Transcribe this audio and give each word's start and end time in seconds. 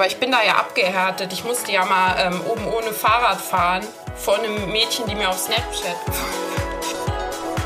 aber 0.00 0.08
ich 0.08 0.16
bin 0.16 0.30
da 0.30 0.38
ja 0.42 0.54
abgehärtet. 0.54 1.30
Ich 1.30 1.44
musste 1.44 1.72
ja 1.72 1.84
mal 1.84 2.16
ähm, 2.18 2.40
oben 2.48 2.66
ohne 2.68 2.90
Fahrrad 2.90 3.38
fahren. 3.38 3.82
Vor 4.16 4.38
einem 4.38 4.72
Mädchen, 4.72 5.04
die 5.06 5.14
mir 5.14 5.28
auf 5.28 5.38
Snapchat 5.38 5.94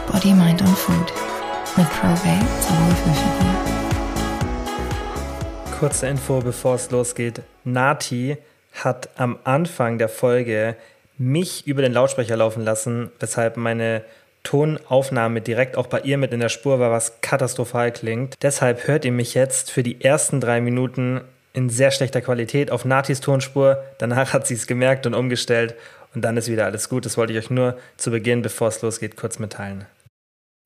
Body, 0.13 0.33
Mind 0.33 0.61
und 0.61 0.77
Food. 0.77 1.13
Mit 1.77 1.89
Probate. 1.91 2.45
Kurze 5.79 6.09
Info, 6.09 6.41
bevor 6.41 6.75
es 6.75 6.91
losgeht. 6.91 7.41
Nati 7.63 8.37
hat 8.83 9.11
am 9.17 9.39
Anfang 9.45 9.99
der 9.99 10.09
Folge 10.09 10.75
mich 11.17 11.69
über 11.69 11.83
den 11.83 11.93
Lautsprecher 11.93 12.37
laufen 12.37 12.65
lassen, 12.65 13.13
weshalb 13.21 13.57
meine 13.57 14.03
Tonaufnahme 14.43 15.41
direkt 15.41 15.77
auch 15.77 15.87
bei 15.87 16.01
ihr 16.01 16.19
mit 16.19 16.33
in 16.33 16.41
der 16.41 16.49
Spur 16.49 16.81
war, 16.81 16.91
was 16.91 17.21
katastrophal 17.21 17.93
klingt. 17.93 18.35
Deshalb 18.43 18.89
hört 18.89 19.05
ihr 19.05 19.13
mich 19.13 19.35
jetzt 19.35 19.71
für 19.71 19.85
die 19.85 20.03
ersten 20.05 20.41
drei 20.41 20.61
Minuten 20.61 21.21
in 21.55 21.71
sehr 21.71 21.93
schlechter 21.93 22.21
Qualität 22.21 22.71
auf 22.71 22.85
Natis 22.85 23.21
Tonspur. 23.21 23.83
Danach 23.99 24.35
hat 24.35 24.47
sie 24.47 24.55
es 24.55 24.67
gemerkt 24.67 25.07
und 25.07 25.15
umgestellt 25.15 25.75
und 26.15 26.23
dann 26.23 26.37
ist 26.37 26.51
wieder 26.51 26.67
alles 26.67 26.89
gut. 26.89 27.07
Das 27.07 27.17
wollte 27.17 27.33
ich 27.33 27.39
euch 27.39 27.51
nur 27.51 27.79
zu 27.97 28.11
Beginn, 28.11 28.43
bevor 28.43 28.69
es 28.69 28.83
losgeht, 28.83 29.17
kurz 29.17 29.39
mitteilen. 29.39 29.87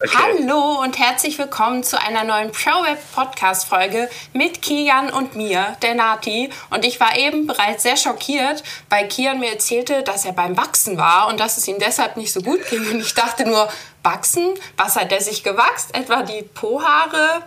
Okay. 0.01 0.17
Hallo 0.17 0.81
und 0.81 0.97
herzlich 0.97 1.39
willkommen 1.39 1.83
zu 1.83 2.01
einer 2.01 2.23
neuen 2.23 2.53
ProWeb 2.53 2.99
Podcast 3.15 3.67
Folge 3.67 4.09
mit 4.33 4.63
Kian 4.63 5.11
und 5.11 5.35
mir, 5.35 5.77
der 5.83 5.97
Nati. 5.97 6.51
Und 6.71 6.85
ich 6.85 7.01
war 7.01 7.19
eben 7.19 7.49
bereits 7.49 7.83
sehr 7.83 7.97
schockiert, 7.97 8.63
weil 8.91 9.09
Kian 9.09 9.41
mir 9.41 9.51
erzählte, 9.51 10.05
dass 10.05 10.25
er 10.25 10.33
beim 10.33 10.57
Wachsen 10.57 10.99
war 10.99 11.27
und 11.29 11.41
dass 11.41 11.59
es 11.59 11.67
ihm 11.67 11.81
deshalb 11.81 12.17
nicht 12.17 12.33
so 12.33 12.41
gut 12.41 12.65
ging. 12.71 12.89
Und 12.89 13.01
ich 13.01 13.13
dachte 13.13 13.45
nur, 13.45 13.69
wachsen? 14.05 14.55
Was 14.77 14.97
hat 14.97 15.11
er 15.11 15.21
sich 15.21 15.43
gewachst? 15.43 15.95
Etwa 15.95 16.23
die 16.23 16.43
Po-Haare? 16.43 17.43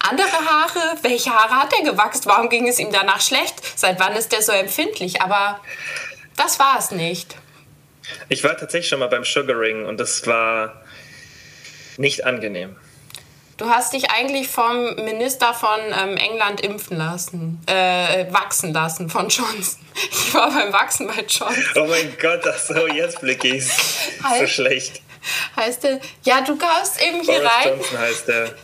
Andere 0.00 0.28
Haare? 0.28 0.98
Welche 1.02 1.30
Haare 1.30 1.56
hat 1.56 1.72
er 1.72 1.90
gewachst? 1.90 2.26
Warum 2.26 2.48
ging 2.48 2.66
es 2.68 2.78
ihm 2.78 2.90
danach 2.90 3.20
schlecht? 3.20 3.54
Seit 3.76 4.00
wann 4.00 4.14
ist 4.14 4.32
er 4.32 4.42
so 4.42 4.52
empfindlich? 4.52 5.20
Aber 5.22 5.60
das 6.36 6.58
war 6.58 6.78
es 6.78 6.90
nicht. 6.90 7.36
Ich 8.28 8.42
war 8.42 8.56
tatsächlich 8.56 8.88
schon 8.88 9.00
mal 9.00 9.08
beim 9.08 9.24
Sugaring 9.24 9.84
und 9.86 9.98
das 10.00 10.26
war 10.26 10.82
nicht 11.96 12.24
angenehm. 12.24 12.76
Du 13.56 13.68
hast 13.68 13.92
dich 13.92 14.10
eigentlich 14.10 14.48
vom 14.48 14.94
Minister 14.94 15.52
von 15.52 15.78
ähm, 16.02 16.16
England 16.16 16.62
impfen 16.62 16.96
lassen, 16.96 17.60
äh, 17.66 18.24
wachsen 18.32 18.72
lassen, 18.72 19.10
von 19.10 19.28
Johnson. 19.28 19.80
Ich 20.10 20.32
war 20.32 20.50
beim 20.50 20.72
Wachsen 20.72 21.08
bei 21.08 21.20
Johnson. 21.28 21.64
Oh 21.74 21.84
mein 21.84 22.16
Gott, 22.18 22.40
ach 22.46 22.58
so, 22.58 22.86
jetzt 22.86 23.20
blicke 23.20 23.56
ich 23.56 23.66
So 24.38 24.46
schlecht. 24.46 25.02
Heißt 25.56 25.84
der, 25.84 26.00
ja, 26.22 26.40
du 26.40 26.56
kamst 26.56 27.02
eben 27.02 27.20
hier 27.20 27.40
Boris 27.40 27.50
rein. 27.50 27.68
Johnson 27.76 27.98
heißt 27.98 28.28
der. 28.28 28.54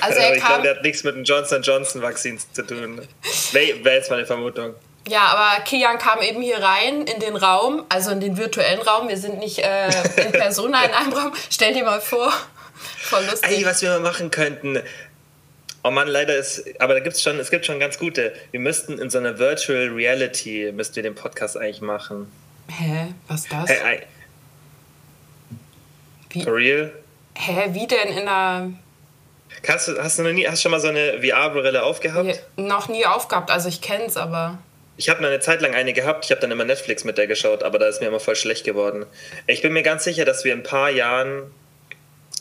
Also 0.00 0.18
er 0.18 0.34
ich 0.36 0.44
glaube, 0.44 0.62
der 0.62 0.74
hat 0.76 0.82
nichts 0.82 1.04
mit 1.04 1.14
dem 1.14 1.24
Johnson 1.24 1.62
Johnson 1.62 2.02
Vakzin 2.02 2.38
zu 2.52 2.62
tun. 2.66 3.00
Wäre 3.52 3.84
wär 3.84 3.94
jetzt 3.94 4.10
meine 4.10 4.26
Vermutung. 4.26 4.74
ja, 5.08 5.26
aber 5.26 5.62
Kian 5.64 5.98
kam 5.98 6.20
eben 6.22 6.42
hier 6.42 6.58
rein 6.62 7.02
in 7.02 7.20
den 7.20 7.36
Raum, 7.36 7.84
also 7.88 8.10
in 8.10 8.20
den 8.20 8.36
virtuellen 8.36 8.80
Raum. 8.82 9.08
Wir 9.08 9.16
sind 9.18 9.38
nicht 9.38 9.58
äh, 9.60 9.86
in 10.16 10.32
Persona 10.32 10.84
in 10.84 10.92
einem 10.92 11.12
Raum. 11.12 11.32
Stell 11.50 11.74
dir 11.74 11.84
mal 11.84 12.00
vor. 12.00 12.32
Voll 12.98 13.24
lustig. 13.24 13.50
Ey, 13.50 13.64
was 13.64 13.82
wir 13.82 13.90
mal 13.90 14.00
machen 14.00 14.30
könnten. 14.30 14.80
Oh 15.84 15.90
Mann, 15.90 16.06
leider 16.08 16.36
ist, 16.36 16.62
aber 16.80 16.94
da 16.94 17.00
gibt's 17.00 17.22
schon, 17.22 17.38
es 17.40 17.50
gibt 17.50 17.66
schon 17.66 17.80
ganz 17.80 17.98
gute. 17.98 18.32
Wir 18.52 18.60
müssten 18.60 18.98
in 19.00 19.10
so 19.10 19.18
einer 19.18 19.38
Virtual 19.38 19.88
Reality, 19.88 20.70
müssten 20.72 20.96
wir 20.96 21.02
den 21.02 21.14
Podcast 21.16 21.56
eigentlich 21.56 21.80
machen. 21.80 22.30
Hä? 22.68 23.14
Was 23.26 23.48
das? 23.48 23.68
Hey, 23.68 23.78
ey, 23.98 24.02
Wie, 26.30 26.42
for 26.44 26.54
real? 26.54 26.92
hä, 27.34 27.68
wie 27.72 27.86
denn 27.86 28.08
in 28.08 28.28
einer. 28.28 28.72
Hast 29.66 29.88
du, 29.88 29.98
hast 30.02 30.18
du 30.18 30.22
noch 30.22 30.32
nie, 30.32 30.46
hast 30.46 30.62
schon 30.62 30.70
mal 30.70 30.80
so 30.80 30.88
eine 30.88 31.20
VR-Brille 31.22 31.82
aufgehabt? 31.82 32.24
Nee, 32.24 32.38
noch 32.56 32.88
nie 32.88 33.06
aufgehabt. 33.06 33.50
Also 33.50 33.68
ich 33.68 33.80
kenn's, 33.80 34.16
aber. 34.16 34.58
Ich 34.96 35.08
habe 35.08 35.24
eine 35.24 35.40
Zeit 35.40 35.62
lang 35.62 35.74
eine 35.74 35.92
gehabt, 35.92 36.26
ich 36.26 36.30
habe 36.30 36.40
dann 36.40 36.50
immer 36.50 36.64
Netflix 36.64 37.04
mit 37.04 37.16
der 37.18 37.26
geschaut, 37.26 37.62
aber 37.62 37.78
da 37.78 37.86
ist 37.86 38.00
mir 38.00 38.08
immer 38.08 38.20
voll 38.20 38.36
schlecht 38.36 38.64
geworden. 38.64 39.06
Ich 39.46 39.62
bin 39.62 39.72
mir 39.72 39.82
ganz 39.82 40.04
sicher, 40.04 40.24
dass 40.24 40.44
wir 40.44 40.52
in 40.52 40.60
ein 40.60 40.64
paar 40.64 40.90
Jahren 40.90 41.50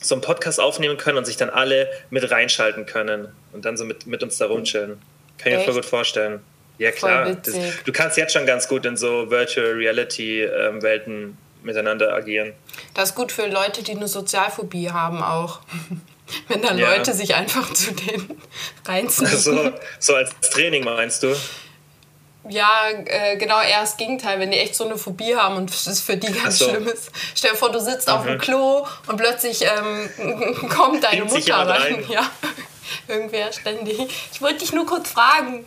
so 0.02 0.16
einen 0.16 0.22
Podcast 0.22 0.60
aufnehmen 0.60 0.98
können 0.98 1.18
und 1.18 1.26
sich 1.26 1.38
dann 1.38 1.50
alle 1.50 1.90
mit 2.10 2.30
reinschalten 2.30 2.86
können 2.86 3.30
und 3.54 3.66
dann 3.66 3.78
so 3.78 3.86
mit, 3.86 4.06
mit 4.08 4.22
uns 4.24 4.38
da 4.38 4.48
rumchillen. 4.48 5.02
Kann 5.38 5.52
ich 5.54 5.60
mir 5.60 5.64
voll 5.64 5.76
gut 5.76 5.86
vorstellen. 5.86 6.42
Ja 6.78 6.92
klar, 6.92 7.36
das, 7.36 7.56
du 7.86 7.92
kannst 7.92 8.18
jetzt 8.18 8.34
schon 8.34 8.46
ganz 8.46 8.68
gut 8.68 8.86
in 8.86 8.98
so 8.98 9.30
Virtual 9.30 9.74
Reality 9.74 10.42
ähm, 10.44 11.38
miteinander 11.62 12.14
agieren. 12.14 12.54
Das 12.96 13.10
ist 13.10 13.16
gut 13.16 13.32
für 13.32 13.46
Leute, 13.48 13.84
die 13.84 13.92
eine 13.92 14.08
Sozialphobie 14.08 14.90
haben 14.90 15.22
auch. 15.22 15.60
Wenn 16.48 16.62
dann 16.62 16.78
Ja. 16.78 16.92
Leute 16.96 17.14
sich 17.14 17.36
einfach 17.36 17.72
zu 17.74 17.92
denen 17.94 18.42
reinziehen. 18.88 19.38
So, 19.38 19.72
so 20.00 20.16
als 20.16 20.32
Training 20.52 20.84
meinst 20.84 21.24
du? 21.24 21.36
Ja, 22.50 22.90
äh, 23.06 23.38
genau 23.38 23.62
eher 23.62 23.82
das 23.82 23.98
Gegenteil, 23.98 24.40
wenn 24.40 24.50
die 24.50 24.58
echt 24.58 24.74
so 24.74 24.84
eine 24.86 24.98
Phobie 24.98 25.36
haben 25.36 25.58
und 25.58 25.70
es 25.70 26.02
für 26.02 26.18
die 26.18 26.32
ganz 26.34 26.58
so. 26.58 26.66
Mhm. 26.66 26.70
schlimm 26.72 26.88
ist. 26.88 27.12
Stell 27.36 27.52
dir 27.52 27.58
vor, 27.58 27.72
du 27.72 27.80
sitzt 27.80 28.10
auf 28.10 28.26
dem 28.26 28.40
Klo 28.40 28.88
und 29.06 29.18
plötzlich 29.18 29.62
ähm, 29.64 30.66
kommt 30.70 31.04
deine 31.04 31.30
sich 31.30 31.46
Mutter 31.48 31.68
rein. 31.68 31.94
rein? 31.94 32.06
Ja, 32.10 32.28
irgendwer 33.08 33.54
ständig. 33.54 34.00
Ich 34.34 34.42
wollte 34.42 34.58
dich 34.60 34.74
nur 34.74 34.88
kurz 34.88 35.12
fragen, 35.12 35.66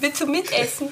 willst 0.00 0.20
du 0.20 0.26
mitessen? 0.26 0.88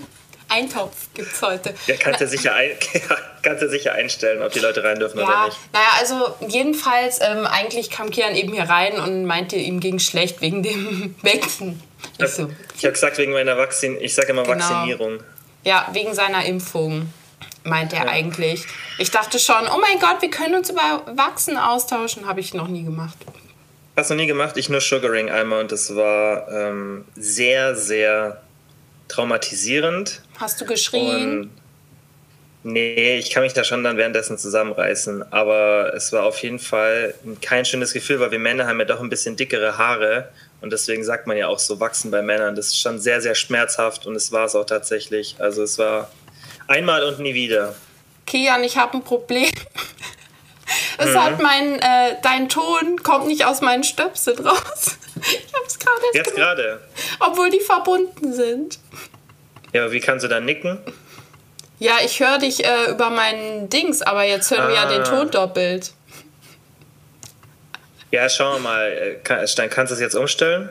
Eintopf 0.48 0.94
gibt's 1.14 1.42
heute. 1.42 1.74
Ja, 1.86 1.96
kannst 1.98 2.20
du 2.20 2.26
sicher, 2.28 2.54
ein, 2.54 2.70
kannst 3.42 3.62
du 3.62 3.68
sicher 3.68 3.92
einstellen, 3.92 4.42
ob 4.42 4.52
die 4.52 4.58
Leute 4.60 4.82
rein 4.82 4.98
dürfen 4.98 5.18
oder 5.18 5.28
Ja, 5.28 5.44
nicht. 5.46 5.58
naja, 5.72 5.88
also 6.00 6.34
jedenfalls, 6.48 7.18
ähm, 7.20 7.46
eigentlich 7.46 7.90
kam 7.90 8.10
Kian 8.10 8.34
eben 8.34 8.52
hier 8.52 8.64
rein 8.64 8.98
und 8.98 9.24
meinte, 9.24 9.56
ihm 9.56 9.80
ging 9.80 9.98
schlecht 9.98 10.40
wegen 10.40 10.62
dem 10.62 11.14
Wechseln. 11.22 11.82
Ich 12.18 12.28
so, 12.28 12.50
Ich 12.76 12.84
habe 12.84 12.92
gesagt, 12.92 13.18
wegen 13.18 13.32
meiner 13.32 13.56
Vakzin, 13.58 13.98
ich 14.00 14.14
sage 14.14 14.28
immer 14.28 14.42
Genau. 14.44 14.54
Vaccinierung. 14.58 15.20
ja, 15.64 15.86
wegen 15.92 16.14
seiner 16.14 16.44
Impfung, 16.44 17.12
meint 17.64 17.92
er 17.92 18.08
eigentlich. 18.08 18.64
Ich 18.98 19.10
dachte 19.10 19.38
schon, 19.38 19.66
oh 19.74 19.78
mein 19.80 19.98
Gott, 20.00 20.22
wir 20.22 20.30
können 20.30 20.54
uns 20.54 20.70
über 20.70 21.02
Wachsen 21.14 21.56
austauschen. 21.58 22.26
Habe 22.26 22.40
ich 22.40 22.54
noch 22.54 22.68
nie 22.68 22.84
gemacht. 22.84 23.16
Hast 23.96 24.10
du 24.10 24.14
noch 24.14 24.20
nie 24.22 24.26
gemacht? 24.28 24.56
Ich 24.56 24.68
nur 24.68 24.80
Sugaring 24.80 25.28
einmal 25.28 25.60
und 25.60 25.72
das 25.72 25.94
war 25.94 26.48
ähm, 26.50 27.04
sehr, 27.16 27.74
sehr 27.74 28.40
traumatisierend. 29.08 30.22
Hast 30.38 30.60
du 30.60 30.64
geschrien? 30.64 31.40
Und 31.42 31.50
nee, 32.72 33.18
ich 33.18 33.30
kann 33.30 33.42
mich 33.42 33.52
da 33.52 33.64
schon 33.64 33.82
dann 33.84 33.96
währenddessen 33.96 34.38
zusammenreißen. 34.38 35.32
Aber 35.32 35.92
es 35.94 36.12
war 36.12 36.24
auf 36.24 36.42
jeden 36.42 36.58
Fall 36.58 37.14
kein 37.42 37.64
schönes 37.64 37.92
Gefühl, 37.92 38.20
weil 38.20 38.30
wir 38.30 38.38
Männer 38.38 38.66
haben 38.66 38.78
ja 38.78 38.84
doch 38.86 39.00
ein 39.00 39.08
bisschen 39.10 39.36
dickere 39.36 39.78
Haare. 39.78 40.28
Und 40.60 40.72
deswegen 40.72 41.04
sagt 41.04 41.26
man 41.26 41.36
ja 41.36 41.46
auch 41.48 41.58
so 41.58 41.78
wachsen 41.80 42.10
bei 42.10 42.22
Männern. 42.22 42.54
Das 42.56 42.68
ist 42.68 42.80
schon 42.80 42.98
sehr, 42.98 43.20
sehr 43.20 43.34
schmerzhaft 43.34 44.06
und 44.06 44.16
es 44.16 44.32
war 44.32 44.44
es 44.46 44.54
auch 44.56 44.64
tatsächlich. 44.66 45.36
Also 45.38 45.62
es 45.62 45.78
war 45.78 46.10
einmal 46.66 47.04
und 47.04 47.20
nie 47.20 47.34
wieder. 47.34 47.74
Kian, 48.26 48.62
ich 48.64 48.76
habe 48.76 48.98
ein 48.98 49.04
Problem. 49.04 49.50
Es 51.00 51.14
Mhm. 51.14 51.22
hat 51.24 51.40
mein, 51.40 51.80
äh, 51.80 52.16
dein 52.22 52.48
Ton 52.48 53.02
kommt 53.02 53.28
nicht 53.28 53.44
aus 53.46 53.60
meinen 53.62 53.84
Stöpseln 53.84 54.38
raus. 54.46 54.98
Ich 55.20 55.52
habe 55.54 55.64
es 55.66 55.78
gerade 55.78 56.00
Jetzt 56.12 56.34
gerade. 56.36 56.80
obwohl 57.20 57.50
die 57.50 57.58
verbunden 57.60 58.32
sind. 58.34 58.78
Ja, 59.78 59.84
aber 59.84 59.92
wie 59.92 60.00
kannst 60.00 60.24
du 60.24 60.28
dann 60.28 60.44
nicken? 60.44 60.76
Ja, 61.78 61.92
ich 62.04 62.18
höre 62.18 62.38
dich 62.38 62.64
äh, 62.64 62.90
über 62.90 63.10
meinen 63.10 63.68
Dings, 63.70 64.02
aber 64.02 64.24
jetzt 64.24 64.50
hören 64.50 64.66
wir 64.66 64.74
ja 64.74 64.86
den 64.88 65.02
Ah. 65.02 65.04
Ton 65.04 65.30
doppelt. 65.30 65.92
Ja, 68.10 68.28
schauen 68.28 68.54
wir 68.56 68.68
mal. 68.70 68.88
Äh, 68.90 69.14
kann- 69.22 69.46
Stein, 69.46 69.70
kannst 69.70 69.92
du 69.92 69.94
es 69.94 70.00
jetzt 70.00 70.16
umstellen? 70.16 70.68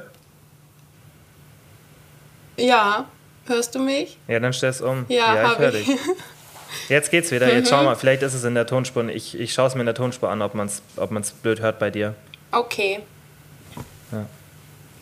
Ja, 2.58 3.06
hörst 3.46 3.76
du 3.76 3.80
mich? 3.80 4.18
Ja, 4.28 4.42
dann 4.42 4.52
stell 4.52 4.72
es 4.72 4.82
um. 4.82 5.06
Ja, 5.08 5.36
ich 5.36 5.50
hab 5.50 5.60
höre 5.60 5.74
ich. 5.74 5.86
dich. 5.86 5.98
Jetzt 6.90 7.10
geht's 7.12 7.32
wieder. 7.32 7.48
Jetzt 7.54 7.70
schau 7.70 7.84
mal, 7.84 7.96
vielleicht 7.96 8.24
ist 8.24 8.34
es 8.34 8.44
in 8.44 8.54
der 8.56 8.68
Tonspur. 8.68 9.08
Ich, 9.08 9.40
ich 9.40 9.54
schaue 9.54 9.68
es 9.68 9.76
mir 9.76 9.82
in 9.82 9.86
der 9.86 9.96
Tonspur 9.96 10.30
an, 10.30 10.42
ob 10.42 10.54
man 10.54 10.68
es 10.68 10.82
ob 10.98 11.12
man's 11.12 11.32
blöd 11.32 11.62
hört 11.62 11.80
bei 11.80 11.90
dir. 11.92 12.14
Okay. 12.52 13.00
Ja. 14.12 14.26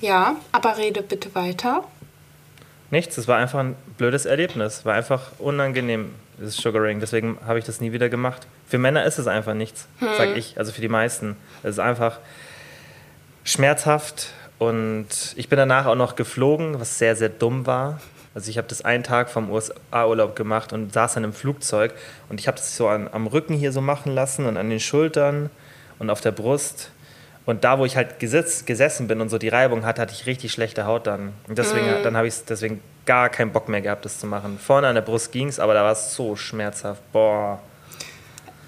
Ja, 0.02 0.36
aber 0.52 0.78
rede 0.78 1.02
bitte 1.02 1.34
weiter. 1.34 1.84
Nichts, 2.92 3.18
es 3.18 3.28
war 3.28 3.38
einfach 3.38 3.60
ein 3.60 3.76
blödes 3.98 4.26
Erlebnis. 4.26 4.86
War 4.86 4.94
einfach 4.94 5.32
unangenehm, 5.40 6.14
das 6.38 6.56
Sugaring. 6.56 7.00
Deswegen 7.00 7.38
habe 7.46 7.60
ich 7.60 7.66
das 7.66 7.82
nie 7.82 7.92
wieder 7.92 8.10
gemacht. 8.10 8.48
Für 8.68 8.78
Männer 8.78 9.06
ist 9.06 9.18
es 9.18 9.28
einfach 9.28 9.54
nichts, 9.54 9.88
sag 10.00 10.36
ich. 10.36 10.58
Also 10.58 10.72
für 10.72 10.82
die 10.82 10.90
meisten. 10.90 11.36
Es 11.64 11.72
ist 11.72 11.80
einfach 11.80 12.20
schmerzhaft 13.44 14.34
und 14.58 15.08
ich 15.36 15.50
bin 15.50 15.58
danach 15.58 15.86
auch 15.86 15.96
noch 15.96 16.16
geflogen, 16.16 16.80
was 16.80 16.98
sehr, 16.98 17.16
sehr 17.16 17.30
dumm 17.30 17.66
war. 17.66 18.00
Also 18.34 18.50
ich 18.50 18.58
habe 18.58 18.68
das 18.68 18.84
einen 18.84 19.04
Tag 19.04 19.30
vom 19.30 19.50
USA-Urlaub 19.50 20.36
gemacht 20.36 20.74
und 20.74 20.92
saß 20.92 21.14
dann 21.14 21.24
im 21.24 21.32
Flugzeug 21.32 21.94
und 22.28 22.40
ich 22.40 22.48
habe 22.48 22.58
das 22.58 22.76
so 22.76 22.88
an, 22.88 23.10
am 23.12 23.28
Rücken 23.28 23.54
hier 23.54 23.72
so 23.72 23.82
machen 23.82 24.14
lassen 24.14 24.46
und 24.46 24.58
an 24.58 24.70
den 24.70 24.82
Schultern 24.82 25.50
und 26.00 26.10
auf 26.10 26.20
der 26.22 26.32
Brust. 26.32 26.92
Und 27.46 27.64
da, 27.64 27.78
wo 27.78 27.86
ich 27.86 27.96
halt 27.96 28.20
gesitzt, 28.20 28.66
gesessen 28.66 29.08
bin 29.08 29.22
und 29.22 29.30
so 29.30 29.38
die 29.38 29.50
Reibung 29.50 29.86
hatte, 29.86 30.02
hatte 30.02 30.14
ich 30.14 30.26
richtig 30.26 30.52
schlechte 30.52 30.86
Haut 30.86 31.06
dann. 31.06 31.34
Und 31.48 31.58
deswegen, 31.58 32.02
dann 32.04 32.18
habe 32.18 32.28
ich 32.28 32.34
deswegen 32.46 32.82
gar 33.06 33.30
keinen 33.30 33.52
Bock 33.52 33.70
mehr 33.70 33.82
gehabt, 33.82 34.04
das 34.04 34.20
zu 34.20 34.26
machen. 34.26 34.58
Vorne 34.58 34.88
an 34.88 34.96
der 34.96 35.04
Brust 35.04 35.32
ging 35.32 35.48
es, 35.48 35.60
aber 35.60 35.76
da 35.76 35.84
war 35.84 35.92
es 35.92 36.16
so 36.16 36.36
schmerzhaft. 36.36 37.02
Boah. 37.12 37.60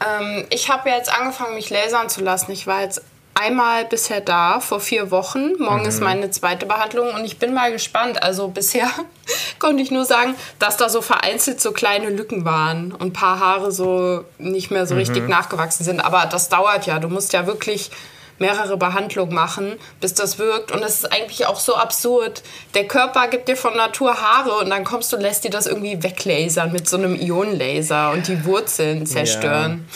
Ähm, 0.05 0.45
ich 0.51 0.69
habe 0.69 0.89
jetzt 0.89 1.11
angefangen, 1.11 1.55
mich 1.55 1.71
lasern 1.71 2.07
zu 2.09 2.23
lassen. 2.23 2.51
Ich 2.51 2.67
war 2.67 2.81
jetzt 2.81 3.01
einmal 3.33 3.85
bisher 3.85 4.21
da, 4.21 4.59
vor 4.59 4.79
vier 4.79 5.11
Wochen. 5.11 5.53
Morgen 5.59 5.85
ist 5.85 6.01
meine 6.01 6.29
zweite 6.31 6.65
Behandlung 6.65 7.13
und 7.13 7.25
ich 7.25 7.39
bin 7.39 7.53
mal 7.53 7.71
gespannt. 7.71 8.21
Also 8.21 8.47
bisher 8.47 8.89
konnte 9.59 9.81
ich 9.81 9.91
nur 9.91 10.05
sagen, 10.05 10.35
dass 10.59 10.77
da 10.77 10.89
so 10.89 11.01
vereinzelt 11.01 11.61
so 11.61 11.71
kleine 11.71 12.09
Lücken 12.09 12.45
waren 12.45 12.91
und 12.91 13.01
ein 13.01 13.13
paar 13.13 13.39
Haare 13.39 13.71
so 13.71 14.23
nicht 14.37 14.69
mehr 14.69 14.85
so 14.85 14.93
richtig 14.93 15.27
nachgewachsen 15.27 15.83
sind. 15.83 15.99
Aber 15.99 16.25
das 16.25 16.49
dauert 16.49 16.85
ja. 16.85 16.99
Du 16.99 17.09
musst 17.09 17.33
ja 17.33 17.47
wirklich 17.47 17.91
mehrere 18.39 18.77
Behandlungen 18.77 19.33
machen, 19.33 19.73
bis 19.99 20.13
das 20.13 20.37
wirkt. 20.39 20.71
Und 20.71 20.83
es 20.83 20.95
ist 21.03 21.11
eigentlich 21.11 21.45
auch 21.47 21.59
so 21.59 21.75
absurd. 21.75 22.43
Der 22.73 22.85
Körper 22.87 23.27
gibt 23.27 23.47
dir 23.47 23.57
von 23.57 23.75
Natur 23.75 24.13
Haare 24.21 24.57
und 24.59 24.69
dann 24.69 24.83
kommst 24.83 25.11
du 25.11 25.17
und 25.17 25.21
lässt 25.23 25.43
dir 25.43 25.51
das 25.51 25.65
irgendwie 25.67 26.01
weglasern 26.03 26.71
mit 26.71 26.87
so 26.87 26.97
einem 26.97 27.15
Ionenlaser 27.19 28.11
und 28.11 28.27
die 28.27 28.45
Wurzeln 28.45 29.05
zerstören. 29.05 29.87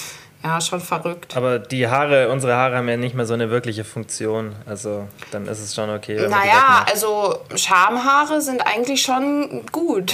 Ja, 0.44 0.60
schon 0.60 0.82
verrückt. 0.82 1.38
Aber 1.38 1.60
die 1.60 1.88
Haare, 1.88 2.30
unsere 2.32 2.56
Haare 2.56 2.78
haben 2.78 2.90
ja 2.90 2.98
nicht 2.98 3.14
mehr 3.14 3.28
so 3.28 3.36
eine 3.36 3.52
wirkliche 3.52 3.84
Funktion. 3.84 4.56
Also 4.66 5.08
dann 5.30 5.46
ist 5.48 5.60
es 5.60 5.76
schon 5.76 5.92
okay. 5.92 6.16
Naja, 6.28 6.84
also 6.92 7.38
Schamhaare 7.56 8.42
sind 8.42 8.66
eigentlich 8.66 9.04
schon 9.04 9.64
gut. 9.72 10.14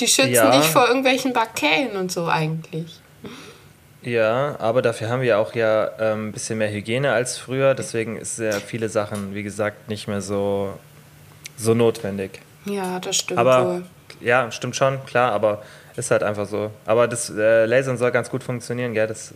Die 0.00 0.08
schützen 0.08 0.32
Ja. 0.32 0.50
dich 0.58 0.66
vor 0.66 0.88
irgendwelchen 0.88 1.32
Bakterien 1.32 1.96
und 1.96 2.10
so 2.10 2.26
eigentlich. 2.26 3.00
Ja, 4.02 4.56
aber 4.58 4.82
dafür 4.82 5.08
haben 5.08 5.22
wir 5.22 5.38
auch 5.38 5.54
ja 5.54 5.90
ähm, 6.00 6.28
ein 6.28 6.32
bisschen 6.32 6.58
mehr 6.58 6.70
Hygiene 6.70 7.12
als 7.12 7.38
früher. 7.38 7.74
Deswegen 7.74 8.16
ist 8.16 8.38
ja 8.38 8.52
viele 8.52 8.88
Sachen, 8.88 9.34
wie 9.34 9.42
gesagt, 9.42 9.88
nicht 9.88 10.08
mehr 10.08 10.20
so, 10.20 10.78
so 11.56 11.74
notwendig. 11.74 12.40
Ja, 12.64 12.98
das 13.00 13.16
stimmt 13.16 13.38
Aber 13.38 13.66
wohl. 13.66 13.82
ja, 14.20 14.50
stimmt 14.50 14.76
schon, 14.76 15.04
klar, 15.06 15.32
aber 15.32 15.62
ist 15.96 16.10
halt 16.10 16.22
einfach 16.22 16.46
so. 16.46 16.70
Aber 16.86 17.06
das 17.06 17.30
äh, 17.30 17.66
Lasern 17.66 17.98
soll 17.98 18.10
ganz 18.10 18.30
gut 18.30 18.42
funktionieren, 18.42 18.94
gell? 18.94 19.06
Das 19.06 19.34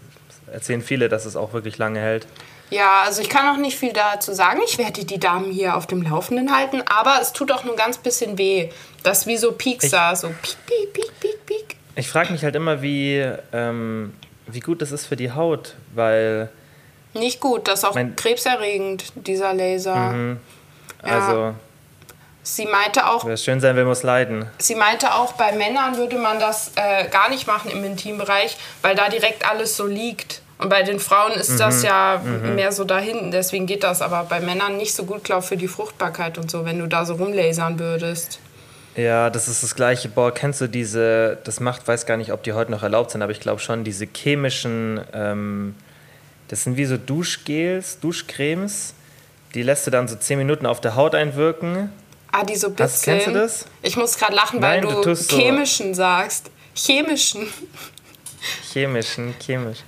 erzählen 0.52 0.82
viele, 0.82 1.08
dass 1.08 1.26
es 1.26 1.36
auch 1.36 1.52
wirklich 1.52 1.78
lange 1.78 2.00
hält. 2.00 2.26
Ja, 2.70 3.02
also 3.04 3.22
ich 3.22 3.28
kann 3.28 3.48
auch 3.54 3.60
nicht 3.60 3.78
viel 3.78 3.92
dazu 3.92 4.32
sagen. 4.32 4.58
Ich 4.66 4.76
werde 4.78 5.04
die 5.04 5.20
Damen 5.20 5.52
hier 5.52 5.76
auf 5.76 5.86
dem 5.86 6.02
Laufenden 6.02 6.52
halten, 6.54 6.82
aber 6.86 7.18
es 7.22 7.32
tut 7.32 7.52
auch 7.52 7.62
nur 7.62 7.76
ganz 7.76 7.98
bisschen 7.98 8.38
weh. 8.38 8.70
Das 9.04 9.26
wie 9.28 9.36
so 9.36 9.52
Peaks 9.52 9.90
da, 9.90 10.16
so 10.16 10.28
piek, 10.42 10.56
piek, 10.66 10.92
piek, 10.92 11.20
piek, 11.20 11.46
piek. 11.46 11.76
Ich 11.94 12.08
frage 12.08 12.32
mich 12.32 12.42
halt 12.42 12.56
immer, 12.56 12.82
wie, 12.82 13.24
ähm, 13.52 14.12
wie 14.46 14.60
gut 14.60 14.82
das 14.82 14.92
ist 14.92 15.06
für 15.06 15.16
die 15.16 15.32
Haut, 15.32 15.74
weil, 15.94 16.50
Nicht 17.14 17.40
gut, 17.40 17.68
das 17.68 17.80
ist 17.80 17.84
auch 17.84 17.98
krebserregend, 18.16 19.12
dieser 19.14 19.54
Laser. 19.54 19.94
Ja. 19.94 20.36
also, 21.02 21.54
Sie 22.42 22.64
meinte 22.64 23.08
auch, 23.08 23.24
wer 23.24 23.36
schön 23.36 23.58
sein 23.58 23.74
will, 23.74 23.84
muss 23.84 24.04
leiden. 24.04 24.48
sie 24.58 24.76
meinte 24.76 25.12
auch, 25.14 25.32
bei 25.32 25.50
Männern 25.50 25.96
würde 25.96 26.16
man 26.16 26.38
das 26.38 26.70
äh, 26.76 27.08
gar 27.08 27.28
nicht 27.28 27.48
machen 27.48 27.72
im 27.72 27.82
Intimbereich, 27.82 28.56
weil 28.82 28.94
da 28.94 29.08
direkt 29.08 29.48
alles 29.50 29.76
so 29.76 29.84
liegt. 29.84 30.42
Und 30.58 30.68
bei 30.70 30.82
den 30.84 31.00
Frauen 31.00 31.32
ist 31.32 31.58
das 31.60 31.82
ja 31.82 32.18
mehr 32.18 32.72
so 32.72 32.84
da 32.84 32.98
hinten, 32.98 33.30
deswegen 33.30 33.66
geht 33.66 33.82
das 33.82 34.00
aber 34.00 34.24
bei 34.24 34.40
Männern 34.40 34.76
nicht 34.78 34.94
so 34.94 35.04
gut, 35.04 35.22
glaube 35.24 35.42
ich, 35.42 35.48
für 35.48 35.56
die 35.56 35.68
Fruchtbarkeit 35.68 36.38
und 36.38 36.50
so, 36.50 36.64
wenn 36.64 36.78
du 36.78 36.86
da 36.86 37.04
so 37.04 37.14
rumlasern 37.14 37.78
würdest. 37.78 38.38
Ja, 38.96 39.28
das 39.30 39.46
ist 39.48 39.62
das 39.62 39.74
gleiche. 39.74 40.08
Boah, 40.08 40.32
kennst 40.32 40.60
du 40.62 40.68
diese, 40.68 41.38
das 41.44 41.60
macht, 41.60 41.86
weiß 41.86 42.06
gar 42.06 42.16
nicht, 42.16 42.32
ob 42.32 42.42
die 42.42 42.54
heute 42.54 42.70
noch 42.70 42.82
erlaubt 42.82 43.10
sind, 43.10 43.20
aber 43.22 43.32
ich 43.32 43.40
glaube 43.40 43.60
schon, 43.60 43.84
diese 43.84 44.06
chemischen, 44.06 45.00
ähm, 45.12 45.74
das 46.48 46.64
sind 46.64 46.76
wie 46.78 46.86
so 46.86 46.96
Duschgels, 46.96 48.00
Duschcremes, 48.00 48.94
die 49.54 49.62
lässt 49.62 49.86
du 49.86 49.90
dann 49.90 50.08
so 50.08 50.16
10 50.16 50.38
Minuten 50.38 50.64
auf 50.66 50.80
der 50.80 50.94
Haut 50.96 51.14
einwirken. 51.14 51.90
Ah, 52.32 52.44
die 52.44 52.56
so 52.56 52.68
Hast- 52.68 52.76
bisschen. 52.76 53.12
kennst 53.14 53.26
du 53.28 53.32
das? 53.32 53.66
Ich 53.82 53.96
muss 53.96 54.16
gerade 54.16 54.34
lachen, 54.34 54.60
weil 54.62 54.80
Nein, 54.80 54.88
du 54.88 54.96
du, 54.96 55.02
tust 55.02 55.30
so- 55.30 55.36
chemischen 55.36 55.94
sagst. 55.94 56.50
Chemischen. 56.74 57.46
Chemischen, 58.72 59.34
chemisch. 59.40 59.78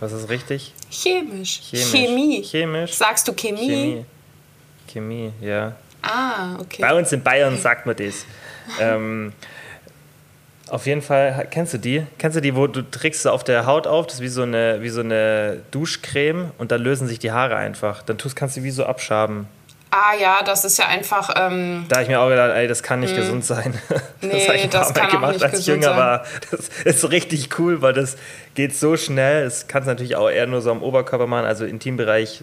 Was 0.00 0.12
ist 0.12 0.28
richtig? 0.28 0.72
Chemisch. 0.90 1.60
Chemisch. 1.70 1.90
Chemie. 1.90 2.42
Chemisch. 2.42 2.92
Sagst 2.94 3.26
du 3.28 3.32
Chemie? 3.34 3.66
Chemie. 3.68 4.04
Chemie, 4.88 5.32
ja. 5.40 5.74
Ah, 6.02 6.56
okay. 6.60 6.82
Bei 6.82 6.94
uns 6.94 7.10
in 7.12 7.22
Bayern 7.22 7.58
sagt 7.58 7.84
man 7.86 7.96
das. 7.96 8.24
Ähm, 8.80 9.32
auf 10.68 10.86
jeden 10.86 11.02
Fall, 11.02 11.46
kennst 11.50 11.74
du 11.74 11.78
die? 11.78 12.04
Kennst 12.18 12.36
du 12.36 12.40
die, 12.40 12.56
wo 12.56 12.66
du 12.66 12.82
trägst 12.82 13.22
sie 13.22 13.30
auf 13.32 13.44
der 13.44 13.66
Haut 13.66 13.86
auf? 13.86 14.06
Das 14.06 14.16
ist 14.16 14.20
wie 14.20 14.28
so 14.28 14.42
eine, 14.42 14.82
wie 14.82 14.88
so 14.88 15.00
eine 15.00 15.60
Duschcreme 15.70 16.50
und 16.58 16.72
dann 16.72 16.80
lösen 16.82 17.06
sich 17.06 17.18
die 17.20 17.30
Haare 17.30 17.56
einfach. 17.56 18.02
Dann 18.02 18.18
tust, 18.18 18.34
kannst 18.34 18.56
du 18.56 18.62
wie 18.64 18.70
so 18.72 18.84
abschaben. 18.84 19.46
Ah 19.92 20.14
ja, 20.20 20.42
das 20.44 20.64
ist 20.64 20.78
ja 20.78 20.88
einfach. 20.88 21.30
Ähm, 21.36 21.84
Da 21.88 21.96
habe 21.96 22.02
ich 22.02 22.08
mir 22.08 22.20
auch 22.20 22.28
gedacht, 22.28 22.50
ey, 22.54 22.66
das 22.66 22.82
kann 22.82 23.00
nicht 23.00 23.14
gesund 23.14 23.44
sein. 23.44 23.74
Nee, 24.20 24.30
das 24.32 24.48
habe 24.48 24.56
ich 24.58 24.68
das 24.68 24.92
kann 24.94 25.06
auch 25.06 25.10
gemacht, 25.12 25.42
als 25.42 25.60
ich 25.60 25.66
jünger 25.66 25.90
sein. 25.90 25.96
war. 25.96 26.24
Das 26.50 26.68
ist 26.84 27.10
richtig 27.12 27.58
cool, 27.58 27.80
weil 27.80 27.92
das 27.92 28.16
geht 28.54 28.74
so 28.74 28.96
schnell. 28.96 29.44
Das 29.44 29.68
kannst 29.68 29.86
du 29.86 29.92
natürlich 29.92 30.16
auch 30.16 30.28
eher 30.28 30.46
nur 30.48 30.62
so 30.62 30.72
am 30.72 30.82
Oberkörper 30.82 31.28
machen. 31.28 31.46
Also 31.46 31.64
Intimbereich 31.64 32.42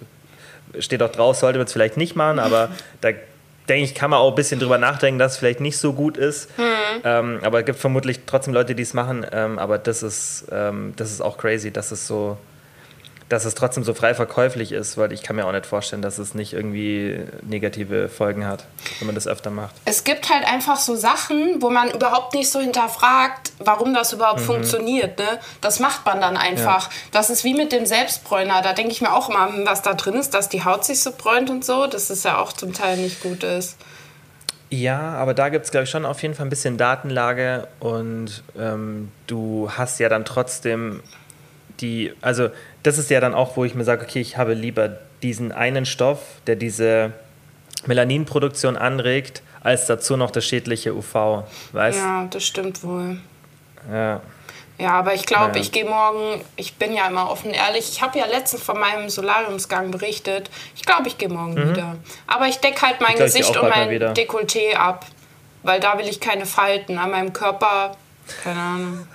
steht 0.80 1.04
auch 1.04 1.12
drauf, 1.12 1.36
sollte 1.36 1.60
man 1.60 1.66
es 1.66 1.74
vielleicht 1.74 1.98
nicht 1.98 2.16
machen, 2.16 2.40
aber 2.40 2.70
da 3.02 3.10
denke 3.70 3.84
ich, 3.86 3.96
kann 3.96 4.10
man 4.10 4.20
auch 4.20 4.30
ein 4.30 4.36
bisschen 4.36 4.60
drüber 4.60 4.78
nachdenken, 4.78 5.20
dass 5.20 5.34
es 5.34 5.38
vielleicht 5.38 5.60
nicht 5.60 5.78
so 5.78 5.94
gut 5.94 6.18
ist. 6.18 6.50
Hm. 6.58 7.02
Ähm, 7.04 7.40
aber 7.44 7.60
es 7.60 7.66
gibt 7.66 7.80
vermutlich 7.80 8.22
trotzdem 8.26 8.54
Leute, 8.54 8.76
die 8.76 8.84
es 8.84 8.94
machen. 8.94 9.26
Ähm, 9.32 9.60
aber 9.60 9.78
das 9.78 10.04
ist, 10.04 10.46
ähm, 10.52 10.94
das 10.96 11.12
ist 11.12 11.22
auch 11.22 11.38
crazy, 11.38 11.72
dass 11.72 11.92
es 11.92 12.08
so, 12.08 12.38
dass 13.30 13.46
es 13.46 13.56
trotzdem 13.56 13.84
so 13.84 13.94
frei 13.94 14.14
verkäuflich 14.14 14.72
ist, 14.72 14.98
weil 14.98 15.12
ich 15.12 15.24
kann 15.24 15.36
mir 15.36 15.46
auch 15.48 15.52
nicht 15.52 15.66
vorstellen, 15.66 16.02
dass 16.02 16.18
es 16.18 16.36
nicht 16.36 16.54
irgendwie 16.54 17.20
negative 17.42 18.10
Folgen 18.10 18.46
hat, 18.46 18.66
wenn 19.00 19.08
man 19.08 19.16
das 19.16 19.28
öfter 19.28 19.50
macht. 19.50 19.74
es 19.86 20.04
gibt 20.04 20.30
halt 20.30 20.46
einfach 20.46 20.78
so 20.78 20.96
Sachen, 20.96 21.62
wo 21.62 21.70
man 21.70 21.90
überhaupt 21.92 22.34
nicht 22.36 22.50
so 22.52 22.60
hinterfragt, 22.60 23.52
warum 23.60 23.94
das 23.94 24.14
überhaupt 24.14 24.42
Mhm. 24.42 24.46
funktioniert. 24.46 25.18
Ne? 25.20 25.40
Das 25.62 25.80
macht 25.80 26.06
man 26.06 26.22
dann 26.22 26.38
einfach. 26.38 26.90
Das 27.12 27.30
ist 27.30 27.44
wie 27.44 27.54
mit 27.54 27.72
dem 27.72 27.86
Selbstbräuner. 27.86 28.62
Da 28.62 28.74
denke 28.74 28.92
ich 28.92 29.02
mir 29.02 29.14
auch 29.14 29.30
immer, 29.30 29.50
was 29.66 29.82
da 29.82 29.94
drin 29.94 30.14
ist, 30.16 30.34
dass 30.34 30.50
die 30.50 30.64
Haut 30.66 30.86
sich 30.86 31.02
so 31.02 31.12
bräunt 31.12 31.50
und 31.50 31.64
so, 31.66 31.88
dass 31.88 32.10
es 32.10 32.24
ja 32.24 32.38
auch 32.38 32.54
zum 32.54 32.74
Teil 32.74 32.98
nicht 32.98 33.22
gut 33.24 33.44
ist. 33.44 33.78
Ja, 34.70 35.00
aber 35.14 35.34
da 35.36 35.50
gibt 35.50 35.66
es, 35.66 35.72
glaube 35.72 35.84
ich, 35.84 35.90
schon 35.92 36.04
auf 36.06 36.22
jeden 36.24 36.34
Fall 36.34 36.48
ein 36.48 36.50
bisschen 36.50 36.78
Datenlage 36.78 37.68
und 37.80 38.44
ähm, 38.58 39.12
du 39.28 39.70
hast 39.78 40.00
ja 40.00 40.10
dann 40.10 40.26
trotzdem 40.26 41.02
die, 41.84 42.14
also 42.22 42.50
das 42.82 42.98
ist 42.98 43.10
ja 43.12 43.20
dann 43.20 43.36
auch, 43.36 43.56
wo 43.58 43.64
ich 43.66 43.76
mir 43.76 43.84
sage, 43.84 44.04
okay, 44.06 44.22
ich 44.22 44.38
habe 44.38 44.54
lieber 44.56 44.98
diesen 45.22 45.52
einen 45.52 45.86
Stoff, 45.86 46.20
der 46.48 46.56
diese 46.56 47.12
Melaninproduktion 47.86 48.78
anregt, 48.78 49.44
als 49.62 49.86
dazu 49.86 50.18
noch 50.18 50.32
das 50.32 50.46
schädliche 50.46 50.94
UV, 50.96 51.44
weißt 51.74 52.00
Ja, 52.00 52.28
das 52.30 52.44
stimmt 52.44 52.84
wohl. 52.84 53.18
Ja. 53.92 54.22
Ja, 54.80 54.94
aber 54.94 55.14
ich 55.14 55.26
glaube, 55.28 55.50
Naja. 55.50 55.62
ich 55.62 55.72
gehe 55.72 55.86
morgen, 55.86 56.42
ich 56.56 56.74
bin 56.76 56.94
ja 56.94 57.08
immer 57.08 57.30
offen 57.30 57.52
ehrlich, 57.52 57.90
ich 57.92 58.02
habe 58.02 58.18
ja 58.18 58.26
letztens 58.26 58.64
von 58.64 58.80
meinem 58.80 59.08
Solariumsgang 59.08 59.92
berichtet. 59.92 60.50
Ich 60.76 60.84
glaube, 60.84 61.08
ich 61.08 61.18
gehe 61.20 61.30
morgen 61.30 61.56
wieder. 61.70 61.96
Aber 62.26 62.48
ich 62.48 62.58
decke 62.58 62.82
halt 62.82 63.00
mein 63.00 63.12
Mhm. 63.12 63.18
ich 63.18 63.24
Gesicht 63.26 63.56
und 63.56 63.70
mein. 63.70 63.90
Dekolleté 64.16 64.74
ab, 64.76 65.06
weil 65.62 65.80
da 65.80 65.98
will 66.00 66.08
ich 66.08 66.20
keine 66.20 66.48
Falten. 66.48 66.98
An 66.98 67.12
meinem 67.12 67.34
Körper, 67.34 67.96
keine 68.44 68.60
Ahnung. 68.60 69.08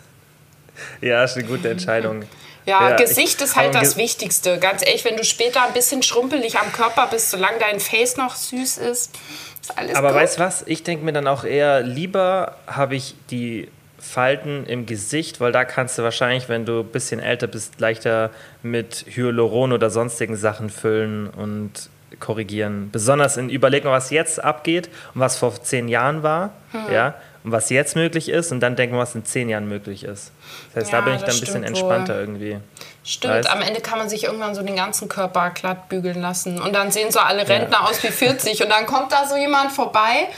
ja, 1.00 1.25
ist 1.25 1.37
eine 1.37 1.46
gute 1.46 1.68
Entscheidung. 1.70 2.22
Ja, 2.68 2.90
ich- 2.90 2.96
Gesicht 2.96 3.40
ist 3.42 3.56
halt 3.56 3.75
das 3.75 3.96
Wichtigste. 3.96 4.58
Ganz 4.58 4.84
ehrlich, 4.87 5.04
wenn 5.04 5.16
du 5.16 5.25
später 5.25 5.62
ein 5.62 5.72
bisschen 5.72 6.02
schrumpelig 6.02 6.58
am 6.58 6.70
Körper 6.72 7.08
bist, 7.10 7.30
solange 7.30 7.58
dein 7.58 7.80
Face 7.80 8.16
noch 8.16 8.34
süß 8.37 8.78
ist, 8.78 9.16
ist 9.62 9.76
alles 9.78 9.94
Aber 9.96 10.08
gut. 10.12 10.16
weißt 10.20 10.38
du 10.38 10.42
was? 10.42 10.62
Ich 10.66 10.82
denke 10.82 11.04
mir 11.04 11.12
dann 11.12 11.26
auch 11.26 11.44
eher, 11.44 11.80
lieber 11.82 12.56
habe 12.66 12.94
ich 12.96 13.14
die 13.30 13.68
Falten 14.00 14.64
im 14.66 14.87
Gesicht, 14.87 15.40
weil 15.40 15.50
da 15.50 15.64
kannst 15.64 15.98
du 15.98 16.02
wahrscheinlich, 16.02 16.48
wenn 16.48 16.64
du 16.64 16.80
ein 16.80 16.87
bisschen 16.87 17.20
älter 17.20 17.46
bist, 17.48 17.80
leichter 17.80 18.30
mit 18.62 19.04
Hyaluron 19.08 19.72
oder 19.72 19.90
sonstigen 19.90 20.37
Sachen 20.37 20.70
füllen 20.70 21.28
und 21.28 21.90
korrigieren. 22.20 22.90
Besonders 22.92 23.37
in 23.37 23.50
Überleg 23.50 23.84
mal, 23.84 23.90
was 23.92 24.10
jetzt 24.10 24.42
abgeht 24.42 24.88
und 25.14 25.20
was 25.20 25.37
vor 25.37 25.62
zehn 25.62 25.88
Jahren 25.88 26.22
war, 26.22 26.52
Hm. 26.72 26.92
ja, 26.92 27.14
und 27.45 27.52
was 27.52 27.71
jetzt 27.71 27.95
möglich 27.97 28.28
ist 28.28 28.50
und 28.52 28.61
dann 28.61 28.76
denken 28.76 28.97
wir, 28.97 29.00
was 29.00 29.14
in 29.14 29.25
zehn 29.25 29.49
Jahren 29.49 29.68
möglich 29.68 30.04
ist. 30.04 30.33
Das 30.75 30.85
heißt, 30.85 30.92
Ja, 30.92 30.99
da 30.99 31.04
bin 31.04 31.14
ich 31.14 31.21
dann 31.23 31.30
ein 31.30 31.40
bisschen 31.40 31.47
stimmt 31.47 31.64
wohl. 31.64 31.68
entspannter 31.68 32.18
irgendwie. 32.21 32.59
Stimmt, 33.04 33.35
Weißt? 33.35 33.50
am 33.50 33.62
Ende 33.62 33.80
kann 33.80 33.99
man 33.99 34.09
sich 34.09 34.25
irgendwann 34.25 34.54
so 34.54 34.62
den 34.62 34.76
ganzen 34.76 35.09
Körper 35.09 35.50
glatt 35.50 35.88
bügeln 35.88 36.21
lassen. 36.21 36.61
Und 36.61 36.75
dann 36.75 36.90
sehen 36.90 37.11
so 37.11 37.21
alle 37.21 37.49
Rentner 37.49 37.88
aus 37.88 38.02
wie 38.02 38.09
40. 38.09 38.62
Und 38.62 38.68
dann 38.71 38.87
kommt 38.87 39.12
da 39.12 39.26
so 39.26 39.37
jemand 39.37 39.73
vorbei 39.73 40.28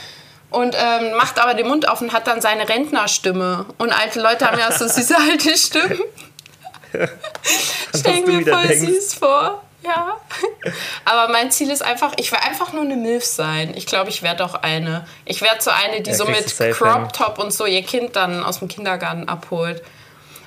und 0.51 0.75
ähm, 0.75 1.13
macht 1.17 1.39
aber 1.39 1.53
den 1.53 1.67
Mund 1.67 1.87
auf 1.89 1.99
und 2.01 2.13
hat 2.13 2.27
dann 2.27 2.39
seine 2.39 2.69
Rentnerstimme. 2.69 3.65
Und 3.77 3.91
alte 3.91 4.21
Leute 4.21 4.45
haben 4.45 4.59
ja 4.59 4.71
so 4.71 4.87
süße 4.87 5.15
alte 5.31 5.57
Stimmen. 5.57 5.99
Stell 7.95 8.21
mir 8.21 8.45
voll 8.45 8.67
denkst. 8.67 8.85
süß 8.87 9.13
vor. 9.15 9.63
Ja. 9.83 10.17
Aber 11.05 11.31
mein 11.31 11.49
Ziel 11.51 11.71
ist 11.71 11.81
einfach, 11.81 12.13
ich 12.17 12.31
will 12.31 12.39
einfach 12.39 12.71
nur 12.73 12.83
eine 12.83 12.95
Milf 12.95 13.25
sein. 13.25 13.73
Ich 13.75 13.85
glaube, 13.85 14.09
ich 14.09 14.21
werde 14.21 14.45
auch 14.45 14.55
eine. 14.55 15.07
Ich 15.25 15.41
werde 15.41 15.61
so 15.61 15.71
eine, 15.71 16.01
die 16.01 16.11
Ja, 16.11 16.15
so 16.15 16.25
mit 16.25 16.55
Crop. 16.77 17.13
Top 17.13 17.39
und 17.39 17.51
so 17.53 17.65
ihr 17.65 17.83
Kind 17.83 18.15
dann 18.15 18.43
aus 18.43 18.59
dem 18.59 18.67
Kindergarten 18.67 19.27
abholt. 19.27 19.81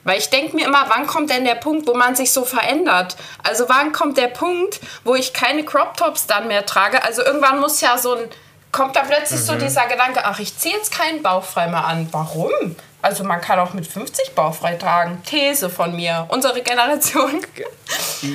Weil 0.05 0.19
ich 0.19 0.29
denke 0.31 0.55
mir 0.55 0.67
immer, 0.67 0.85
wann 0.89 1.07
kommt 1.07 1.31
denn 1.31 1.45
der 1.45 1.55
Punkt, 1.55 1.89
wo 1.89 1.95
man 1.95 2.15
sich 2.15 2.31
so 2.31 2.45
verändert? 2.45 3.17
Also 3.43 3.69
wann 3.69 3.91
kommt 3.93 4.19
der 4.19 4.29
Punkt, 4.29 4.79
wo 5.03 5.15
ich 5.15 5.33
keine 5.33 5.65
Crop 5.65 5.97
Tops 5.97 6.27
dann 6.27 6.47
mehr 6.47 6.67
trage? 6.67 7.03
Also 7.03 7.23
irgendwann 7.25 7.59
muss 7.59 7.81
ja 7.81 7.97
so 7.97 8.15
ein, 8.15 8.29
kommt 8.71 8.95
da 8.97 9.01
plötzlich 9.01 9.41
Mhm. 9.41 9.45
so 9.45 9.55
dieser 9.55 9.87
Gedanke, 9.87 10.21
ach, 10.25 10.39
ich 10.39 10.57
ziehe 10.59 10.75
jetzt 10.77 10.93
keinen 10.93 11.23
bauchfrei 11.23 11.69
mehr 11.69 11.85
an. 11.87 12.07
Warum? 12.13 12.77
Also 13.05 13.23
man 13.23 13.43
kann 13.43 13.59
auch 13.59 13.75
mit 13.75 13.87
50 13.87 14.35
bauchfrei 14.35 14.77
tragen. 14.77 15.23
These 15.27 15.69
von 15.69 15.95
mir. 15.95 16.25
Unsere 16.31 16.63
Generation. 16.63 17.43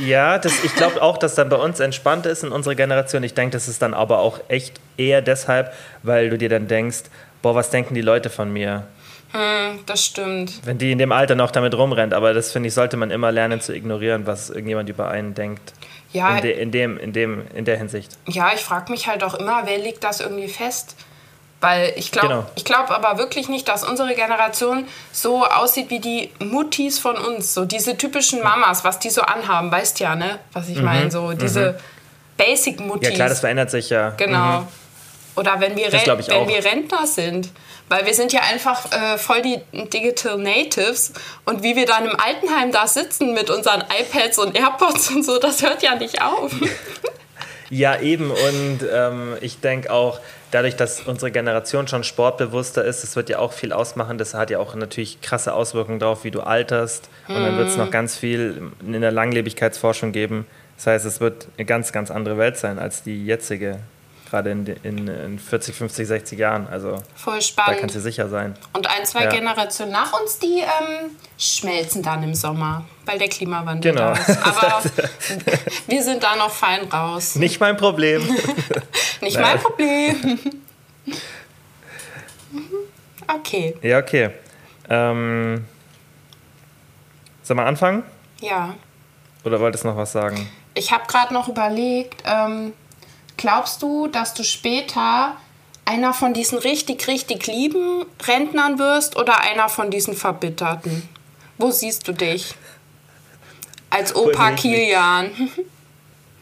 Ja, 0.06 0.38
das, 0.38 0.64
ich 0.64 0.76
glaube 0.76 1.02
auch, 1.02 1.18
dass 1.18 1.34
dann 1.34 1.50
bei 1.50 1.56
uns 1.56 1.80
entspannt 1.80 2.28
ist 2.28 2.44
in 2.44 2.52
unserer 2.52 2.76
Generation. 2.76 3.24
Ich 3.24 3.34
denke, 3.34 3.54
das 3.54 3.68
ist 3.68 3.82
dann 3.82 3.96
aber 3.96 4.20
auch 4.20 4.40
echt 4.48 4.80
eher 4.96 5.24
deshalb, 5.24 5.74
weil 6.04 6.30
du 6.30 6.38
dir 6.38 6.50
dann 6.50 6.68
denkst, 6.68 7.06
boah, 7.42 7.56
was 7.56 7.72
denken 7.72 7.96
die 7.96 8.02
Leute 8.02 8.30
von 8.30 8.54
mir? 8.54 8.86
Hm, 9.32 9.80
das 9.88 10.06
stimmt. 10.06 10.64
Wenn 10.64 10.78
die 10.78 10.92
in 10.92 11.00
dem 11.00 11.12
Alter 11.12 11.34
noch 11.34 11.50
damit 11.50 11.74
rumrennt. 11.74 12.14
Aber 12.14 12.36
das 12.36 12.52
finde 12.52 12.68
ich, 12.68 12.76
sollte 12.76 12.96
man 12.96 13.10
immer 13.10 13.32
lernen 13.32 13.62
zu 13.62 13.74
ignorieren, 13.74 14.28
was 14.28 14.52
irgendjemand 14.52 14.88
über 14.88 15.10
einen 15.10 15.34
denkt. 15.34 15.74
Ja, 16.14 16.36
In, 16.38 16.42
de, 16.44 16.62
in, 16.62 16.72
dem, 16.72 16.98
in, 17.00 17.12
dem, 17.12 17.48
in 17.56 17.66
der 17.66 17.78
Hinsicht. 17.78 18.12
Ja, 18.28 18.52
ich 18.54 18.62
frage 18.62 18.92
mich 18.92 19.08
halt 19.08 19.24
auch 19.24 19.34
immer, 19.34 19.64
wer 19.66 19.80
legt 19.80 20.04
das 20.04 20.20
irgendwie 20.20 20.48
fest? 20.48 20.96
Weil 21.62 21.94
ich 21.98 22.12
glaube 22.12 22.28
Genau. 22.30 22.46
ich 22.56 22.64
glaub 22.64 22.90
aber 22.90 23.18
wirklich 23.18 23.50
nicht, 23.50 23.68
dass 23.68 23.84
unsere 23.84 24.16
Generation 24.16 24.88
so 25.12 25.46
aussieht 25.46 25.90
wie 25.90 26.00
die 26.00 26.32
Muttis 26.40 27.00
von 27.00 27.18
uns. 27.18 27.54
So 27.54 27.66
diese 27.66 27.98
typischen 27.98 28.42
Mamas, 28.42 28.84
was 28.86 29.00
die 29.00 29.10
so 29.10 29.22
anhaben, 29.22 29.70
weißt 29.72 30.00
ja, 30.00 30.16
ne? 30.16 30.40
Was 30.54 30.70
ich 30.70 30.82
meine. 30.82 31.12
So 31.12 31.34
diese 31.34 31.78
Basic-Muttis. 32.38 33.10
Mhm. 33.10 33.12
Ja, 33.12 33.16
klar, 33.16 33.30
das 33.30 33.42
verändert 33.42 33.72
sich 33.72 33.90
ja. 33.90 34.12
Genau. 34.12 34.66
Oder 35.36 35.60
wenn 35.60 35.76
wir, 35.76 35.92
Ren 35.92 36.18
wenn 36.28 36.48
wir 36.48 36.64
Rentner 36.64 37.06
sind. 37.06 37.50
Weil 37.90 38.06
wir 38.06 38.14
sind 38.14 38.32
ja 38.32 38.42
einfach 38.42 38.86
äh, 38.92 39.18
voll 39.18 39.42
die 39.42 39.60
Digital 39.74 40.38
Natives. 40.38 41.12
Und 41.46 41.64
wie 41.64 41.76
wir 41.76 41.86
dann 41.86 42.06
im 42.06 42.16
Altenheim 42.20 42.72
da 42.72 42.88
sitzen 42.88 43.34
mit 43.34 43.50
unseren 43.50 43.82
iPads 43.82 44.38
und 44.38 44.58
AirPods 44.58 45.10
und 45.10 45.24
so, 45.26 45.40
das 45.40 45.62
hört 45.62 45.82
ja 45.82 45.96
nicht 45.96 46.22
auf. 46.22 46.52
Ja, 47.70 48.00
eben. 48.00 48.32
Und 48.32 48.80
ähm, 48.92 49.38
ich 49.42 49.60
denke 49.60 49.92
auch, 49.92 50.20
dadurch, 50.52 50.76
dass 50.76 51.02
unsere 51.02 51.32
Generation 51.32 51.88
schon 51.88 52.04
sportbewusster 52.04 52.84
ist, 52.84 53.04
das 53.04 53.16
wird 53.16 53.30
ja 53.30 53.40
auch 53.40 53.54
viel 53.54 53.74
ausmachen. 53.74 54.18
Das 54.18 54.34
hat 54.34 54.50
ja 54.50 54.60
auch 54.60 54.76
natürlich 54.76 55.22
krasse 55.22 55.54
Auswirkungen 55.54 56.00
darauf, 56.00 56.24
wie 56.24 56.32
du 56.32 56.42
alterst. 56.42 57.10
Und 57.28 57.36
dann 57.36 57.58
wird 57.58 57.70
es 57.70 57.78
noch 57.78 57.92
ganz 57.92 58.18
viel 58.18 58.72
in 58.86 59.02
der 59.02 59.12
Langlebigkeitsforschung 59.12 60.12
geben. 60.12 60.46
Das 60.78 60.88
heißt, 60.88 61.06
es 61.06 61.20
wird 61.20 61.48
eine 61.58 61.66
ganz, 61.66 61.92
ganz 61.92 62.10
andere 62.10 62.38
Welt 62.38 62.58
sein 62.58 62.80
als 62.80 63.04
die 63.04 63.26
jetzige, 63.26 63.80
gerade 64.30 64.52
in, 64.52 64.66
in, 64.84 65.08
in 65.08 65.40
40, 65.40 65.76
50, 65.76 66.08
60 66.08 66.40
Jahren. 66.40 66.68
Also 66.68 66.98
Voll 67.16 67.36
da 67.36 67.42
spannend. 67.42 67.80
kannst 67.82 67.96
du 67.96 68.00
sicher 68.02 68.30
sein. 68.30 68.56
Und 68.74 68.88
ein, 68.88 69.06
zwei 69.06 69.24
Ja. 69.26 69.30
Generationen 69.30 69.92
nach 69.92 70.14
uns, 70.20 70.40
die 70.40 70.60
ähm, 70.60 71.12
schmelzen 71.38 72.02
dann 72.04 72.24
im 72.24 72.34
Sommer, 72.36 72.86
weil 73.06 73.18
der 73.20 73.30
Klimawandel 73.30 73.92
Genau. 73.92 74.14
da 74.14 74.20
ist. 74.20 74.30
Aber 74.46 74.84
wir 75.88 76.04
sind 76.04 76.24
da 76.24 76.36
noch 76.36 76.52
fein 76.52 76.86
raus. 76.88 77.36
Nicht 77.36 77.60
mein 77.60 77.78
Problem. 77.78 78.22
Nicht 79.22 79.38
Nein. 79.38 79.44
mein 79.44 79.60
Problem. 79.60 80.40
Okay, 83.28 83.76
ja, 83.84 84.00
okay. 84.00 84.32
Ähm, 84.90 85.64
sollen 87.44 87.58
wir 87.60 87.66
anfangen? 87.66 88.04
ja. 88.42 88.74
Oder 89.46 89.60
wolltest 89.62 89.84
du 89.86 89.88
noch 89.88 89.96
was 89.98 90.12
sagen? 90.12 90.50
Ich 90.74 90.92
habe 90.92 91.06
gerade 91.08 91.34
noch 91.34 91.48
überlegt, 91.48 92.24
ähm, 92.26 92.74
glaubst 93.40 93.82
du, 93.82 94.08
dass 94.08 94.34
du 94.34 94.44
später 94.44 95.36
einer 95.86 96.14
von 96.14 96.34
diesen 96.34 96.60
richtig, 96.60 97.08
richtig 97.08 97.48
lieben 97.48 98.06
Rentnern 98.28 98.78
wirst 98.78 99.16
oder 99.16 99.42
einer 99.42 99.70
von 99.70 99.90
diesen 99.90 100.14
Verbitterten? 100.14 101.08
Wo 101.58 101.72
siehst 101.72 102.08
du 102.08 102.12
dich? 102.12 102.54
Als 103.90 104.16
Opa? 104.16 104.52
Kilian. 104.52 105.32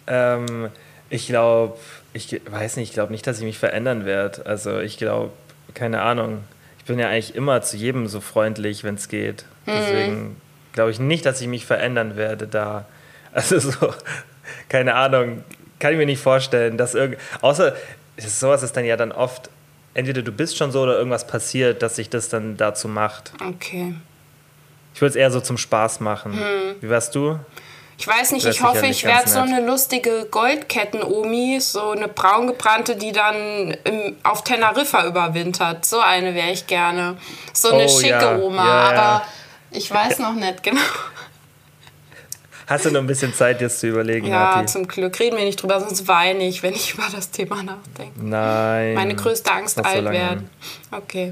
Ähm, 0.10 0.70
ich 1.10 1.28
glaube, 1.28 1.78
ich 2.14 2.40
weiß 2.50 2.78
nicht, 2.78 2.88
ich 2.88 2.94
glaube 2.94 3.12
nicht, 3.12 3.28
dass 3.28 3.40
ich 3.40 3.44
mich 3.44 3.58
verändern 3.58 4.06
werde. 4.06 4.46
Also 4.46 4.80
ich 4.80 4.98
glaube, 4.98 5.34
keine 5.74 6.02
Ahnung. 6.02 6.46
Ich 6.80 6.86
bin 6.86 6.98
ja 6.98 7.10
eigentlich 7.10 7.36
immer 7.36 7.62
zu 7.62 7.76
jedem 7.76 8.08
so 8.08 8.22
freundlich, 8.22 8.86
wenn 8.86 8.96
es 8.96 9.10
geht. 9.10 9.44
Deswegen 9.66 10.38
glaube 10.72 10.92
ich 10.92 11.00
nicht, 11.00 11.26
dass 11.26 11.42
ich 11.42 11.48
mich 11.48 11.66
verändern 11.66 12.16
werde 12.16 12.48
da. 12.48 12.86
Also 13.34 13.60
so, 13.60 13.94
keine 14.70 14.96
Ahnung, 14.96 15.44
kann 15.80 15.92
ich 15.94 15.98
mir 15.98 16.06
nicht 16.06 16.22
vorstellen, 16.22 16.78
dass 16.78 16.96
irgend. 16.96 17.20
Außer 17.42 17.74
sowas 18.18 18.64
ist 18.64 18.76
dann 18.76 18.86
ja 18.86 18.98
dann 18.98 19.12
oft, 19.12 19.50
entweder 19.94 20.22
du 20.22 20.32
bist 20.32 20.58
schon 20.58 20.72
so 20.72 20.82
oder 20.82 20.98
irgendwas 20.98 21.28
passiert, 21.28 21.82
dass 21.82 21.96
sich 21.96 22.10
das 22.10 22.30
dann 22.30 22.58
dazu 22.58 22.88
macht. 22.88 23.32
Okay. 23.48 23.94
Ich 24.94 25.02
würde 25.02 25.10
es 25.12 25.16
eher 25.16 25.30
so 25.32 25.42
zum 25.42 25.58
Spaß 25.58 26.00
machen. 26.00 26.40
Wie 26.82 26.90
wärst 26.90 27.14
du? 27.14 27.40
Ich 28.00 28.08
weiß 28.08 28.32
nicht, 28.32 28.46
ich 28.46 28.62
hoffe, 28.62 28.86
ich 28.86 29.04
werde 29.06 29.28
so 29.28 29.40
eine 29.40 29.66
lustige 29.66 30.28
Goldketten-Omi, 30.30 31.60
so 31.62 31.92
eine 31.92 32.08
braungebrannte, 32.08 32.96
die 32.96 33.12
dann 33.12 33.76
im, 33.84 34.16
auf 34.24 34.44
Teneriffa 34.44 35.06
überwintert. 35.08 35.84
So 35.86 36.00
eine 36.00 36.36
wäre 36.36 36.52
ich 36.52 36.68
gerne. 36.68 37.18
So 37.54 37.70
eine 37.72 37.86
Oh, 37.86 37.88
schicke 38.00 38.10
ja. 38.10 38.38
Oma, 38.38 38.66
Ja, 38.66 38.94
ja. 38.94 39.00
aber 39.02 39.26
ich 39.72 39.90
weiß 39.92 40.20
noch 40.20 40.34
nicht 40.34 40.62
genau. 40.62 40.82
Hast 42.68 42.84
du 42.86 42.92
noch 42.92 43.00
ein 43.00 43.08
bisschen 43.08 43.34
Zeit, 43.34 43.62
jetzt 43.62 43.80
zu 43.80 43.88
überlegen, 43.88 44.28
Ja, 44.28 44.56
Nati? 44.58 44.66
zum 44.66 44.88
Glück 44.88 45.18
reden 45.20 45.38
wir 45.38 45.46
nicht 45.46 45.62
drüber, 45.62 45.80
sonst 45.80 46.08
weine 46.10 46.46
ich, 46.46 46.64
wenn 46.64 46.74
ich 46.74 46.94
über 46.96 47.08
das 47.10 47.32
Thema 47.32 47.64
nachdenke. 47.64 48.22
Nein. 48.22 48.94
Meine 48.94 49.16
größte 49.16 49.50
Angst, 49.52 49.78
so 49.78 49.82
alt 49.84 50.04
lange 50.04 50.18
werden. 50.18 50.50
Okay. 50.92 51.32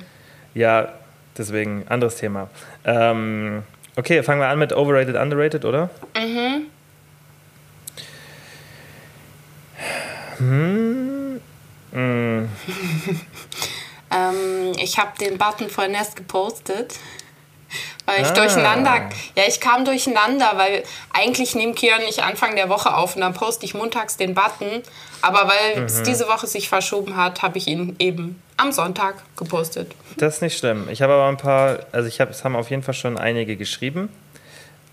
Ja, 0.53 0.93
deswegen 1.37 1.85
anderes 1.89 2.15
Thema. 2.15 2.49
Ähm, 2.85 3.63
okay, 3.97 4.23
fangen 4.23 4.39
wir 4.39 4.47
an 4.47 4.57
mit 4.59 4.71
Overrated, 4.71 5.17
Underrated, 5.17 5.65
oder? 5.65 5.89
Mhm. 6.17 6.67
Hm. 10.37 11.41
Ähm, 14.11 14.71
ich 14.81 14.97
habe 14.97 15.17
den 15.19 15.37
Button 15.37 15.69
von 15.69 15.91
Nest 15.91 16.15
gepostet. 16.15 16.99
Weil 18.05 18.21
ich 18.21 18.27
Ah. 18.27 18.33
durcheinander, 18.33 19.09
ja, 19.35 19.43
ich 19.47 19.59
kam 19.59 19.83
durcheinander, 19.83 20.51
weil 20.55 20.83
eigentlich 21.11 21.55
nehmen 21.55 21.73
Kian 21.73 22.01
und 22.03 22.07
ich 22.07 22.21
Anfang 22.23 22.55
der 22.55 22.69
Woche 22.69 22.95
auf 22.95 23.15
und 23.15 23.21
dann 23.21 23.33
poste 23.33 23.65
ich 23.65 23.73
montags 23.73 24.15
den 24.15 24.35
Button. 24.35 24.83
Aber 25.23 25.47
weil 25.49 25.79
Mhm. 25.81 25.85
es 25.85 26.03
diese 26.03 26.27
Woche 26.27 26.45
sich 26.45 26.69
verschoben 26.69 27.17
hat, 27.17 27.41
habe 27.41 27.57
ich 27.57 27.67
ihn 27.67 27.95
eben 27.97 28.39
am 28.57 28.71
Sonntag 28.71 29.15
gepostet. 29.35 29.91
Das 30.17 30.35
ist 30.35 30.41
nicht 30.43 30.57
schlimm. 30.57 30.87
Ich 30.89 31.01
habe 31.01 31.13
aber 31.13 31.27
ein 31.27 31.37
paar, 31.37 31.79
also 31.91 32.07
ich 32.07 32.21
habe, 32.21 32.29
es 32.31 32.43
haben 32.43 32.55
auf 32.55 32.69
jeden 32.69 32.83
Fall 32.83 32.93
schon 32.93 33.17
einige 33.17 33.55
geschrieben. 33.57 34.09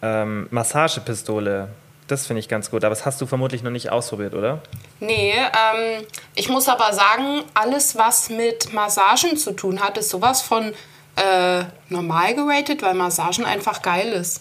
Ähm, 0.00 0.48
Massagepistole, 0.50 1.68
das 2.08 2.26
finde 2.26 2.40
ich 2.40 2.48
ganz 2.48 2.70
gut. 2.70 2.82
Aber 2.84 2.94
das 2.94 3.04
hast 3.06 3.20
du 3.20 3.26
vermutlich 3.26 3.62
noch 3.62 3.70
nicht 3.70 3.90
ausprobiert, 3.92 4.34
oder? 4.34 4.60
Nee, 5.00 5.32
ähm, 5.34 6.04
ich 6.34 6.48
muss 6.48 6.68
aber 6.68 6.92
sagen, 6.92 7.42
alles, 7.54 7.96
was 7.96 8.30
mit 8.30 8.72
Massagen 8.72 9.36
zu 9.36 9.52
tun 9.52 9.80
hat, 9.80 9.96
ist 9.98 10.08
sowas 10.08 10.42
von 10.42 10.72
äh, 11.16 11.64
normal 11.88 12.34
geratet, 12.34 12.82
weil 12.82 12.94
Massagen 12.94 13.44
einfach 13.44 13.82
geil 13.82 14.12
ist. 14.12 14.40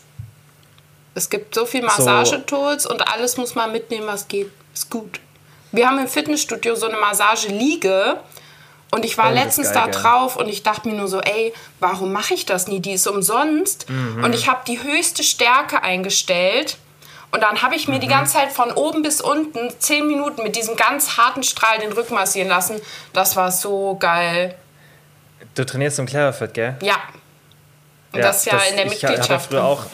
Es 1.13 1.29
gibt 1.29 1.53
so 1.53 1.65
viel 1.65 1.81
Massagetools 1.83 2.85
und 2.85 3.07
alles 3.13 3.35
muss 3.37 3.55
man 3.55 3.71
mitnehmen, 3.71 4.07
was 4.07 4.27
geht. 4.27 4.49
Ist 4.73 4.89
gut. 4.89 5.19
Wir 5.73 5.87
haben 5.87 5.99
im 5.99 6.07
Fitnessstudio 6.07 6.75
so 6.75 6.87
eine 6.87 6.97
Massageliege 6.97 8.17
und 8.91 9.03
ich 9.05 9.17
war 9.17 9.29
Oh, 9.31 9.33
letztens 9.33 9.73
geil, 9.73 9.83
da 9.85 9.99
drauf 9.99 10.35
und 10.37 10.47
ich 10.47 10.63
dachte 10.63 10.87
mir 10.87 10.95
nur 10.95 11.07
so, 11.09 11.19
ey, 11.19 11.53
warum 11.79 12.11
mache 12.13 12.33
ich 12.33 12.45
das 12.45 12.67
nie? 12.67 12.79
Die 12.79 12.93
ist 12.93 13.07
umsonst 13.07 13.89
Mhm. 13.89 14.23
und 14.23 14.33
ich 14.33 14.49
habe 14.49 14.61
die 14.67 14.81
höchste 14.81 15.23
Stärke 15.23 15.81
eingestellt. 15.83 16.77
Und 17.33 17.41
dann 17.43 17.61
habe 17.61 17.75
ich 17.75 17.87
mir 17.87 17.99
die 17.99 18.07
Mhm. 18.07 18.11
ganze 18.11 18.33
Zeit 18.33 18.51
von 18.51 18.71
oben 18.73 19.01
bis 19.03 19.21
unten 19.21 19.69
zehn 19.79 20.05
Minuten 20.07 20.43
mit 20.43 20.57
diesem 20.57 20.75
ganz 20.75 21.15
harten 21.17 21.43
Strahl 21.43 21.79
den 21.79 21.93
Rücken 21.93 22.13
massieren 22.15 22.49
lassen. 22.49 22.81
Das 23.13 23.37
war 23.37 23.51
so 23.51 23.95
geil. 23.97 24.55
Du 25.55 25.65
trainierst 25.65 25.99
im 25.99 26.05
Cleverfit, 26.05 26.53
gell? 26.53 26.75
Ja. 26.81 26.95
Und 28.13 28.19
Ja, 28.19 28.27
das 28.27 28.45
ja 28.45 28.53
das- 28.53 28.69
in 28.69 28.75
der 28.77 28.85
ich 28.85 28.91
Mitgliedschaft. 29.01 29.47
früher 29.49 29.59
drin. 29.59 29.67
auch, 29.67 29.85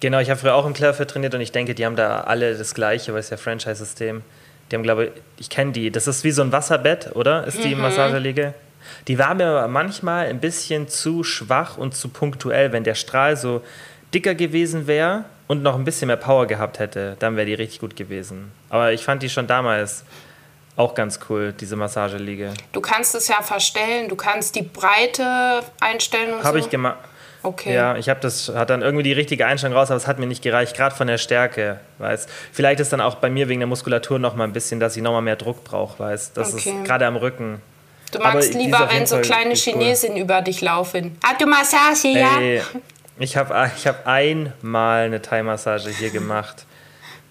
genau, 0.00 0.18
ich 0.18 0.30
habe 0.30 0.38
früher 0.40 0.54
auch 0.54 0.66
im 0.66 0.72
Cleverfit 0.74 1.10
trainiert 1.10 1.34
und 1.34 1.40
ich 1.40 1.52
denke, 1.52 1.74
die 1.74 1.84
haben 1.86 1.96
da 1.96 2.22
alle 2.22 2.56
das 2.56 2.74
Gleiche, 2.74 3.12
weil 3.12 3.20
es 3.20 3.30
ja 3.30 3.36
Franchise-System. 3.36 4.22
Die 4.70 4.76
haben, 4.76 4.82
glaube 4.82 5.06
ich, 5.06 5.10
ich 5.38 5.50
kenne 5.50 5.72
die. 5.72 5.90
Das 5.90 6.06
ist 6.06 6.22
wie 6.24 6.30
so 6.30 6.42
ein 6.42 6.52
Wasserbett, 6.52 7.14
oder? 7.16 7.44
Ist 7.46 7.62
die 7.64 7.74
Massageliege? 7.74 8.54
Die 9.08 9.18
war 9.18 9.34
mir 9.34 9.46
aber 9.46 9.68
manchmal 9.68 10.26
ein 10.26 10.40
bisschen 10.40 10.88
zu 10.88 11.24
schwach 11.24 11.76
und 11.76 11.94
zu 11.96 12.08
punktuell. 12.08 12.72
Wenn 12.72 12.84
der 12.84 12.94
Strahl 12.94 13.36
so 13.36 13.62
dicker 14.14 14.34
gewesen 14.34 14.86
wäre 14.86 15.24
und 15.48 15.62
noch 15.62 15.74
ein 15.74 15.84
bisschen 15.84 16.06
mehr 16.06 16.16
Power 16.16 16.46
gehabt 16.46 16.78
hätte, 16.78 17.16
dann 17.18 17.36
wäre 17.36 17.46
die 17.46 17.54
richtig 17.54 17.80
gut 17.80 17.96
gewesen. 17.96 18.52
Aber 18.68 18.92
ich 18.92 19.02
fand 19.04 19.22
die 19.22 19.28
schon 19.28 19.46
damals 19.48 20.04
auch 20.76 20.94
ganz 20.94 21.20
cool, 21.28 21.52
diese 21.52 21.76
Massageliege. 21.76 22.54
Du 22.72 22.80
kannst 22.80 23.14
es 23.14 23.28
ja 23.28 23.42
verstellen, 23.42 24.08
du 24.08 24.16
kannst 24.16 24.54
die 24.54 24.62
Breite 24.62 25.62
einstellen 25.80 26.34
und 26.34 26.44
Habe 26.44 26.58
so. 26.58 26.64
ich 26.64 26.70
gemacht. 26.70 26.98
Okay. 27.42 27.74
Ja, 27.74 27.96
ich 27.96 28.08
habe 28.10 28.20
das, 28.20 28.50
hat 28.54 28.68
dann 28.68 28.82
irgendwie 28.82 29.02
die 29.02 29.14
richtige 29.14 29.46
Einstellung 29.46 29.74
raus, 29.76 29.90
aber 29.90 29.96
es 29.96 30.06
hat 30.06 30.18
mir 30.18 30.26
nicht 30.26 30.42
gereicht, 30.42 30.76
gerade 30.76 30.94
von 30.94 31.06
der 31.06 31.16
Stärke, 31.16 31.80
weiß. 31.98 32.26
Vielleicht 32.52 32.80
ist 32.80 32.92
dann 32.92 33.00
auch 33.00 33.14
bei 33.14 33.30
mir 33.30 33.48
wegen 33.48 33.60
der 33.60 33.66
Muskulatur 33.66 34.18
noch 34.18 34.34
mal 34.36 34.44
ein 34.44 34.52
bisschen, 34.52 34.78
dass 34.78 34.94
ich 34.96 35.02
noch 35.02 35.12
mal 35.12 35.22
mehr 35.22 35.36
Druck 35.36 35.64
brauche, 35.64 35.98
weiß. 35.98 36.34
Das 36.34 36.52
Okay. 36.52 36.70
ist 36.70 36.84
gerade 36.84 37.06
am 37.06 37.16
Rücken. 37.16 37.62
Du 38.12 38.18
Aber 38.20 38.34
magst 38.34 38.50
ist 38.50 38.56
lieber, 38.56 38.88
wenn 38.92 39.06
so 39.06 39.18
kleine 39.20 39.50
cool. 39.50 39.56
Chinesinnen 39.56 40.18
über 40.18 40.42
dich 40.42 40.60
laufen. 40.60 41.16
Hat 41.24 41.40
du 41.40 41.46
Massage, 41.46 42.08
ja? 42.08 42.38
Ey, 42.40 42.60
ich 43.18 43.36
habe 43.36 43.70
ich 43.76 43.86
hab 43.86 44.06
einmal 44.06 45.04
eine 45.04 45.22
Thai-Massage 45.22 45.88
hier 45.90 46.10
gemacht. 46.10 46.66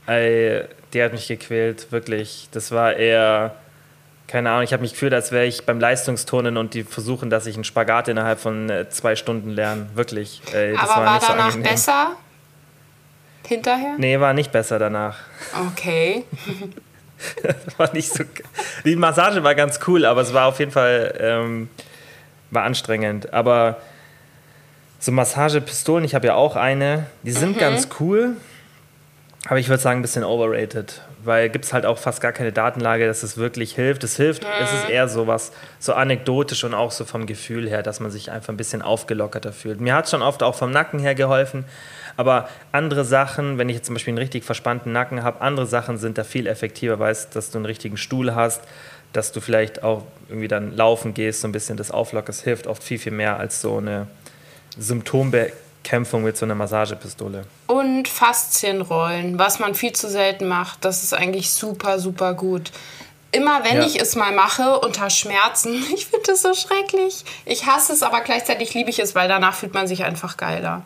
Ey, 0.07 0.63
die 0.93 1.03
hat 1.03 1.11
mich 1.13 1.27
gequält, 1.27 1.91
wirklich. 1.91 2.47
Das 2.51 2.71
war 2.71 2.93
eher, 2.95 3.55
keine 4.27 4.49
Ahnung, 4.51 4.63
ich 4.63 4.73
habe 4.73 4.81
mich 4.81 4.93
gefühlt, 4.93 5.13
als 5.13 5.31
wäre 5.31 5.45
ich 5.45 5.65
beim 5.65 5.79
Leistungsturnen 5.79 6.57
und 6.57 6.73
die 6.73 6.83
versuchen, 6.83 7.29
dass 7.29 7.45
ich 7.45 7.55
einen 7.55 7.63
Spagat 7.63 8.07
innerhalb 8.07 8.39
von 8.39 8.69
äh, 8.69 8.89
zwei 8.89 9.15
Stunden 9.15 9.49
lerne. 9.51 9.87
Wirklich. 9.95 10.41
Ey, 10.53 10.73
das 10.73 10.89
Aber 10.89 11.05
war 11.05 11.21
so 11.21 11.27
danach 11.27 11.45
angenehm. 11.45 11.71
besser? 11.71 12.11
hinterher? 13.47 13.95
Nee, 13.97 14.19
war 14.19 14.33
nicht 14.33 14.51
besser 14.51 14.77
danach. 14.77 15.17
Okay. 15.71 16.23
war 17.77 17.91
nicht 17.93 18.13
so. 18.13 18.23
Die 18.85 18.95
Massage 18.95 19.43
war 19.43 19.55
ganz 19.55 19.79
cool, 19.87 20.05
aber 20.05 20.21
es 20.21 20.33
war 20.33 20.45
auf 20.45 20.59
jeden 20.59 20.71
Fall 20.71 21.15
ähm, 21.19 21.69
war 22.51 22.63
anstrengend. 22.63 23.33
Aber 23.33 23.77
so 24.99 25.11
Massagepistolen, 25.11 26.05
ich 26.05 26.13
habe 26.13 26.27
ja 26.27 26.35
auch 26.35 26.55
eine, 26.55 27.07
die 27.23 27.31
sind 27.31 27.55
Mhm. 27.55 27.59
ganz 27.59 27.87
cool, 27.99 28.35
aber 29.47 29.57
ich 29.59 29.69
würde 29.69 29.81
sagen 29.81 29.99
ein 29.99 30.01
bisschen 30.01 30.23
overrated, 30.23 31.01
weil 31.23 31.49
gibt 31.49 31.65
es 31.65 31.73
halt 31.73 31.85
auch 31.85 31.97
fast 31.97 32.21
gar 32.21 32.31
keine 32.33 32.51
Datenlage, 32.51 33.07
dass 33.07 33.23
es 33.23 33.37
wirklich 33.37 33.73
hilft. 33.73 34.03
Es 34.03 34.15
hilft, 34.17 34.43
es 34.61 34.71
Mhm. 34.71 34.77
ist 34.77 34.89
eher 34.89 35.07
so 35.07 35.27
was, 35.27 35.51
so 35.79 35.93
anekdotisch 35.93 36.63
und 36.63 36.73
auch 36.73 36.91
so 36.91 37.05
vom 37.05 37.25
Gefühl 37.25 37.69
her, 37.69 37.81
dass 37.81 37.99
man 37.99 38.11
sich 38.11 38.31
einfach 38.31 38.49
ein 38.49 38.57
bisschen 38.57 38.81
aufgelockerter 38.81 39.53
fühlt. 39.53 39.79
Mir 39.81 39.95
hat 39.95 40.05
es 40.05 40.11
schon 40.11 40.21
oft 40.21 40.43
auch 40.43 40.55
vom 40.55 40.71
Nacken 40.71 40.99
her 40.99 41.15
geholfen, 41.15 41.65
aber 42.17 42.49
andere 42.73 43.05
Sachen, 43.05 43.57
wenn 43.57 43.69
ich 43.69 43.77
jetzt 43.77 43.85
zum 43.85 43.95
Beispiel 43.95 44.11
einen 44.11 44.17
richtig 44.19 44.43
verspannten 44.43 44.91
Nacken 44.91 45.23
habe, 45.23 45.41
andere 45.41 45.65
Sachen 45.67 45.97
sind 45.97 46.17
da 46.17 46.23
viel 46.25 46.45
effektiver, 46.45 46.99
weißt, 46.99 47.33
dass 47.35 47.49
du 47.51 47.57
einen 47.59 47.65
richtigen 47.65 47.95
Stuhl 47.97 48.35
hast, 48.35 48.61
dass 49.13 49.31
du 49.31 49.39
vielleicht 49.41 49.83
auch 49.83 50.03
irgendwie 50.27 50.47
dann 50.49 50.75
laufen 50.75 51.13
gehst, 51.13 51.41
so 51.41 51.47
ein 51.47 51.51
bisschen 51.53 51.77
das 51.77 51.91
Auflockers 51.91 52.41
hilft 52.43 52.67
oft 52.67 52.83
viel, 52.83 52.99
viel 52.99 53.13
mehr 53.13 53.39
als 53.39 53.61
so 53.61 53.77
eine 53.77 54.07
Symptombekämpfung 55.83 56.23
mit 56.23 56.37
so 56.37 56.45
einer 56.45 56.55
Massagepistole. 56.55 57.45
Und 57.67 58.07
Faszienrollen, 58.07 59.39
was 59.39 59.59
man 59.59 59.75
viel 59.75 59.93
zu 59.93 60.09
selten 60.09 60.47
macht. 60.47 60.83
Das 60.85 61.03
ist 61.03 61.13
eigentlich 61.13 61.51
super, 61.51 61.99
super 61.99 62.33
gut. 62.33 62.71
Immer 63.31 63.63
wenn 63.63 63.77
Ja. 63.77 63.85
ich 63.85 63.99
es 64.01 64.15
mal 64.15 64.31
mache 64.33 64.79
unter 64.79 65.09
Schmerzen, 65.09 65.73
ich 65.95 66.07
finde 66.07 66.25
das 66.27 66.41
so 66.41 66.53
schrecklich. 66.53 67.23
Ich 67.45 67.65
hasse 67.65 67.93
es, 67.93 68.03
aber 68.03 68.21
gleichzeitig 68.21 68.73
liebe 68.73 68.89
ich 68.89 68.99
es, 68.99 69.15
weil 69.15 69.27
danach 69.27 69.53
fühlt 69.55 69.73
man 69.73 69.87
sich 69.87 70.03
einfach 70.03 70.37
geiler. 70.37 70.83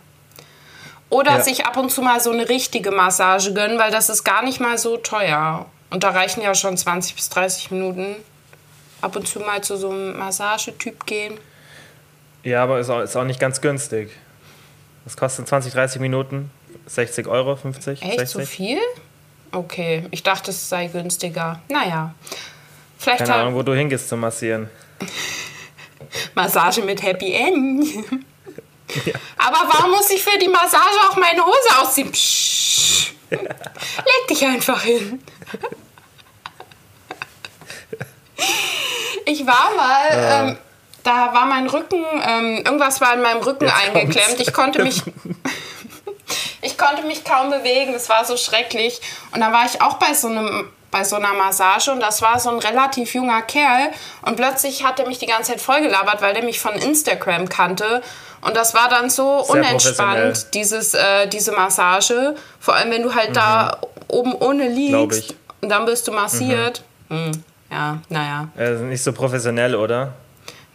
Oder 1.09 1.37
Ja. 1.37 1.41
sich 1.41 1.65
ab 1.65 1.77
und 1.77 1.89
zu 1.91 2.01
mal 2.01 2.19
so 2.19 2.31
eine 2.31 2.49
richtige 2.49 2.91
Massage 2.91 3.53
gönnen, 3.53 3.77
weil 3.79 3.91
das 3.91 4.09
ist 4.09 4.23
gar 4.23 4.43
nicht 4.43 4.59
mal 4.59 4.77
so 4.77 4.97
teuer. 4.97 5.65
Und 5.89 6.03
da 6.03 6.09
reichen 6.09 6.41
ja 6.41 6.55
schon 6.55 6.75
20 6.75 7.15
bis 7.15 7.29
30 7.29 7.71
Minuten. 7.71 8.15
Ab 9.01 9.15
und 9.15 9.27
zu 9.27 9.39
mal 9.39 9.61
zu 9.61 9.77
so 9.77 9.89
einem 9.89 10.17
Massagetyp 10.17 11.05
gehen. 11.05 11.37
Ja, 12.43 12.63
aber 12.63 12.79
ist 12.79 12.89
auch, 12.89 13.01
ist 13.01 13.15
auch 13.15 13.25
nicht 13.25 13.39
ganz 13.39 13.61
günstig. 13.61 14.09
Das 15.03 15.17
kostet 15.17 15.47
20, 15.47 15.73
30 15.73 16.01
Minuten 16.01 16.51
60 16.85 17.27
Euro, 17.27 17.55
50, 17.55 18.01
Echt 18.01 18.19
60. 18.19 18.29
so 18.31 18.39
viel? 18.45 18.79
Okay, 19.51 20.07
ich 20.11 20.23
dachte, 20.23 20.51
es 20.51 20.69
sei 20.69 20.87
günstiger. 20.87 21.61
Naja. 21.69 22.13
Vielleicht 22.97 23.19
Keine 23.19 23.35
Ahnung, 23.35 23.55
wo 23.55 23.63
du 23.63 23.73
hingehst 23.75 24.09
zum 24.09 24.21
Massieren. 24.21 24.69
Massage 26.35 26.81
mit 26.81 27.03
Happy 27.03 27.33
End. 27.33 27.85
Aber 29.37 29.57
warum 29.71 29.91
muss 29.91 30.09
ich 30.09 30.23
für 30.23 30.37
die 30.39 30.47
Massage 30.47 30.99
auch 31.09 31.17
meine 31.17 31.43
Hose 31.45 31.81
ausziehen? 31.81 32.11
Psch. 32.11 33.13
Leg 33.29 34.27
dich 34.29 34.45
einfach 34.45 34.81
hin. 34.81 35.19
Ich 39.25 39.45
war 39.45 39.71
mal, 39.75 40.49
ähm, 40.49 40.57
da 41.03 41.33
war 41.33 41.45
mein 41.45 41.67
Rücken, 41.67 42.03
ähm, 42.27 42.57
irgendwas 42.65 43.01
war 43.01 43.13
in 43.13 43.21
meinem 43.21 43.41
Rücken 43.41 43.65
Jetzt 43.65 43.75
eingeklemmt. 43.75 44.27
kommt's. 44.27 44.39
Ich 44.41 44.53
konnte 44.53 44.83
mich, 44.83 45.01
ich 46.61 46.77
konnte 46.77 47.03
mich 47.03 47.23
kaum 47.23 47.49
bewegen. 47.49 47.93
Das 47.93 48.09
war 48.09 48.25
so 48.25 48.37
schrecklich. 48.37 49.01
Und 49.33 49.41
dann 49.41 49.51
war 49.53 49.65
ich 49.65 49.81
auch 49.81 49.95
bei 49.95 50.13
so 50.13 50.27
einem 50.27 50.69
bei 50.91 51.03
so 51.03 51.15
einer 51.15 51.33
Massage 51.33 51.91
und 51.91 51.99
das 52.01 52.21
war 52.21 52.39
so 52.39 52.51
ein 52.51 52.59
relativ 52.59 53.15
junger 53.15 53.41
Kerl 53.41 53.89
und 54.21 54.35
plötzlich 54.35 54.83
hat 54.85 54.99
er 54.99 55.07
mich 55.07 55.17
die 55.17 55.25
ganze 55.25 55.53
Zeit 55.53 55.59
vollgelabert, 55.59 56.21
weil 56.21 56.35
der 56.35 56.43
mich 56.43 56.59
von 56.59 56.73
Instagram 56.75 57.49
kannte 57.49 58.03
und 58.41 58.55
das 58.55 58.75
war 58.75 58.89
dann 58.89 59.09
so 59.09 59.41
Sehr 59.41 59.55
unentspannt, 59.55 60.53
dieses, 60.53 60.93
äh, 60.93 61.25
diese 61.27 61.51
Massage. 61.53 62.35
Vor 62.59 62.75
allem, 62.75 62.91
wenn 62.91 63.01
du 63.01 63.15
halt 63.15 63.35
da 63.35 63.79
oben 64.07 64.33
ohne 64.35 64.65
Mhm. 64.69 64.75
Liegst 64.75 65.33
und 65.61 65.69
dann 65.69 65.85
bist 65.85 66.07
du 66.07 66.11
massiert. 66.11 66.83
Hm, 67.09 67.31
ja, 67.71 67.97
naja. 68.09 68.49
Also 68.55 68.83
nicht 68.83 69.01
so 69.03 69.13
professionell, 69.13 69.73
oder? 69.73 70.13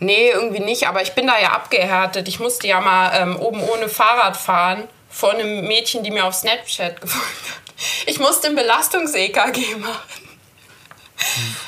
Nee, 0.01 0.31
irgendwie 0.31 0.61
nicht, 0.61 0.87
aber 0.87 1.03
ich 1.03 1.13
bin 1.13 1.27
da 1.27 1.39
ja 1.41 1.51
abgehärtet. 1.53 2.29
Ich 2.29 2.39
musste 2.39 2.67
ja 2.69 2.81
mal 2.81 3.11
ähm, 3.15 3.37
oben 3.37 3.63
ohne 3.63 3.89
Fahrrad 3.89 4.37
fahren 4.37 4.89
vor 5.11 5.33
einem 5.33 5.67
Mädchen, 5.67 6.03
die 6.05 6.11
mir 6.11 6.25
auf 6.25 6.35
Snapchat 6.35 7.01
gefolgt 7.01 7.27
hat. 7.27 7.61
Ich 8.07 8.19
musste 8.21 8.49
ein 8.49 8.55
Belastungs-EKG 8.55 9.77
machen. 9.77 10.29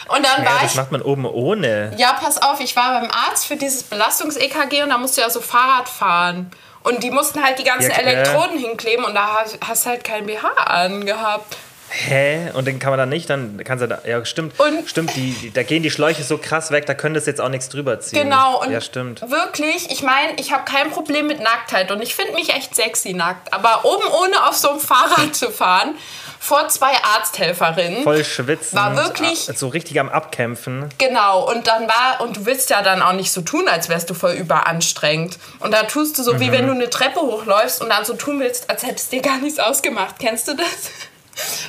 Und 0.09 0.25
dann 0.25 0.45
Ja, 0.45 0.51
war 0.51 0.61
das 0.63 0.73
ich. 0.73 0.77
macht 0.77 0.93
man 0.93 1.03
oben 1.03 1.25
ohne. 1.27 1.93
Ja, 1.97 2.13
pass 2.13 2.41
auf, 2.41 2.61
ich 2.61 2.77
war 2.77 3.01
beim 3.01 3.11
Arzt 3.11 3.47
für 3.47 3.57
dieses 3.57 3.83
Belastungs-EKG 3.85 4.83
und 4.85 4.91
da 4.91 4.99
musst 4.99 5.17
du 5.17 5.23
ja 5.23 5.31
so 5.31 5.41
Fahrrad 5.41 5.89
fahren. 5.89 6.51
Und 6.83 7.03
die 7.03 7.11
mussten 7.11 7.43
halt 7.43 7.59
die 7.59 7.65
ganzen 7.65 7.91
Ja. 7.91 7.97
Elektroden 7.99 8.59
hinkleben 8.59 9.05
und 9.05 9.15
da 9.15 9.39
hast- 9.41 9.59
hast 9.67 9.87
halt 9.87 10.05
kein 10.05 10.27
BH 10.27 10.49
angehabt. 10.65 11.57
Hä? 11.93 12.51
Und 12.55 12.67
den 12.67 12.79
kann 12.79 12.91
man 12.91 12.99
dann 12.99 13.09
nicht, 13.09 13.29
dann 13.29 13.61
kannst 13.65 13.83
du 13.83 13.89
da. 13.89 13.99
Ja, 14.07 14.25
stimmt. 14.25 14.59
Und- 14.61 14.89
stimmt, 14.89 15.15
die, 15.17 15.33
die, 15.33 15.51
da 15.53 15.63
gehen 15.65 15.83
die 15.83 15.91
Schläuche 15.91 16.23
so 16.23 16.39
krass 16.39 16.71
weg, 16.71 16.87
da 16.87 16.95
könntest 16.95 17.27
du 17.27 17.31
jetzt 17.33 17.41
auch 17.41 17.49
nichts 17.49 17.69
drüber 17.69 17.99
ziehen. 18.01 18.23
Genau, 18.23 18.61
und 18.63 18.71
ja, 18.71 18.81
stimmt. 18.81 19.23
wirklich, 19.29 19.91
ich 19.91 20.03
meine, 20.03 20.35
ich 20.39 20.53
habe 20.53 20.65
kein 20.65 20.91
Problem 20.91 21.27
mit 21.27 21.41
Nacktheit 21.41 21.91
und 21.91 22.01
ich 22.03 22.15
finde 22.15 22.35
mich 22.35 22.51
echt 22.55 22.75
sexy 22.77 23.13
nackt. 23.13 23.53
Aber 23.53 23.85
oben 23.85 24.05
ohne 24.23 24.47
auf 24.49 24.55
so 24.57 24.71
einem 24.71 24.81
Fahrrad 24.91 25.35
zu 25.35 25.51
fahren, 25.51 25.95
vor 26.43 26.69
zwei 26.69 26.93
Arzthelferinnen. 27.17 28.03
Voll 28.03 28.25
schwitzen. 28.25 28.79
War 28.79 28.97
wirklich- 28.97 29.41
So 29.55 29.69
richtig 29.69 30.01
am 30.01 30.09
Abkämpfen. 30.09 30.87
Genau, 30.97 31.47
und 31.51 31.67
dann 31.67 31.87
war, 31.87 32.21
und 32.23 32.37
du 32.39 32.47
willst 32.47 32.71
ja 32.71 32.81
dann 32.83 33.03
auch 33.03 33.13
nicht 33.13 33.31
so 33.31 33.43
tun, 33.43 33.69
als 33.69 33.89
wärst 33.91 34.09
du 34.09 34.15
voll 34.15 34.33
überanstrengend. 34.33 35.39
Und 35.59 35.73
da 35.73 35.83
tust 35.83 36.19
du 36.19 36.23
so, 36.23 36.35
Mhm. 36.35 36.41
wie 36.41 36.53
wenn 36.53 36.67
du 36.67 36.73
eine 36.73 36.89
Treppe 36.89 37.21
hochläufst 37.21 37.83
und 37.83 37.91
dann 37.91 38.05
so 38.07 38.15
tun 38.15 38.41
willst, 38.41 38.71
als 38.71 38.87
hättest 38.87 39.13
dir 39.13 39.21
gar 39.21 39.37
nichts 39.39 39.59
ausgemacht. 39.59 40.15
Kennst 40.19 40.49
du 40.49 40.55
das? 40.55 40.67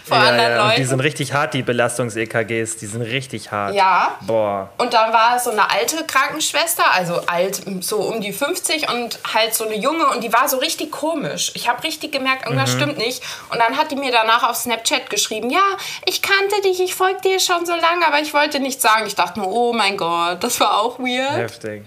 Vor 0.06 0.18
Ja, 0.18 0.24
anderen 0.30 0.52
ja. 0.52 0.64
Und 0.64 0.70
die 0.72 0.76
Leuten. 0.78 0.90
sind 0.90 1.00
richtig 1.00 1.34
hart, 1.34 1.54
die 1.54 1.64
Belastungs-EKGs. 1.64 2.78
Die 2.78 2.86
sind 2.86 3.02
richtig 3.02 3.52
hart. 3.52 3.76
Ja. 3.76 4.18
Boah. 4.22 4.70
Und 4.78 4.94
dann 4.94 5.14
war 5.14 5.40
so 5.40 5.52
eine 5.52 5.70
alte 5.70 6.04
Krankenschwester, 6.06 6.84
also 6.94 7.22
alt, 7.28 7.62
so 7.82 7.98
um 7.98 8.22
die 8.22 8.34
50 8.34 8.90
und 8.90 9.20
halt 9.34 9.54
so 9.54 9.66
eine 9.66 9.76
junge 9.76 10.06
und 10.08 10.24
die 10.24 10.32
war 10.34 10.48
so 10.50 10.58
richtig 10.58 10.92
komisch. 10.92 11.52
Ich 11.56 11.70
habe 11.70 11.84
richtig 11.84 12.12
gemerkt, 12.12 12.46
irgendwas 12.46 12.72
stimmt 12.72 12.98
nicht. 12.98 13.22
Und 13.50 13.60
dann 13.60 13.78
hat 13.78 13.92
die 13.92 13.96
mir 13.96 14.12
danach 14.12 14.44
auf 14.50 14.56
Snapchat 14.56 15.10
geschrieben, 15.10 15.50
ja, 15.50 15.64
ich 16.06 16.22
kannte 16.22 16.62
dich, 16.64 16.80
ich 16.82 16.96
folge 16.96 17.22
dir 17.22 17.40
schon 17.40 17.66
so 17.66 17.74
lange, 17.74 18.06
aber 18.08 18.20
ich 18.20 18.34
wollte 18.34 18.60
nichts 18.60 18.82
sagen. 18.82 19.06
Ich 19.08 19.16
dachte 19.16 19.40
nur, 19.40 19.48
oh 19.52 19.74
mein 19.74 19.98
Gott, 19.98 20.44
das 20.44 20.60
war 20.60 20.80
auch 20.80 21.00
weird. 21.00 21.38
Heftig. 21.38 21.84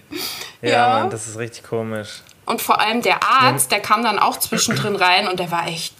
Ja, 0.62 0.70
Ja. 0.70 0.88
Mann, 1.00 1.10
das 1.10 1.26
ist 1.26 1.38
richtig 1.38 1.64
komisch. 1.64 2.22
Und 2.46 2.60
vor 2.60 2.78
allem 2.80 3.00
der 3.00 3.22
Arzt, 3.22 3.70
der 3.72 3.80
kam 3.80 4.02
dann 4.04 4.18
auch 4.18 4.38
zwischendrin 4.38 4.96
rein 4.96 5.28
und 5.28 5.40
der 5.40 5.50
war 5.50 5.66
echt, 5.66 5.94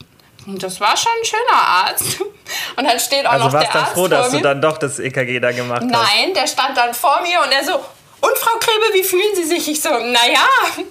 das 0.46 0.80
war 0.80 0.96
schon 0.96 1.12
ein 1.20 1.24
schöner 1.24 1.62
Arzt. 1.62 2.20
Und 2.76 2.84
dann 2.84 2.98
steht 3.00 3.26
auch 3.26 3.32
Also 3.32 3.46
noch 3.46 3.52
warst 3.54 3.66
der 3.66 3.72
dann 3.72 3.82
Arzt 3.82 3.92
froh, 3.94 4.00
vor 4.00 4.08
dass 4.08 4.30
mir. 4.32 4.38
du 4.38 4.42
dann 4.44 4.60
doch 4.60 4.78
das 4.78 4.98
EKG 4.98 5.40
da 5.40 5.52
gemacht 5.52 5.82
hast. 5.82 5.90
Nein, 5.90 6.34
der 6.34 6.46
stand 6.46 6.76
dann 6.76 6.92
vor 6.94 7.20
mir 7.22 7.40
und 7.40 7.50
er 7.52 7.64
so, 7.64 7.72
und 7.74 8.38
Frau 8.38 8.58
Krebe, 8.58 8.94
wie 8.94 9.02
fühlen 9.04 9.34
Sie 9.34 9.44
sich? 9.44 9.68
Ich 9.68 9.80
so, 9.80 9.88
naja, 9.90 10.46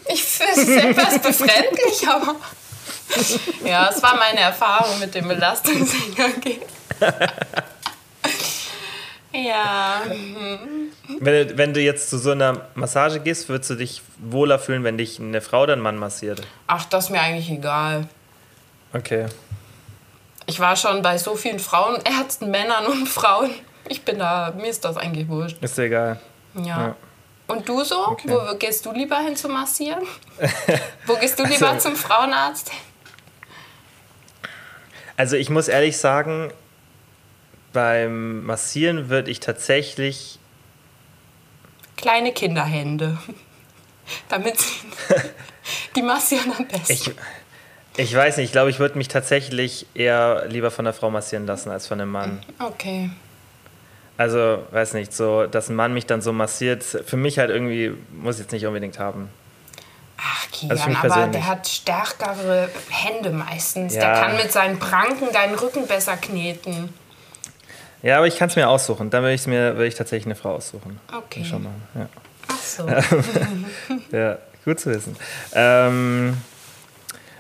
ich, 0.07 0.21
es 0.23 0.39
ist 0.57 0.67
etwas 0.69 1.19
befremdlich, 1.21 2.07
aber... 2.07 2.35
Ja, 3.63 3.89
es 3.89 4.01
war 4.01 4.15
meine 4.17 4.39
Erfahrung 4.39 4.97
mit 4.99 5.13
dem 5.13 5.27
Belastungsenergie. 5.27 6.61
ja, 9.31 10.01
Wenn, 11.19 11.47
du- 11.47 11.57
wenn 11.57 11.73
du 11.73 11.79
jetzt 11.81 12.09
zu 12.09 12.17
so 12.17 12.31
einer 12.31 12.61
Massage 12.75 13.19
gehst, 13.19 13.49
würdest 13.49 13.69
du 13.71 13.75
dich 13.75 14.01
wohler 14.17 14.57
fühlen, 14.59 14.83
wenn 14.83 14.97
dich 14.97 15.19
eine 15.19 15.41
Frau 15.41 15.63
oder 15.63 15.73
ein 15.73 15.79
Mann 15.81 15.97
massiert? 15.97 16.41
ach, 16.67 16.85
das 16.85 17.05
ist 17.05 17.09
mir 17.11 17.21
eigentlich 17.21 17.49
egal. 17.51 18.07
Okay. 18.93 19.25
Ich 20.45 20.59
war 20.59 20.75
schon 20.75 21.01
bei 21.01 21.17
so 21.17 21.35
vielen 21.35 21.59
Frauenärzten, 21.59 22.51
Männern 22.51 22.85
und 22.85 23.07
Frauen. 23.07 23.51
Ich 23.87 24.03
bin 24.03 24.19
da, 24.19 24.53
mir 24.55 24.67
ist 24.67 24.83
das 24.85 24.97
eigentlich 24.97 25.27
wurscht. 25.27 25.57
Ist 25.61 25.77
dir 25.77 25.83
egal. 25.83 26.19
Ja. 26.55 26.63
Ja. 26.63 26.95
Und 27.47 27.67
du 27.67 27.83
so? 27.83 28.17
Wo 28.23 28.55
gehst 28.57 28.85
du 28.85 28.91
lieber 28.93 29.17
hin 29.19 29.35
zum 29.35 29.51
Massieren? 29.51 30.03
Wo 31.05 31.15
gehst 31.15 31.37
du 31.39 31.43
lieber 31.43 31.69
Also- 31.69 31.89
zum 31.89 31.95
Frauenarzt? 31.97 32.71
Also 35.17 35.35
ich 35.35 35.49
muss 35.49 35.67
ehrlich 35.67 35.97
sagen, 35.97 36.51
beim 37.71 38.43
Massieren 38.45 39.09
würde 39.09 39.29
ich 39.31 39.39
tatsächlich 39.39 40.39
Kleine 41.97 42.33
Kinderhände. 42.33 43.17
Damit 44.29 44.59
sie 44.59 44.73
die 45.95 46.01
massieren 46.01 46.51
am 46.57 46.67
besten. 46.67 46.91
Ich, 46.91 47.11
ich 47.97 48.15
weiß 48.15 48.37
nicht, 48.37 48.47
ich 48.47 48.51
glaube, 48.51 48.69
ich 48.69 48.79
würde 48.79 48.97
mich 48.97 49.07
tatsächlich 49.07 49.85
eher 49.93 50.45
lieber 50.47 50.71
von 50.71 50.85
einer 50.85 50.93
Frau 50.93 51.09
massieren 51.11 51.45
lassen 51.45 51.69
als 51.69 51.87
von 51.87 51.99
einem 52.01 52.11
Mann. 52.11 52.41
okay. 52.59 53.09
Also, 54.15 54.63
weiß 54.71 54.93
nicht, 54.93 55.11
so, 55.11 55.47
dass 55.47 55.69
ein 55.69 55.75
Mann 55.75 55.93
mich 55.93 56.05
dann 56.05 56.21
so 56.21 56.31
massiert, 56.33 56.83
für 56.83 57.17
mich 57.17 57.39
halt 57.39 57.49
irgendwie, 57.49 57.93
muss 58.11 58.35
ich 58.35 58.41
jetzt 58.43 58.51
nicht 58.51 58.65
unbedingt 58.67 58.99
haben. 58.99 59.27
Ach, 60.17 60.51
Kian, 60.51 60.69
Also 60.71 60.83
aber 60.83 60.93
persönlich. 61.01 61.31
der 61.31 61.47
hat 61.47 61.67
stärkere 61.67 62.69
Hände 62.89 63.31
meistens. 63.31 63.93
Der 63.93 64.03
Ja. 64.03 64.21
kann 64.21 64.35
mit 64.37 64.51
seinen 64.51 64.77
Pranken 64.77 65.31
deinen 65.33 65.55
Rücken 65.55 65.87
besser 65.87 66.15
kneten. 66.17 66.93
Ja, 68.03 68.17
aber 68.17 68.27
ich 68.27 68.37
kann 68.37 68.49
es 68.49 68.55
mir 68.55 68.69
aussuchen. 68.69 69.09
Dann 69.09 69.23
würde 69.23 69.33
ich 69.33 69.47
mir 69.47 69.73
würde 69.75 69.87
ich 69.87 69.95
tatsächlich 69.95 70.25
eine 70.27 70.35
Frau 70.35 70.55
aussuchen. 70.55 70.99
Okay. 71.11 71.43
Schon 71.43 71.63
mal. 71.63 71.71
Ja. 71.95 72.07
Ach 72.49 72.57
so. 72.61 72.87
ja, 74.15 74.37
gut 74.63 74.79
zu 74.79 74.91
wissen. 74.91 75.15
Ähm, 75.55 76.37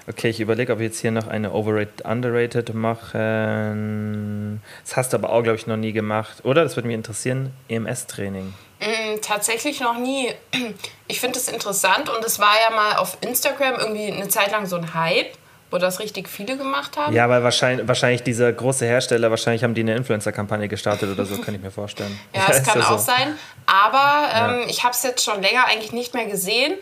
Okay, 0.07 0.29
ich 0.29 0.41
überlege, 0.41 0.73
ob 0.73 0.79
wir 0.79 0.87
jetzt 0.87 0.99
hier 0.99 1.11
noch 1.11 1.27
eine 1.27 1.53
Overrated, 1.53 2.05
Underrated 2.05 2.73
machen. 2.73 4.61
Das 4.83 4.97
hast 4.97 5.13
du 5.13 5.17
aber 5.17 5.29
auch, 5.29 5.43
glaube 5.43 5.57
ich, 5.57 5.65
noch 5.65 5.77
nie 5.77 5.93
gemacht. 5.93 6.43
Oder? 6.43 6.63
Das 6.63 6.75
würde 6.75 6.87
mich 6.87 6.95
interessieren. 6.95 7.53
EMS-Training. 7.69 8.53
Mm, 8.81 9.21
tatsächlich 9.21 9.79
noch 9.79 9.97
nie. 9.97 10.29
Ich 11.07 11.19
finde 11.19 11.37
es 11.37 11.47
interessant 11.47 12.09
und 12.09 12.25
es 12.25 12.39
war 12.39 12.55
ja 12.67 12.75
mal 12.75 12.95
auf 12.95 13.17
Instagram 13.21 13.75
irgendwie 13.75 14.11
eine 14.11 14.29
Zeit 14.29 14.51
lang 14.51 14.65
so 14.65 14.77
ein 14.77 14.95
Hype, 14.95 15.33
wo 15.69 15.77
das 15.77 15.99
richtig 15.99 16.27
viele 16.27 16.57
gemacht 16.57 16.97
haben. 16.97 17.13
Ja, 17.13 17.29
weil 17.29 17.43
wahrscheinlich, 17.43 17.87
wahrscheinlich 17.87 18.23
dieser 18.23 18.51
große 18.51 18.85
Hersteller, 18.85 19.29
wahrscheinlich 19.29 19.63
haben 19.63 19.75
die 19.75 19.81
eine 19.81 19.95
Influencer-Kampagne 19.95 20.67
gestartet 20.69 21.11
oder 21.11 21.25
so, 21.25 21.37
kann 21.37 21.53
ich 21.53 21.61
mir 21.61 21.69
vorstellen. 21.69 22.17
ja, 22.33 22.45
das 22.47 22.63
kann 22.65 22.79
ja 22.79 22.87
auch 22.87 22.97
so. 22.97 23.05
sein. 23.05 23.37
Aber 23.67 24.29
ähm, 24.33 24.61
ja. 24.61 24.69
ich 24.69 24.83
habe 24.83 24.93
es 24.93 25.03
jetzt 25.03 25.23
schon 25.23 25.41
länger 25.41 25.67
eigentlich 25.67 25.91
nicht 25.91 26.15
mehr 26.15 26.25
gesehen 26.25 26.73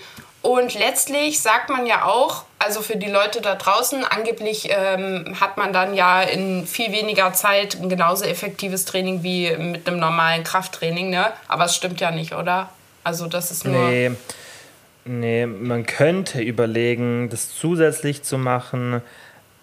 und 0.41 0.73
letztlich 0.73 1.39
sagt 1.39 1.69
man 1.69 1.85
ja 1.85 2.05
auch, 2.05 2.45
also 2.57 2.81
für 2.81 2.97
die 2.97 3.09
Leute 3.09 3.41
da 3.41 3.55
draußen, 3.55 4.03
angeblich 4.03 4.69
ähm, 4.71 5.39
hat 5.39 5.57
man 5.57 5.71
dann 5.71 5.93
ja 5.93 6.21
in 6.21 6.65
viel 6.65 6.91
weniger 6.91 7.31
Zeit 7.33 7.75
ein 7.75 7.89
genauso 7.89 8.25
effektives 8.25 8.85
Training 8.85 9.21
wie 9.21 9.55
mit 9.55 9.87
einem 9.87 9.99
normalen 9.99 10.43
Krafttraining, 10.43 11.11
ne? 11.11 11.27
Aber 11.47 11.65
es 11.65 11.75
stimmt 11.75 12.01
ja 12.01 12.09
nicht, 12.09 12.33
oder? 12.33 12.69
Also 13.03 13.27
das 13.27 13.51
ist 13.51 13.65
nur. 13.65 13.89
Nee, 13.89 14.11
nee 15.05 15.45
man 15.45 15.85
könnte 15.85 16.41
überlegen, 16.41 17.29
das 17.29 17.55
zusätzlich 17.55 18.23
zu 18.23 18.39
machen. 18.39 19.01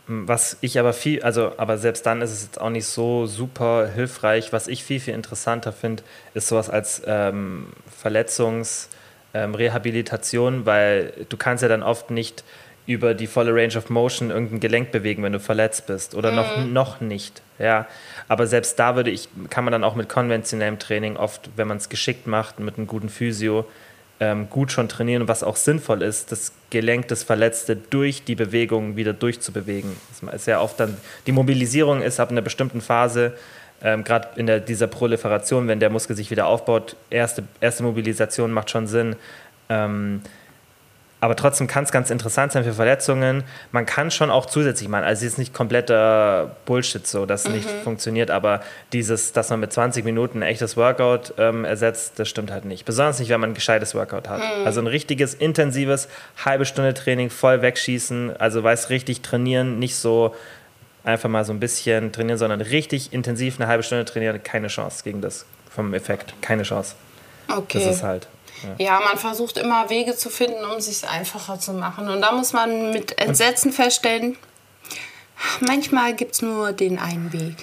Was 0.06 0.56
ich 0.62 0.78
aber 0.78 0.94
viel, 0.94 1.22
also, 1.22 1.52
aber 1.58 1.76
selbst 1.76 2.06
dann 2.06 2.22
ist 2.22 2.30
es 2.30 2.44
jetzt 2.44 2.60
auch 2.60 2.70
nicht 2.70 2.86
so 2.86 3.26
super 3.26 3.88
hilfreich. 3.92 4.52
Was 4.52 4.68
ich 4.68 4.84
viel, 4.84 5.00
viel 5.00 5.14
interessanter 5.14 5.72
finde, 5.72 6.04
ist 6.34 6.46
sowas 6.46 6.70
als 6.70 7.02
ähm, 7.04 7.66
Verletzungs- 8.02 8.86
ähm, 9.34 9.54
Rehabilitation, 9.54 10.66
weil 10.66 11.12
du 11.28 11.36
kannst 11.36 11.62
ja 11.62 11.68
dann 11.68 11.82
oft 11.82 12.10
nicht 12.10 12.44
über 12.86 13.12
die 13.12 13.26
volle 13.26 13.54
Range 13.54 13.76
of 13.76 13.90
Motion 13.90 14.30
irgendein 14.30 14.60
Gelenk 14.60 14.90
bewegen, 14.92 15.22
wenn 15.22 15.34
du 15.34 15.40
verletzt 15.40 15.86
bist 15.86 16.14
oder 16.14 16.30
mhm. 16.30 16.36
noch, 16.36 16.64
noch 16.64 17.00
nicht. 17.00 17.42
Ja, 17.58 17.86
aber 18.28 18.46
selbst 18.46 18.78
da 18.78 18.96
würde 18.96 19.10
ich, 19.10 19.28
kann 19.50 19.64
man 19.64 19.72
dann 19.72 19.84
auch 19.84 19.94
mit 19.94 20.08
konventionellem 20.08 20.78
Training 20.78 21.16
oft, 21.16 21.50
wenn 21.56 21.68
man 21.68 21.76
es 21.76 21.90
geschickt 21.90 22.26
macht, 22.26 22.60
mit 22.60 22.78
einem 22.78 22.86
guten 22.86 23.10
Physio, 23.10 23.66
ähm, 24.20 24.48
gut 24.48 24.72
schon 24.72 24.88
trainieren, 24.88 25.28
was 25.28 25.42
auch 25.42 25.56
sinnvoll 25.56 26.02
ist, 26.02 26.32
das 26.32 26.52
Gelenk, 26.70 27.08
das 27.08 27.22
Verletzte 27.22 27.76
durch 27.76 28.24
die 28.24 28.34
Bewegung 28.34 28.96
wieder 28.96 29.12
durchzubewegen. 29.12 29.92
Das 30.10 30.34
ist 30.34 30.46
ja 30.46 30.60
oft 30.60 30.80
dann, 30.80 30.96
die 31.26 31.32
Mobilisierung 31.32 32.02
ist 32.02 32.18
ab 32.18 32.30
einer 32.30 32.40
bestimmten 32.40 32.80
Phase 32.80 33.34
ähm, 33.82 34.04
gerade 34.04 34.28
in 34.36 34.46
der, 34.46 34.60
dieser 34.60 34.86
Proliferation, 34.86 35.68
wenn 35.68 35.80
der 35.80 35.90
Muskel 35.90 36.16
sich 36.16 36.30
wieder 36.30 36.46
aufbaut, 36.46 36.96
erste, 37.10 37.44
erste 37.60 37.82
Mobilisation 37.82 38.52
macht 38.52 38.70
schon 38.70 38.86
Sinn. 38.86 39.16
Ähm, 39.68 40.22
aber 41.20 41.34
trotzdem 41.34 41.66
kann 41.66 41.82
es 41.82 41.90
ganz 41.90 42.10
interessant 42.10 42.52
sein 42.52 42.62
für 42.62 42.72
Verletzungen. 42.72 43.42
Man 43.72 43.86
kann 43.86 44.10
schon 44.10 44.30
auch 44.30 44.46
zusätzlich 44.46 44.88
machen. 44.88 45.04
Also 45.04 45.26
es 45.26 45.32
ist 45.32 45.38
nicht 45.38 45.52
kompletter 45.52 46.56
Bullshit 46.64 47.04
so, 47.06 47.26
dass 47.26 47.42
es 47.42 47.48
mhm. 47.48 47.56
nicht 47.56 47.68
funktioniert, 47.82 48.30
aber 48.30 48.60
dieses, 48.92 49.32
dass 49.32 49.50
man 49.50 49.58
mit 49.58 49.72
20 49.72 50.04
Minuten 50.04 50.38
ein 50.38 50.48
echtes 50.48 50.76
Workout 50.76 51.34
ähm, 51.36 51.64
ersetzt, 51.64 52.20
das 52.20 52.28
stimmt 52.28 52.52
halt 52.52 52.64
nicht. 52.64 52.84
Besonders 52.84 53.18
nicht, 53.18 53.30
wenn 53.30 53.40
man 53.40 53.50
ein 53.50 53.54
gescheites 53.54 53.96
Workout 53.96 54.28
hat. 54.28 54.38
Mhm. 54.38 54.64
Also 54.66 54.80
ein 54.80 54.86
richtiges, 54.86 55.34
intensives, 55.34 56.08
halbe 56.44 56.64
Stunde 56.64 56.94
Training, 56.94 57.30
voll 57.30 57.62
wegschießen, 57.62 58.36
also 58.38 58.62
weiß 58.62 58.90
richtig 58.90 59.22
trainieren, 59.22 59.80
nicht 59.80 59.96
so 59.96 60.34
einfach 61.08 61.28
mal 61.28 61.44
so 61.44 61.52
ein 61.52 61.60
bisschen 61.60 62.12
trainieren, 62.12 62.38
sondern 62.38 62.60
richtig 62.60 63.12
intensiv 63.12 63.58
eine 63.58 63.68
halbe 63.68 63.82
Stunde 63.82 64.04
trainieren, 64.04 64.42
keine 64.42 64.68
Chance 64.68 65.02
gegen 65.02 65.20
das 65.20 65.46
vom 65.70 65.94
Effekt. 65.94 66.34
Keine 66.40 66.62
Chance. 66.62 66.94
Okay. 67.48 67.78
Das 67.78 67.96
ist 67.96 68.02
halt. 68.02 68.28
Ja. 68.78 68.84
ja 68.86 69.00
man 69.00 69.18
versucht 69.18 69.58
immer 69.58 69.90
Wege 69.90 70.14
zu 70.14 70.28
finden, 70.30 70.64
um 70.64 70.76
es 70.78 70.86
sich 70.86 71.08
einfacher 71.08 71.58
zu 71.58 71.72
machen. 71.72 72.08
Und 72.08 72.20
da 72.20 72.32
muss 72.32 72.52
man 72.52 72.92
mit 72.92 73.18
Entsetzen 73.18 73.72
feststellen, 73.72 74.36
manchmal 75.60 76.14
gibt 76.14 76.34
es 76.34 76.42
nur 76.42 76.72
den 76.72 76.98
einen 76.98 77.32
Weg. 77.32 77.56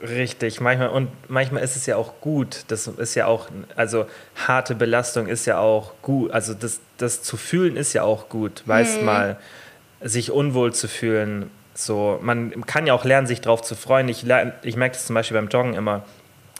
Richtig, 0.00 0.60
manchmal 0.60 0.90
und 0.90 1.10
manchmal 1.28 1.62
ist 1.62 1.76
es 1.76 1.86
ja 1.86 1.96
auch 1.96 2.20
gut. 2.20 2.64
Das 2.68 2.86
ist 2.86 3.14
ja 3.14 3.26
auch, 3.26 3.48
also 3.76 4.06
harte 4.46 4.74
Belastung 4.74 5.26
ist 5.26 5.46
ja 5.46 5.58
auch 5.58 5.92
gut. 6.00 6.30
Also 6.30 6.54
das, 6.54 6.80
das 6.96 7.22
zu 7.22 7.36
fühlen 7.36 7.76
ist 7.76 7.92
ja 7.92 8.02
auch 8.02 8.28
gut. 8.28 8.62
Weißt 8.66 8.98
hm. 8.98 9.04
mal, 9.04 9.36
sich 10.00 10.30
unwohl 10.30 10.72
zu 10.72 10.88
fühlen, 10.88 11.50
so, 11.84 12.18
man 12.22 12.66
kann 12.66 12.86
ja 12.86 12.94
auch 12.94 13.04
lernen, 13.04 13.26
sich 13.26 13.40
darauf 13.40 13.62
zu 13.62 13.74
freuen. 13.74 14.08
Ich, 14.08 14.24
ich 14.62 14.76
merke 14.76 14.94
das 14.94 15.06
zum 15.06 15.14
Beispiel 15.14 15.36
beim 15.36 15.48
Joggen 15.48 15.74
immer. 15.74 16.04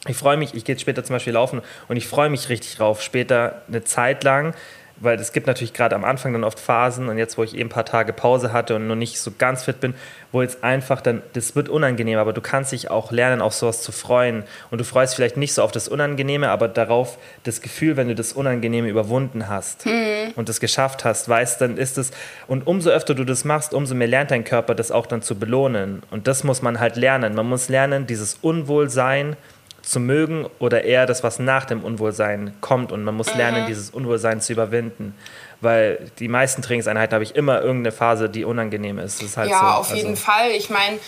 Ich 0.09 0.17
freue 0.17 0.39
mich, 0.39 0.55
ich 0.55 0.65
gehe 0.65 0.79
später 0.79 1.05
zum 1.05 1.15
Beispiel 1.15 1.35
laufen 1.35 1.61
und 1.89 1.97
ich 1.97 2.09
freue 2.09 2.31
mich 2.31 2.49
richtig 2.49 2.77
drauf, 2.77 3.03
später 3.03 3.63
eine 3.69 3.85
Zeit 3.85 4.25
lang 4.25 4.55
weil 5.01 5.19
es 5.19 5.33
gibt 5.33 5.47
natürlich 5.47 5.73
gerade 5.73 5.97
am 5.97 6.05
Anfang 6.05 6.33
dann 6.33 6.45
oft 6.45 6.61
Phasen 6.61 7.09
und 7.09 7.19
jetzt, 7.19 7.37
wo 7.39 7.43
ich 7.43 7.55
eben 7.55 7.69
ein 7.69 7.73
paar 7.73 7.85
Tage 7.85 8.13
Pause 8.13 8.53
hatte 8.53 8.77
und 8.77 8.87
noch 8.87 8.95
nicht 8.95 9.19
so 9.19 9.33
ganz 9.37 9.65
fit 9.65 9.81
bin, 9.81 9.95
wo 10.31 10.43
jetzt 10.43 10.63
einfach 10.63 11.01
dann, 11.01 11.23
das 11.33 11.57
wird 11.57 11.69
unangenehm, 11.69 12.19
aber 12.19 12.33
du 12.33 12.41
kannst 12.41 12.73
dich 12.73 12.91
auch 12.91 13.11
lernen, 13.11 13.41
auf 13.41 13.55
sowas 13.55 13.83
zu 13.83 13.93
freuen 13.93 14.45
und 14.71 14.79
du 14.79 14.85
freust 14.85 15.15
vielleicht 15.15 15.37
nicht 15.37 15.55
so 15.55 15.63
auf 15.63 15.73
das 15.73 15.89
Unangenehme, 15.89 16.51
aber 16.51 16.69
darauf 16.69 17.19
das 17.45 17.61
Gefühl, 17.63 17.97
wenn 17.97 18.09
du 18.09 18.15
das 18.15 18.33
Unangenehme 18.33 18.89
überwunden 18.89 19.49
hast 19.49 19.87
mhm. 19.87 20.33
und 20.37 20.49
das 20.49 20.61
geschafft 20.61 21.05
hast, 21.05 21.29
weißt, 21.29 21.61
dann 21.61 21.77
ist 21.77 21.99
es, 21.99 22.11
und 22.47 22.67
umso 22.67 22.91
öfter 22.91 23.15
du 23.15 23.25
das 23.25 23.45
machst, 23.45 23.75
umso 23.75 23.95
mehr 23.95 24.09
lernt 24.09 24.31
dein 24.31 24.45
Körper 24.45 24.75
das 24.75 24.91
auch 24.91 25.07
dann 25.07 25.23
zu 25.23 25.39
belohnen 25.39 26.03
und 26.11 26.27
das 26.27 26.45
muss 26.45 26.63
man 26.63 26.79
halt 26.79 26.97
lernen. 26.97 27.35
Man 27.35 27.49
muss 27.49 27.69
lernen, 27.69 28.07
dieses 28.07 28.39
Unwohlsein, 28.43 29.37
zu 29.83 30.01
mögen 30.01 30.49
oder 30.59 30.85
eher 30.85 31.07
das, 31.07 31.23
was 31.23 31.39
nach 31.39 31.65
dem 31.65 31.85
Unwohlsein 31.85 32.55
kommt. 32.61 32.93
Und 32.93 33.05
man 33.05 33.15
muss 33.15 33.35
lernen, 33.35 33.63
mhm. 33.63 33.67
dieses 33.67 33.91
Unwohlsein 33.91 34.41
zu 34.41 34.53
überwinden. 34.53 35.15
Weil 35.61 36.11
die 36.19 36.29
meisten 36.29 36.63
Trainingseinheiten 36.63 37.15
habe 37.15 37.25
ich 37.25 37.37
immer 37.37 37.61
irgendeine 37.61 37.93
Phase, 37.93 38.29
die 38.29 38.45
unangenehm 38.45 38.99
ist. 38.99 39.23
ist 39.23 39.37
halt 39.37 39.51
ja, 39.51 39.59
so. 39.59 39.67
auf 39.67 39.95
jeden 39.95 40.11
also 40.11 40.23
Fall. 40.23 40.51
Ich 40.51 40.71
meine, 40.71 40.99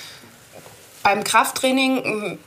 beim 1.03 1.25
Krafttraining, 1.25 2.39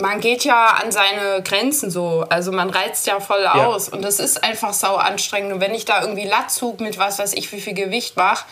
man 0.00 0.20
geht 0.20 0.44
ja 0.44 0.78
an 0.82 0.92
seine 0.92 1.42
Grenzen 1.42 1.90
so. 1.90 2.24
Also 2.28 2.52
man 2.52 2.70
reizt 2.70 3.06
ja 3.06 3.20
voll 3.20 3.42
ja. 3.42 3.66
aus. 3.66 3.88
Und 3.88 4.02
das 4.02 4.18
ist 4.18 4.42
einfach 4.42 4.72
sau 4.72 4.96
anstrengend. 4.96 5.52
Und 5.52 5.60
wenn 5.60 5.74
ich 5.74 5.84
da 5.84 6.00
irgendwie 6.00 6.26
Latzug 6.26 6.80
mit 6.80 6.98
was 6.98 7.18
weiß 7.18 7.34
ich, 7.34 7.52
wie 7.52 7.60
viel 7.60 7.74
Gewicht 7.74 8.16
mache, 8.16 8.44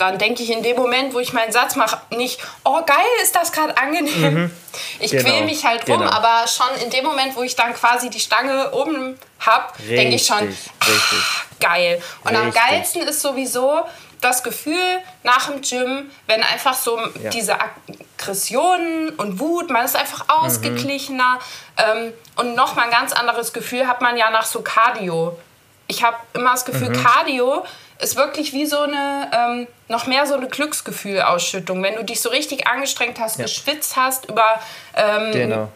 dann 0.00 0.18
denke 0.18 0.42
ich 0.42 0.50
in 0.50 0.62
dem 0.62 0.76
Moment, 0.76 1.12
wo 1.12 1.20
ich 1.20 1.32
meinen 1.32 1.52
Satz 1.52 1.76
mache, 1.76 2.00
nicht, 2.16 2.40
oh 2.64 2.80
geil, 2.86 2.96
ist 3.22 3.36
das 3.36 3.52
gerade 3.52 3.76
angenehm. 3.76 4.34
Mhm. 4.34 4.50
Ich 4.98 5.10
genau. 5.10 5.24
quäle 5.24 5.44
mich 5.44 5.64
halt 5.64 5.88
rum, 5.88 5.98
genau. 5.98 6.10
aber 6.10 6.46
schon 6.46 6.68
in 6.82 6.90
dem 6.90 7.04
Moment, 7.04 7.36
wo 7.36 7.42
ich 7.42 7.54
dann 7.54 7.74
quasi 7.74 8.08
die 8.08 8.20
Stange 8.20 8.72
oben 8.72 9.18
habe, 9.40 9.72
denke 9.78 10.16
ich 10.16 10.26
schon, 10.26 10.56
ach, 10.80 11.44
geil. 11.60 12.02
Und 12.24 12.30
richtig. 12.30 12.46
am 12.46 12.52
geilsten 12.52 13.02
ist 13.02 13.20
sowieso 13.20 13.84
das 14.20 14.42
Gefühl 14.42 15.00
nach 15.22 15.48
dem 15.48 15.62
Gym, 15.62 16.10
wenn 16.26 16.42
einfach 16.42 16.74
so 16.74 16.98
ja. 17.22 17.30
diese 17.30 17.56
Aggressionen 17.60 19.10
und 19.10 19.40
Wut, 19.40 19.70
man 19.70 19.84
ist 19.84 19.96
einfach 19.96 20.24
mhm. 20.24 20.30
ausgeglichener 20.30 21.38
mhm. 21.78 21.84
ähm, 22.06 22.12
und 22.36 22.54
nochmal 22.54 22.86
ein 22.86 22.90
ganz 22.90 23.12
anderes 23.12 23.52
Gefühl 23.52 23.86
hat 23.86 24.00
man 24.00 24.16
ja 24.16 24.30
nach 24.30 24.44
so 24.44 24.62
Cardio. 24.62 25.38
Ich 25.86 26.02
habe 26.02 26.16
immer 26.34 26.52
das 26.52 26.64
Gefühl, 26.64 26.90
mhm. 26.90 27.02
Cardio 27.02 27.64
ist 28.00 28.16
wirklich 28.16 28.52
wie 28.52 28.66
so 28.66 28.78
eine, 28.78 29.30
ähm, 29.32 29.66
noch 29.88 30.06
mehr 30.06 30.26
so 30.26 30.34
eine 30.34 30.48
Glücksgefühlausschüttung. 30.48 31.82
Wenn 31.82 31.96
du 31.96 32.04
dich 32.04 32.20
so 32.20 32.30
richtig 32.30 32.66
angestrengt 32.66 33.20
hast, 33.20 33.38
ja. 33.38 33.44
geschwitzt 33.44 33.96
hast 33.96 34.26
über 34.26 34.60
ähm, 34.94 35.32
genau. 35.32 35.72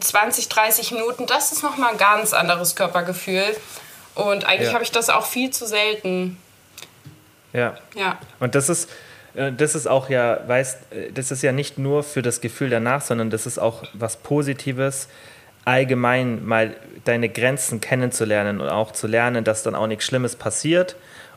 20, 0.00 0.48
30 0.48 0.92
Minuten, 0.92 1.26
das 1.26 1.52
ist 1.52 1.62
nochmal 1.62 1.92
ein 1.92 1.98
ganz 1.98 2.32
anderes 2.32 2.76
Körpergefühl. 2.76 3.56
Und 4.14 4.46
eigentlich 4.46 4.68
ja. 4.68 4.74
habe 4.74 4.84
ich 4.84 4.92
das 4.92 5.10
auch 5.10 5.26
viel 5.26 5.50
zu 5.50 5.66
selten. 5.66 6.38
Ja. 7.52 7.76
Ja. 7.94 8.18
Und 8.38 8.54
das 8.54 8.68
ist, 8.68 8.90
äh, 9.34 9.52
das 9.52 9.74
ist 9.74 9.86
auch 9.86 10.08
ja, 10.08 10.46
weißt, 10.46 10.92
äh, 10.92 11.12
das 11.12 11.30
ist 11.30 11.42
ja 11.42 11.52
nicht 11.52 11.78
nur 11.78 12.02
für 12.02 12.22
das 12.22 12.40
Gefühl 12.40 12.70
danach, 12.70 13.02
sondern 13.02 13.30
das 13.30 13.46
ist 13.46 13.58
auch 13.58 13.82
was 13.92 14.16
Positives, 14.18 15.08
allgemein 15.64 16.44
mal 16.46 16.76
deine 17.04 17.28
Grenzen 17.28 17.80
kennenzulernen 17.80 18.60
und 18.60 18.68
auch 18.68 18.92
zu 18.92 19.06
lernen, 19.06 19.44
dass 19.44 19.62
dann 19.62 19.74
auch 19.74 19.86
nichts 19.86 20.04
Schlimmes 20.04 20.36
passiert 20.36 20.96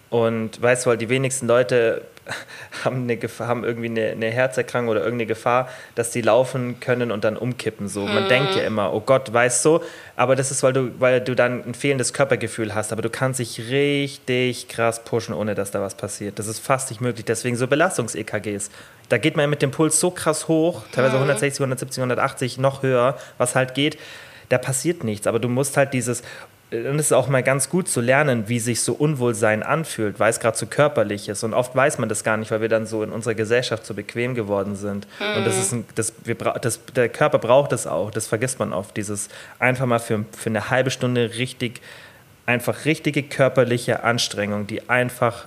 und 0.09 0.61
weißt 0.61 0.85
du, 0.85 0.89
weil 0.89 0.97
die 0.97 1.09
wenigsten 1.09 1.47
Leute 1.47 2.01
haben, 2.83 3.03
eine 3.03 3.17
Gefahr, 3.17 3.47
haben 3.47 3.63
irgendwie 3.63 3.87
eine, 3.87 4.11
eine, 4.11 4.29
Herzerkrankung 4.29 4.89
oder 4.89 5.01
irgendeine 5.01 5.27
Gefahr, 5.27 5.69
dass 5.95 6.11
die 6.11 6.21
laufen 6.21 6.79
können 6.79 7.11
und 7.11 7.23
dann 7.23 7.37
umkippen. 7.37 7.87
So. 7.87 8.05
Man 8.05 8.23
mhm. 8.23 8.29
denkt 8.29 8.55
ja 8.55 8.63
immer, 8.63 8.93
oh 8.93 9.01
Gott, 9.01 9.31
weißt 9.31 9.65
du, 9.65 9.81
aber 10.15 10.35
das 10.35 10.51
ist, 10.51 10.63
weil 10.63 10.73
du, 10.73 10.91
weil 10.99 11.21
du 11.21 11.35
dann 11.35 11.63
ein 11.63 11.73
fehlendes 11.73 12.13
Körpergefühl 12.13 12.73
hast. 12.73 12.91
Aber 12.91 13.01
du 13.01 13.09
kannst 13.09 13.39
dich 13.39 13.59
richtig 13.69 14.67
krass 14.67 15.03
pushen, 15.03 15.33
ohne 15.33 15.55
dass 15.55 15.71
da 15.71 15.81
was 15.81 15.95
passiert. 15.95 16.39
Das 16.39 16.47
ist 16.47 16.59
fast 16.59 16.89
nicht 16.89 17.01
möglich. 17.01 17.25
Deswegen 17.25 17.55
so 17.55 17.67
Belastungs-EKGs. 17.67 18.69
Da 19.09 19.17
geht 19.17 19.37
man 19.37 19.49
mit 19.49 19.61
dem 19.61 19.71
Puls 19.71 19.99
so 19.99 20.11
krass 20.11 20.47
hoch, 20.47 20.83
teilweise 20.91 21.15
mhm. 21.15 21.23
160, 21.23 21.61
170, 21.61 21.99
180, 21.99 22.57
noch 22.57 22.83
höher, 22.83 23.17
was 23.37 23.55
halt 23.55 23.73
geht 23.73 23.97
da 24.49 24.57
passiert 24.57 25.03
nichts. 25.03 25.27
Aber 25.27 25.39
du 25.39 25.47
musst 25.47 25.77
halt 25.77 25.93
dieses, 25.93 26.23
es 26.71 27.05
ist 27.07 27.13
auch 27.13 27.27
mal 27.27 27.41
ganz 27.41 27.69
gut 27.69 27.89
zu 27.89 27.99
lernen, 27.99 28.47
wie 28.47 28.59
sich 28.59 28.81
so 28.81 28.93
Unwohlsein 28.93 29.63
anfühlt, 29.63 30.19
weil 30.19 30.29
es 30.29 30.39
gerade 30.39 30.55
so 30.55 30.67
körperlich 30.67 31.27
ist. 31.27 31.43
Und 31.43 31.53
oft 31.53 31.75
weiß 31.75 31.97
man 31.97 32.09
das 32.09 32.23
gar 32.23 32.37
nicht, 32.37 32.51
weil 32.51 32.61
wir 32.61 32.69
dann 32.69 32.85
so 32.85 33.01
in 33.01 33.11
unserer 33.11 33.33
Gesellschaft 33.33 33.85
so 33.85 33.95
bequem 33.95 34.35
geworden 34.35 34.75
sind. 34.75 35.07
Mhm. 35.19 35.37
Und 35.37 35.45
das 35.47 35.57
ist 35.57 35.71
ein, 35.71 35.85
das, 35.95 36.13
wir, 36.23 36.35
das, 36.35 36.79
der 36.95 37.09
Körper 37.09 37.39
braucht 37.39 37.71
es 37.71 37.87
auch, 37.87 38.11
das 38.11 38.27
vergisst 38.27 38.59
man 38.59 38.71
oft. 38.71 38.95
Dieses 38.97 39.29
einfach 39.57 39.87
mal 39.87 39.99
für, 39.99 40.25
für 40.37 40.49
eine 40.49 40.69
halbe 40.69 40.91
Stunde 40.91 41.31
richtig, 41.37 41.81
einfach 42.45 42.85
richtige 42.85 43.23
körperliche 43.23 44.03
Anstrengung, 44.03 44.67
die 44.67 44.89
einfach 44.89 45.45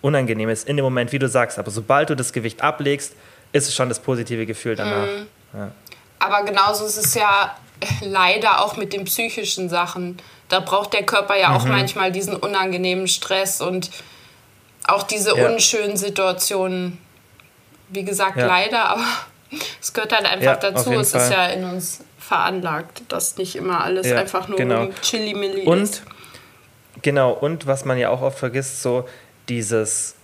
unangenehm 0.00 0.48
ist 0.48 0.68
in 0.68 0.76
dem 0.76 0.84
Moment, 0.84 1.10
wie 1.10 1.18
du 1.18 1.28
sagst. 1.28 1.58
Aber 1.58 1.72
sobald 1.72 2.10
du 2.10 2.14
das 2.14 2.32
Gewicht 2.32 2.62
ablegst, 2.62 3.14
ist 3.52 3.68
es 3.68 3.74
schon 3.74 3.88
das 3.88 3.98
positive 3.98 4.46
Gefühl 4.46 4.76
danach. 4.76 5.06
Mhm. 5.06 5.58
Ja. 5.58 5.72
Aber 6.20 6.44
genauso 6.44 6.86
ist 6.86 6.98
es 6.98 7.14
ja 7.14 7.56
leider 8.00 8.64
auch 8.64 8.76
mit 8.76 8.92
den 8.92 9.04
psychischen 9.04 9.68
Sachen. 9.68 10.18
Da 10.52 10.60
braucht 10.60 10.92
der 10.92 11.04
Körper 11.04 11.34
ja 11.38 11.48
Mhm. 11.48 11.56
auch 11.56 11.64
manchmal 11.64 12.12
diesen 12.12 12.36
unangenehmen 12.36 13.08
Stress 13.08 13.60
und 13.62 13.90
auch 14.86 15.02
diese 15.02 15.34
Ja. 15.36 15.48
unschönen 15.48 15.96
Situationen. 15.96 16.98
Wie 17.88 18.04
gesagt, 18.04 18.36
Ja. 18.36 18.46
leider, 18.46 18.84
aber 18.90 19.04
es 19.80 19.92
gehört 19.94 20.12
halt 20.12 20.26
einfach 20.26 20.44
Ja, 20.44 20.56
dazu. 20.56 20.92
Es 20.92 21.14
ist 21.14 21.22
Fall. 21.28 21.32
ja 21.32 21.46
in 21.46 21.64
uns 21.64 22.04
veranlagt, 22.18 23.02
dass 23.08 23.36
nicht 23.38 23.56
immer 23.56 23.82
alles 23.82 24.12
einfach 24.12 24.46
nur 24.48 24.58
genau. 24.58 24.88
Chili-Milli 25.02 25.62
Und 25.64 25.82
ist. 25.84 26.02
genau, 27.00 27.32
und 27.32 27.66
was 27.66 27.84
man 27.86 27.96
ja 27.98 28.10
auch 28.10 28.20
oft 28.22 28.38
vergisst, 28.38 28.82
so 28.82 29.08
dieses 29.48 30.16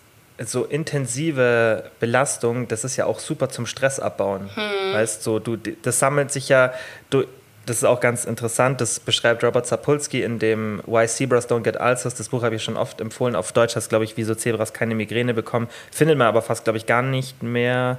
so 0.44 0.64
intensive 0.64 1.90
Belastung, 2.00 2.68
das 2.68 2.84
ist 2.84 2.96
ja 2.96 3.06
auch 3.06 3.18
super 3.18 3.48
zum 3.48 3.66
Stress 3.66 3.98
abbauen. 3.98 4.48
Weißt 4.92 5.22
so, 5.22 5.38
du, 5.40 5.56
das 5.56 5.98
sammelt 5.98 6.30
sich 6.32 6.48
ja, 6.48 6.72
du, 7.10 7.24
das 7.68 7.78
ist 7.78 7.84
auch 7.84 8.00
ganz 8.00 8.24
interessant, 8.24 8.80
das 8.80 9.00
beschreibt 9.00 9.44
Robert 9.44 9.66
Sapolsky 9.66 10.22
in 10.22 10.38
dem 10.38 10.82
Why 10.86 11.06
Zebras 11.06 11.48
Don't 11.48 11.62
Get 11.62 11.78
Ulcers. 11.78 12.14
Das 12.14 12.28
Buch 12.28 12.42
habe 12.42 12.54
ich 12.54 12.62
schon 12.62 12.76
oft 12.76 13.00
empfohlen. 13.00 13.36
Auf 13.36 13.52
Deutsch 13.52 13.76
heißt 13.76 13.88
glaube 13.88 14.04
ich, 14.04 14.16
wieso 14.16 14.34
Zebras 14.34 14.72
keine 14.72 14.94
Migräne 14.94 15.34
bekommen. 15.34 15.68
Findet 15.90 16.16
man 16.16 16.26
aber 16.26 16.42
fast, 16.42 16.64
glaube 16.64 16.78
ich, 16.78 16.86
gar 16.86 17.02
nicht 17.02 17.42
mehr 17.42 17.98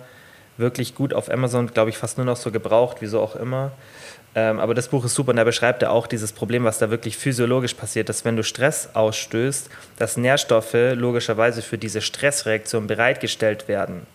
wirklich 0.58 0.96
gut 0.96 1.14
auf 1.14 1.32
Amazon, 1.32 1.68
glaube 1.68 1.90
ich, 1.90 1.98
fast 1.98 2.18
nur 2.18 2.26
noch 2.26 2.36
so 2.36 2.52
gebraucht, 2.52 2.98
wieso 3.00 3.22
auch 3.22 3.36
immer. 3.36 3.72
Ähm, 4.36 4.60
aber 4.60 4.74
das 4.74 4.90
Buch 4.90 5.06
ist 5.06 5.16
super 5.16 5.32
und 5.32 5.38
da 5.38 5.44
beschreibt 5.44 5.82
er 5.82 5.92
auch 5.92 6.06
dieses 6.06 6.34
Problem, 6.34 6.64
was 6.64 6.78
da 6.78 6.92
wirklich 6.92 7.18
physiologisch 7.18 7.74
passiert, 7.74 8.10
dass 8.10 8.26
wenn 8.26 8.36
du 8.36 8.44
Stress 8.44 8.90
ausstößt, 8.94 9.70
dass 9.98 10.18
Nährstoffe 10.18 10.76
logischerweise 10.94 11.62
für 11.62 11.78
diese 11.78 12.02
Stressreaktion 12.02 12.88
bereitgestellt 12.88 13.68
werden. 13.68 14.06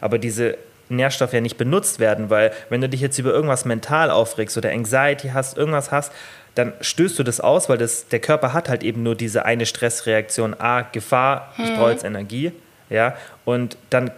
Aber 0.00 0.18
diese 0.18 0.58
Nährstoffe 0.92 1.32
ja 1.32 1.40
nicht 1.40 1.56
benutzt 1.56 1.98
werden, 1.98 2.30
weil 2.30 2.52
wenn 2.68 2.80
du 2.80 2.88
dich 2.88 3.00
jetzt 3.00 3.18
über 3.18 3.30
irgendwas 3.30 3.64
mental 3.64 4.10
aufregst 4.10 4.56
oder 4.56 4.70
Anxiety 4.70 5.28
hast, 5.28 5.56
irgendwas 5.56 5.90
hast, 5.90 6.12
dann 6.54 6.72
stößt 6.80 7.18
du 7.18 7.22
das 7.22 7.40
aus, 7.40 7.68
weil 7.68 7.78
das, 7.78 8.08
der 8.08 8.20
Körper 8.20 8.52
hat 8.52 8.68
halt 8.68 8.82
eben 8.82 9.02
nur 9.02 9.14
diese 9.14 9.44
eine 9.44 9.66
Stressreaktion, 9.66 10.54
A, 10.58 10.82
Gefahr, 10.82 11.52
ich 11.56 11.74
brauche 11.74 11.92
jetzt 11.92 12.04
Energie, 12.04 12.52
ja, 12.90 13.16
und 13.44 13.76
dann 13.90 14.10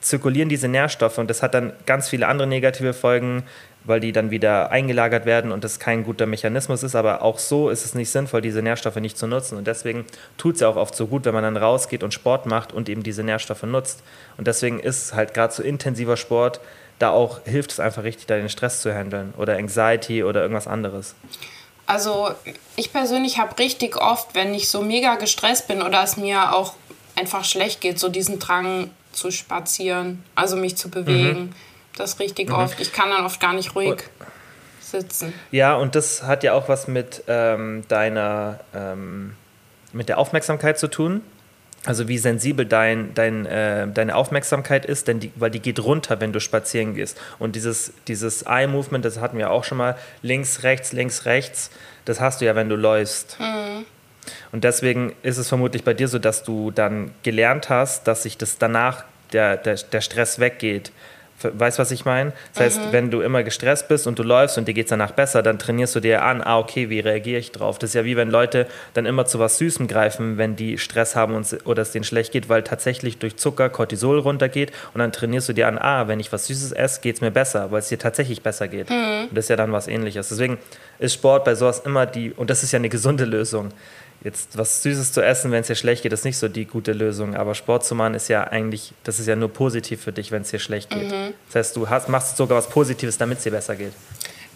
zirkulieren 0.00 0.48
diese 0.48 0.68
Nährstoffe 0.68 1.18
und 1.18 1.30
das 1.30 1.42
hat 1.42 1.54
dann 1.54 1.72
ganz 1.86 2.08
viele 2.08 2.28
andere 2.28 2.46
negative 2.46 2.92
Folgen, 2.92 3.44
weil 3.88 4.00
die 4.00 4.12
dann 4.12 4.30
wieder 4.30 4.70
eingelagert 4.70 5.26
werden 5.26 5.50
und 5.50 5.64
das 5.64 5.78
kein 5.78 6.04
guter 6.04 6.26
Mechanismus 6.26 6.82
ist. 6.82 6.94
Aber 6.94 7.22
auch 7.22 7.38
so 7.38 7.70
ist 7.70 7.84
es 7.84 7.94
nicht 7.94 8.10
sinnvoll, 8.10 8.40
diese 8.40 8.62
Nährstoffe 8.62 8.96
nicht 8.96 9.18
zu 9.18 9.26
nutzen. 9.26 9.56
Und 9.56 9.66
deswegen 9.66 10.04
tut 10.36 10.56
es 10.56 10.60
ja 10.60 10.68
auch 10.68 10.76
oft 10.76 10.94
so 10.94 11.06
gut, 11.06 11.24
wenn 11.24 11.34
man 11.34 11.42
dann 11.42 11.56
rausgeht 11.56 12.02
und 12.02 12.14
Sport 12.14 12.46
macht 12.46 12.72
und 12.72 12.88
eben 12.88 13.02
diese 13.02 13.22
Nährstoffe 13.22 13.62
nutzt. 13.64 14.02
Und 14.36 14.46
deswegen 14.46 14.78
ist 14.78 15.14
halt 15.14 15.34
gerade 15.34 15.52
so 15.52 15.62
intensiver 15.62 16.16
Sport, 16.16 16.60
da 16.98 17.10
auch 17.10 17.40
hilft 17.44 17.72
es 17.72 17.80
einfach 17.80 18.02
richtig, 18.02 18.26
da 18.26 18.36
den 18.36 18.48
Stress 18.48 18.82
zu 18.82 18.92
handeln 18.94 19.32
oder 19.38 19.56
Anxiety 19.56 20.24
oder 20.24 20.42
irgendwas 20.42 20.66
anderes. 20.66 21.14
Also 21.86 22.30
ich 22.76 22.92
persönlich 22.92 23.38
habe 23.38 23.58
richtig 23.58 23.96
oft, 23.96 24.34
wenn 24.34 24.52
ich 24.52 24.68
so 24.68 24.82
mega 24.82 25.14
gestresst 25.14 25.68
bin 25.68 25.80
oder 25.80 26.02
es 26.02 26.16
mir 26.16 26.54
auch 26.54 26.74
einfach 27.16 27.44
schlecht 27.44 27.80
geht, 27.80 27.98
so 27.98 28.08
diesen 28.08 28.38
Drang 28.38 28.90
zu 29.12 29.30
spazieren, 29.30 30.22
also 30.34 30.56
mich 30.56 30.76
zu 30.76 30.90
bewegen. 30.90 31.54
Das 31.98 32.20
richtig 32.20 32.50
oft. 32.50 32.80
Ich 32.80 32.92
kann 32.92 33.10
dann 33.10 33.24
oft 33.24 33.40
gar 33.40 33.52
nicht 33.52 33.74
ruhig 33.74 34.04
sitzen. 34.80 35.34
Ja, 35.50 35.74
und 35.74 35.94
das 35.94 36.22
hat 36.22 36.44
ja 36.44 36.52
auch 36.54 36.68
was 36.68 36.88
mit 36.88 37.24
ähm, 37.26 37.82
deiner, 37.88 38.60
ähm, 38.74 39.34
mit 39.92 40.08
der 40.08 40.18
Aufmerksamkeit 40.18 40.78
zu 40.78 40.88
tun. 40.88 41.22
Also 41.84 42.08
wie 42.08 42.18
sensibel 42.18 42.66
dein, 42.66 43.14
dein, 43.14 43.46
äh, 43.46 43.86
deine 43.88 44.16
Aufmerksamkeit 44.16 44.84
ist, 44.84 45.08
denn 45.08 45.20
die, 45.20 45.32
weil 45.36 45.50
die 45.50 45.60
geht 45.60 45.80
runter, 45.80 46.20
wenn 46.20 46.32
du 46.32 46.40
spazieren 46.40 46.94
gehst. 46.94 47.18
Und 47.38 47.56
dieses, 47.56 47.92
dieses 48.08 48.42
Eye-Movement, 48.42 49.04
das 49.04 49.20
hatten 49.20 49.38
wir 49.38 49.50
auch 49.50 49.64
schon 49.64 49.78
mal, 49.78 49.96
links, 50.22 50.64
rechts, 50.64 50.92
links, 50.92 51.24
rechts, 51.24 51.70
das 52.04 52.20
hast 52.20 52.40
du 52.40 52.46
ja, 52.46 52.56
wenn 52.56 52.68
du 52.68 52.76
läufst. 52.76 53.38
Und 54.52 54.64
deswegen 54.64 55.14
ist 55.22 55.38
es 55.38 55.48
vermutlich 55.48 55.84
bei 55.84 55.94
dir 55.94 56.08
so, 56.08 56.18
dass 56.18 56.42
du 56.42 56.70
dann 56.72 57.12
gelernt 57.22 57.70
hast, 57.70 58.06
dass 58.06 58.24
sich 58.24 58.36
das 58.36 58.58
danach, 58.58 59.04
der, 59.32 59.56
der, 59.56 59.74
der 59.76 60.00
Stress 60.00 60.38
weggeht. 60.38 60.90
Weißt 61.40 61.78
du, 61.78 61.82
was 61.82 61.90
ich 61.90 62.04
meine? 62.04 62.32
Das 62.54 62.64
heißt, 62.64 62.92
wenn 62.92 63.10
du 63.10 63.20
immer 63.20 63.42
gestresst 63.44 63.88
bist 63.88 64.06
und 64.06 64.18
du 64.18 64.22
läufst 64.22 64.58
und 64.58 64.66
dir 64.66 64.74
geht 64.74 64.86
es 64.86 64.90
danach 64.90 65.12
besser, 65.12 65.42
dann 65.42 65.58
trainierst 65.58 65.94
du 65.94 66.00
dir 66.00 66.22
an, 66.24 66.42
ah, 66.42 66.58
okay, 66.58 66.90
wie 66.90 67.00
reagiere 67.00 67.38
ich 67.38 67.52
drauf? 67.52 67.78
Das 67.78 67.90
ist 67.90 67.94
ja 67.94 68.04
wie 68.04 68.16
wenn 68.16 68.30
Leute 68.30 68.66
dann 68.94 69.06
immer 69.06 69.24
zu 69.24 69.38
was 69.38 69.58
Süßem 69.58 69.86
greifen, 69.86 70.36
wenn 70.36 70.56
die 70.56 70.78
Stress 70.78 71.14
haben 71.14 71.34
und, 71.34 71.58
oder 71.64 71.82
es 71.82 71.92
denen 71.92 72.04
schlecht 72.04 72.32
geht, 72.32 72.48
weil 72.48 72.62
tatsächlich 72.62 73.18
durch 73.18 73.36
Zucker 73.36 73.68
Cortisol 73.68 74.18
runtergeht 74.18 74.72
und 74.94 74.98
dann 74.98 75.12
trainierst 75.12 75.48
du 75.48 75.52
dir 75.52 75.68
an, 75.68 75.78
ah, 75.78 76.08
wenn 76.08 76.18
ich 76.18 76.32
was 76.32 76.46
Süßes 76.46 76.72
esse, 76.72 77.00
geht 77.00 77.16
es 77.16 77.20
mir 77.20 77.30
besser, 77.30 77.70
weil 77.70 77.80
es 77.80 77.88
dir 77.88 77.98
tatsächlich 77.98 78.42
besser 78.42 78.66
geht. 78.66 78.90
Und 78.90 79.30
das 79.32 79.44
ist 79.44 79.48
ja 79.50 79.56
dann 79.56 79.72
was 79.72 79.86
ähnliches. 79.86 80.28
Deswegen 80.30 80.58
ist 80.98 81.14
Sport 81.14 81.44
bei 81.44 81.54
sowas 81.54 81.80
immer 81.84 82.06
die, 82.06 82.32
und 82.32 82.50
das 82.50 82.62
ist 82.62 82.72
ja 82.72 82.78
eine 82.78 82.88
gesunde 82.88 83.24
Lösung. 83.24 83.70
Jetzt 84.24 84.58
was 84.58 84.82
Süßes 84.82 85.12
zu 85.12 85.24
essen, 85.24 85.52
wenn 85.52 85.60
es 85.60 85.68
dir 85.68 85.76
schlecht 85.76 86.02
geht, 86.02 86.12
ist 86.12 86.24
nicht 86.24 86.38
so 86.38 86.48
die 86.48 86.64
gute 86.64 86.92
Lösung. 86.92 87.36
Aber 87.36 87.54
Sport 87.54 87.84
zu 87.84 87.94
machen 87.94 88.14
ist 88.14 88.28
ja 88.28 88.44
eigentlich, 88.44 88.92
das 89.04 89.20
ist 89.20 89.26
ja 89.28 89.36
nur 89.36 89.52
positiv 89.52 90.02
für 90.02 90.12
dich, 90.12 90.32
wenn 90.32 90.42
es 90.42 90.50
dir 90.50 90.58
schlecht 90.58 90.90
geht. 90.90 91.12
Das 91.46 91.54
heißt, 91.54 91.76
du 91.76 91.88
hast, 91.88 92.08
machst 92.08 92.36
sogar 92.36 92.58
was 92.58 92.68
Positives, 92.68 93.16
damit 93.16 93.38
es 93.38 93.44
dir 93.44 93.52
besser 93.52 93.76
geht. 93.76 93.92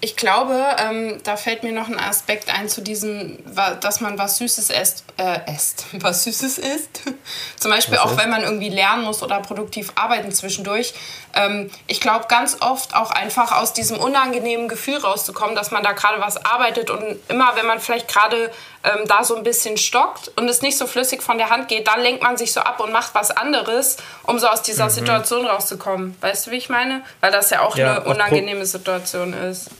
Ich 0.05 0.17
glaube, 0.17 0.61
ähm, 0.79 1.21
da 1.23 1.37
fällt 1.37 1.63
mir 1.63 1.71
noch 1.71 1.87
ein 1.87 2.01
Aspekt 2.01 2.53
ein 2.53 2.69
zu 2.69 2.81
diesem, 2.81 3.39
dass 3.81 4.01
man 4.01 4.19
was 4.19 4.39
Süßes 4.39 4.71
esst, 4.71 5.05
äh, 5.17 5.39
esst, 5.47 5.87
was 5.93 6.25
Süßes 6.25 6.59
isst. 6.59 7.03
Zum 7.57 7.71
Beispiel 7.71 7.95
Was 7.95 8.01
auch, 8.01 8.11
isst? 8.11 8.21
wenn 8.21 8.29
man 8.29 8.43
irgendwie 8.43 8.69
lernen 8.69 9.05
muss 9.05 9.23
oder 9.23 9.39
produktiv 9.39 9.93
arbeiten 9.95 10.33
zwischendurch. 10.33 10.93
Ähm, 11.35 11.71
ich 11.87 12.01
glaube, 12.01 12.27
ganz 12.29 12.57
oft 12.59 12.97
auch 12.97 13.13
einfach 13.13 13.53
aus 13.53 13.75
diesem 13.75 13.97
unangenehmen 13.97 14.67
Gefühl 14.67 14.97
rauszukommen, 14.97 15.55
dass 15.55 15.71
man 15.71 15.85
da 15.85 15.93
gerade 15.93 16.21
was 16.21 16.45
arbeitet 16.45 16.91
und 16.91 17.21
immer, 17.29 17.55
wenn 17.55 17.67
man 17.67 17.79
vielleicht 17.79 18.09
gerade 18.09 18.51
ähm, 18.85 19.07
da 19.07 19.23
so 19.25 19.37
ein 19.37 19.43
bisschen 19.45 19.77
stockt 19.77 20.33
und 20.37 20.49
es 20.49 20.61
nicht 20.63 20.77
so 20.77 20.87
flüssig 20.87 21.23
von 21.23 21.39
der 21.39 21.51
Hand 21.51 21.69
geht, 21.69 21.87
dann 21.87 22.01
lenkt 22.01 22.23
man 22.23 22.37
sich 22.37 22.53
so 22.53 22.61
ab 22.61 22.81
und 22.81 22.93
macht 22.93 23.15
was 23.15 23.31
anderes, 23.31 23.97
um 24.25 24.39
so 24.39 24.49
aus 24.49 24.63
dieser 24.63 24.91
Situation 24.91 25.47
rauszukommen. 25.47 26.17
Weißt 26.21 26.47
du, 26.47 26.51
wie 26.51 26.57
ich 26.57 26.69
meine? 26.69 27.03
Weil 27.21 27.31
das 27.33 27.51
ja 27.51 27.61
auch 27.63 27.77
Ja, 27.77 27.99
eine 27.99 28.05
unangenehme 28.11 28.67
Situation 28.67 29.33
ist. 29.35 29.71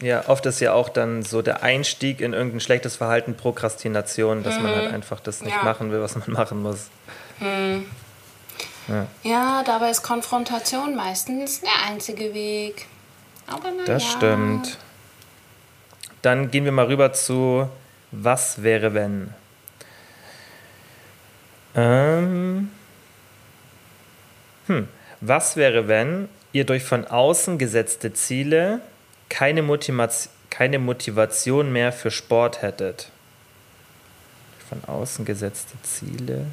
Ja, 0.00 0.22
oft 0.28 0.46
ist 0.46 0.60
ja 0.60 0.72
auch 0.74 0.88
dann 0.88 1.24
so 1.24 1.42
der 1.42 1.64
Einstieg 1.64 2.20
in 2.20 2.32
irgendein 2.34 2.60
schlechtes 2.60 2.94
Verhalten 2.94 3.36
Prokrastination, 3.36 4.44
dass 4.44 4.60
man 4.60 4.72
halt 4.72 4.92
einfach 4.92 5.18
das 5.18 5.40
nicht 5.42 5.56
Ja. 5.56 5.64
machen 5.64 5.90
will, 5.90 6.00
was 6.00 6.14
man 6.14 6.30
machen 6.32 6.62
muss. 6.62 6.86
Ja, 9.22 9.62
dabei 9.64 9.90
ist 9.90 10.02
Konfrontation 10.02 10.94
meistens 10.94 11.60
der 11.60 11.70
einzige 11.88 12.34
Weg. 12.34 12.86
Aber 13.46 13.68
na 13.76 13.84
Das 13.84 14.04
ja. 14.04 14.10
stimmt. 14.10 14.78
Dann 16.22 16.50
gehen 16.50 16.64
wir 16.64 16.72
mal 16.72 16.86
rüber 16.86 17.12
zu 17.12 17.68
Was 18.12 18.62
wäre 18.62 18.94
wenn? 18.94 19.32
Ähm, 21.74 22.70
hm. 24.66 24.88
Was 25.20 25.56
wäre 25.56 25.86
wenn 25.86 26.28
ihr 26.52 26.64
durch 26.64 26.82
von 26.82 27.06
außen 27.06 27.58
gesetzte 27.58 28.12
Ziele 28.12 28.80
keine, 29.28 29.62
Motivaz 29.62 30.30
keine 30.48 30.78
Motivation 30.78 31.72
mehr 31.72 31.92
für 31.92 32.10
Sport 32.10 32.62
hättet? 32.62 33.10
Von 34.68 34.82
außen 34.84 35.24
gesetzte 35.24 35.80
Ziele. 35.82 36.46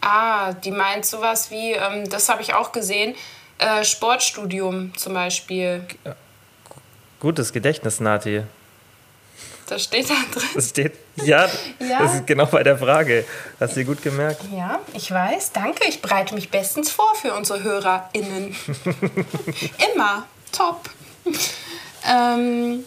Ah, 0.00 0.52
die 0.52 0.70
meint 0.70 1.04
sowas 1.04 1.50
wie, 1.50 1.72
ähm, 1.72 2.08
das 2.08 2.28
habe 2.28 2.42
ich 2.42 2.54
auch 2.54 2.70
gesehen, 2.70 3.14
äh, 3.58 3.84
Sportstudium 3.84 4.96
zum 4.96 5.14
Beispiel. 5.14 5.82
Gutes 7.18 7.52
Gedächtnis, 7.52 7.98
Nati. 7.98 8.44
Das 9.68 9.84
steht 9.84 10.08
da 10.08 10.14
drin. 10.32 10.48
Das 10.54 10.68
steht, 10.70 10.92
ja, 11.16 11.46
Ja. 11.78 11.98
das 12.00 12.14
ist 12.14 12.26
genau 12.26 12.46
bei 12.46 12.62
der 12.62 12.78
Frage. 12.78 13.24
Hast 13.60 13.76
du 13.76 13.80
dir 13.80 13.86
gut 13.86 14.02
gemerkt? 14.02 14.40
Ja, 14.56 14.80
ich 14.94 15.10
weiß. 15.10 15.52
Danke. 15.52 15.84
Ich 15.88 16.00
bereite 16.00 16.34
mich 16.34 16.50
bestens 16.50 16.90
vor 16.90 17.14
für 17.14 17.34
unsere 17.34 17.62
HörerInnen. 17.62 18.56
Immer. 19.94 20.26
Top. 20.52 20.88
Ähm, 22.10 22.84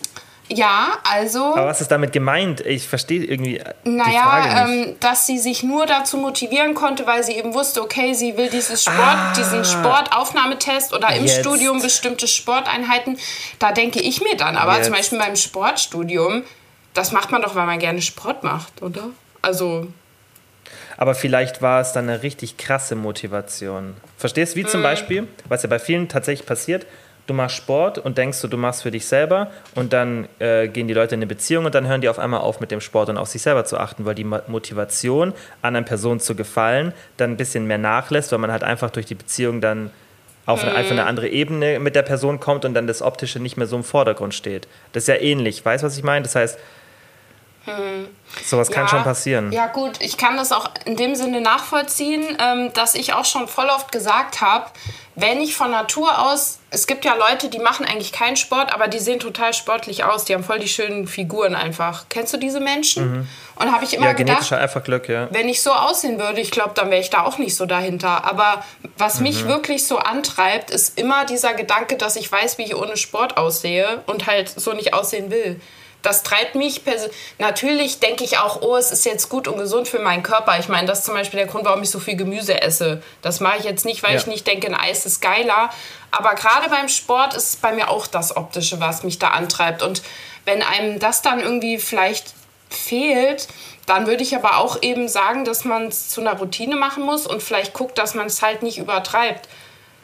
ja, 0.48 0.98
also. 1.10 1.56
Aber 1.56 1.68
was 1.68 1.80
ist 1.80 1.92
damit 1.92 2.12
gemeint? 2.12 2.60
Ich 2.62 2.88
verstehe 2.88 3.24
irgendwie 3.24 3.62
Naja, 3.86 4.66
ähm, 4.66 4.96
dass 5.00 5.26
sie 5.26 5.38
sich 5.38 5.64
nur 5.64 5.86
dazu 5.86 6.18
motivieren 6.18 6.74
konnte, 6.74 7.06
weil 7.08 7.24
sie 7.24 7.34
eben 7.34 7.54
wusste, 7.54 7.82
okay, 7.82 8.14
sie 8.14 8.36
will 8.36 8.50
dieses 8.50 8.82
Sport, 8.84 8.98
Ah. 9.00 9.34
diesen 9.38 9.64
Sportaufnahmetest 9.64 10.94
oder 10.94 11.14
im 11.16 11.26
Jetzt. 11.26 11.40
Studium 11.40 11.82
bestimmte 11.82 12.28
Sporteinheiten. 12.28 13.18
Da 13.60 13.72
denke 13.72 14.02
ich 14.02 14.22
mir 14.22 14.36
dann, 14.36 14.58
aber 14.58 14.76
Jetzt. 14.76 14.86
zum 14.88 14.96
Beispiel 14.96 15.20
beim 15.20 15.36
Sportstudium, 15.38 16.44
das 16.94 17.12
macht 17.12 17.32
man 17.32 17.42
doch, 17.42 17.56
weil 17.56 17.66
man 17.66 17.80
gerne 17.80 18.02
Sport 18.02 18.44
macht, 18.44 18.82
oder? 18.82 19.10
Also, 19.42 19.88
Aber 20.98 21.16
vielleicht 21.16 21.62
war 21.62 21.82
es 21.82 21.94
dann 21.94 22.08
eine 22.10 22.22
richtig 22.24 22.58
krasse 22.58 22.96
Motivation. 22.96 23.96
Verstehst 24.18 24.54
du, 24.54 24.60
wie 24.60 24.64
Mhm. 24.64 24.68
zum 24.68 24.84
Beispiel, 24.84 25.28
was 25.50 25.64
ja 25.64 25.70
bei 25.70 25.80
vielen 25.80 26.08
tatsächlich 26.10 26.46
passiert, 26.48 26.86
du 27.28 27.34
machst 27.34 27.56
Sport 27.56 27.98
und 27.98 28.18
denkst 28.18 28.42
du, 28.42 28.48
du 28.48 28.58
machst 28.58 28.84
für 28.84 28.92
dich 28.92 29.06
selber 29.06 29.50
und 29.76 29.94
dann 29.94 30.28
äh, 30.40 30.68
gehen 30.68 30.88
die 30.88 30.94
Leute 30.94 31.16
in 31.16 31.20
eine 31.20 31.28
Beziehung 31.28 31.66
und 31.66 31.74
dann 31.76 31.88
hören 31.88 32.02
die 32.02 32.10
auf 32.10 32.20
einmal 32.20 32.42
auf 32.42 32.60
mit 32.60 32.72
dem 32.72 32.82
Sport 32.82 33.10
und 33.10 33.18
auf 33.18 33.30
sich 33.30 33.42
selber 33.42 33.64
zu 33.66 33.78
achten, 33.80 34.06
weil 34.06 34.16
die 34.16 34.24
Motivation, 34.26 35.34
anderen 35.62 35.86
Personen 35.86 36.20
zu 36.20 36.36
gefallen, 36.36 36.94
dann 37.18 37.32
ein 37.32 37.38
bisschen 37.38 37.66
mehr 37.68 37.78
nachlässt, 37.78 38.32
weil 38.32 38.40
man 38.40 38.52
halt 38.52 38.64
einfach 38.64 38.90
durch 38.90 39.06
die 39.06 39.16
Beziehung 39.16 39.62
dann 39.62 39.92
auf 40.46 40.64
eine, 40.64 40.74
einfach 40.76 40.92
eine 40.92 41.06
andere 41.06 41.30
Ebene 41.30 41.80
mit 41.80 41.96
der 41.96 42.02
Person 42.02 42.40
kommt 42.40 42.66
und 42.66 42.74
dann 42.74 42.88
das 42.88 43.02
Optische 43.02 43.40
nicht 43.40 43.58
mehr 43.58 43.68
so 43.68 43.76
im 43.78 43.84
Vordergrund 43.84 44.34
steht. 44.34 44.68
Das 44.92 45.04
ist 45.04 45.08
ja 45.08 45.16
ähnlich, 45.16 45.64
weißt 45.64 45.84
du, 45.84 45.88
was 45.88 45.98
ich 45.98 46.04
meine? 46.04 46.24
Das 46.24 46.36
heißt, 46.36 46.60
hm. 47.66 48.08
Sowas 48.44 48.70
ja, 48.70 48.76
kann 48.76 48.88
schon 48.88 49.04
passieren. 49.04 49.52
Ja, 49.52 49.68
gut, 49.68 50.02
ich 50.02 50.18
kann 50.18 50.36
das 50.36 50.52
auch 50.52 50.70
in 50.86 50.96
dem 50.96 51.16
Sinne 51.16 51.42
nachvollziehen, 51.42 52.38
ähm, 52.40 52.72
dass 52.74 52.96
ich 52.96 53.14
auch 53.14 53.26
schon 53.26 53.48
voll 53.48 53.68
oft 53.68 53.92
gesagt 53.92 54.42
habe, 54.42 54.66
wenn 55.16 55.42
ich 55.42 55.56
von 55.56 55.70
Natur 55.70 56.18
aus, 56.20 56.60
es 56.70 56.88
gibt 56.88 57.06
ja 57.06 57.14
Leute, 57.14 57.50
die 57.50 57.60
machen 57.60 57.86
eigentlich 57.86 58.14
keinen 58.14 58.38
Sport, 58.38 58.74
aber 58.74 58.88
die 58.88 58.98
sehen 58.98 59.20
total 59.20 59.54
sportlich 59.54 60.06
aus, 60.06 60.26
die 60.26 60.34
haben 60.34 60.44
voll 60.44 60.58
die 60.58 60.70
schönen 60.70 61.06
Figuren 61.06 61.54
einfach. 61.54 62.06
Kennst 62.10 62.34
du 62.34 62.38
diese 62.38 62.62
Menschen? 62.62 63.12
Mhm. 63.12 63.28
Und 63.58 63.72
habe 63.72 63.84
ich 63.84 63.94
immer 63.94 64.08
ja, 64.08 64.14
gedacht, 64.14 64.52
einfach 64.54 64.84
Glück, 64.84 65.08
ja. 65.08 65.28
wenn 65.32 65.48
ich 65.48 65.62
so 65.62 65.72
aussehen 65.72 66.18
würde, 66.18 66.42
ich 66.42 66.50
glaube, 66.50 66.72
dann 66.74 66.90
wäre 66.90 67.02
ich 67.02 67.12
da 67.12 67.26
auch 67.26 67.38
nicht 67.38 67.56
so 67.56 67.68
dahinter. 67.68 68.24
Aber 68.24 68.64
was 68.98 69.18
mhm. 69.18 69.24
mich 69.24 69.46
wirklich 69.46 69.86
so 69.86 70.00
antreibt, 70.00 70.72
ist 70.72 70.98
immer 70.98 71.26
dieser 71.26 71.54
Gedanke, 71.54 71.98
dass 71.98 72.16
ich 72.16 72.32
weiß, 72.32 72.58
wie 72.58 72.64
ich 72.64 72.76
ohne 72.76 72.98
Sport 72.98 73.38
aussehe 73.38 74.02
und 74.08 74.26
halt 74.26 74.50
so 74.50 74.74
nicht 74.74 74.96
aussehen 74.96 75.30
will 75.30 75.62
das 76.02 76.24
treibt 76.24 76.56
mich 76.56 76.82
natürlich 77.38 78.00
denke 78.00 78.24
ich 78.24 78.38
auch, 78.38 78.62
oh, 78.62 78.76
es 78.76 78.92
ist 78.92 79.06
jetzt 79.06 79.30
gut 79.30 79.48
und 79.48 79.58
gesund 79.58 79.88
für 79.88 80.00
meinen 80.00 80.24
Körper. 80.24 80.58
Ich 80.60 80.68
meine, 80.68 80.88
das 80.88 81.00
ist 81.00 81.06
zum 81.06 81.14
Beispiel 81.14 81.38
der 81.38 81.48
Grund, 81.48 81.66
warum 81.66 81.84
ich 81.84 81.90
so 81.92 82.00
viel 82.00 82.16
Gemüse 82.16 82.62
esse. 82.62 83.02
Das 83.22 83.40
mache 83.40 83.60
ich 83.60 83.66
jetzt 83.66 83.86
nicht, 83.86 84.02
weil 84.04 84.14
ja. 84.14 84.18
ich 84.18 84.28
nicht 84.28 84.48
denke, 84.48 84.68
ein 84.68 84.76
Eis 84.76 85.06
ist 85.06 85.22
geiler. 85.22 85.70
Aber 86.12 86.34
gerade 86.36 86.70
beim 86.70 86.90
Sport 86.90 87.36
ist 87.36 87.50
es 87.50 87.56
bei 87.56 87.72
mir 87.72 87.90
auch 87.90 88.08
das 88.08 88.36
Optische, 88.36 88.80
was 88.80 89.04
mich 89.04 89.20
da 89.20 89.30
antreibt. 89.30 89.84
Und 89.84 90.02
wenn 90.46 90.64
einem 90.64 91.00
das 91.00 91.22
dann 91.22 91.40
irgendwie 91.40 91.78
vielleicht 91.78 92.34
fehlt, 92.70 93.48
dann 93.86 94.08
würde 94.08 94.24
ich 94.24 94.36
aber 94.36 94.58
auch 94.58 94.82
eben 94.82 95.08
sagen, 95.08 95.46
dass 95.46 95.66
man 95.66 95.88
es 95.88 96.10
zu 96.10 96.22
einer 96.22 96.38
Routine 96.38 96.76
machen 96.76 97.04
muss 97.04 97.28
und 97.28 97.44
vielleicht 97.44 97.74
guckt, 97.74 97.98
dass 97.98 98.16
man 98.16 98.28
es 98.28 98.42
halt 98.42 98.64
nicht 98.64 98.78
übertreibt 98.78 99.48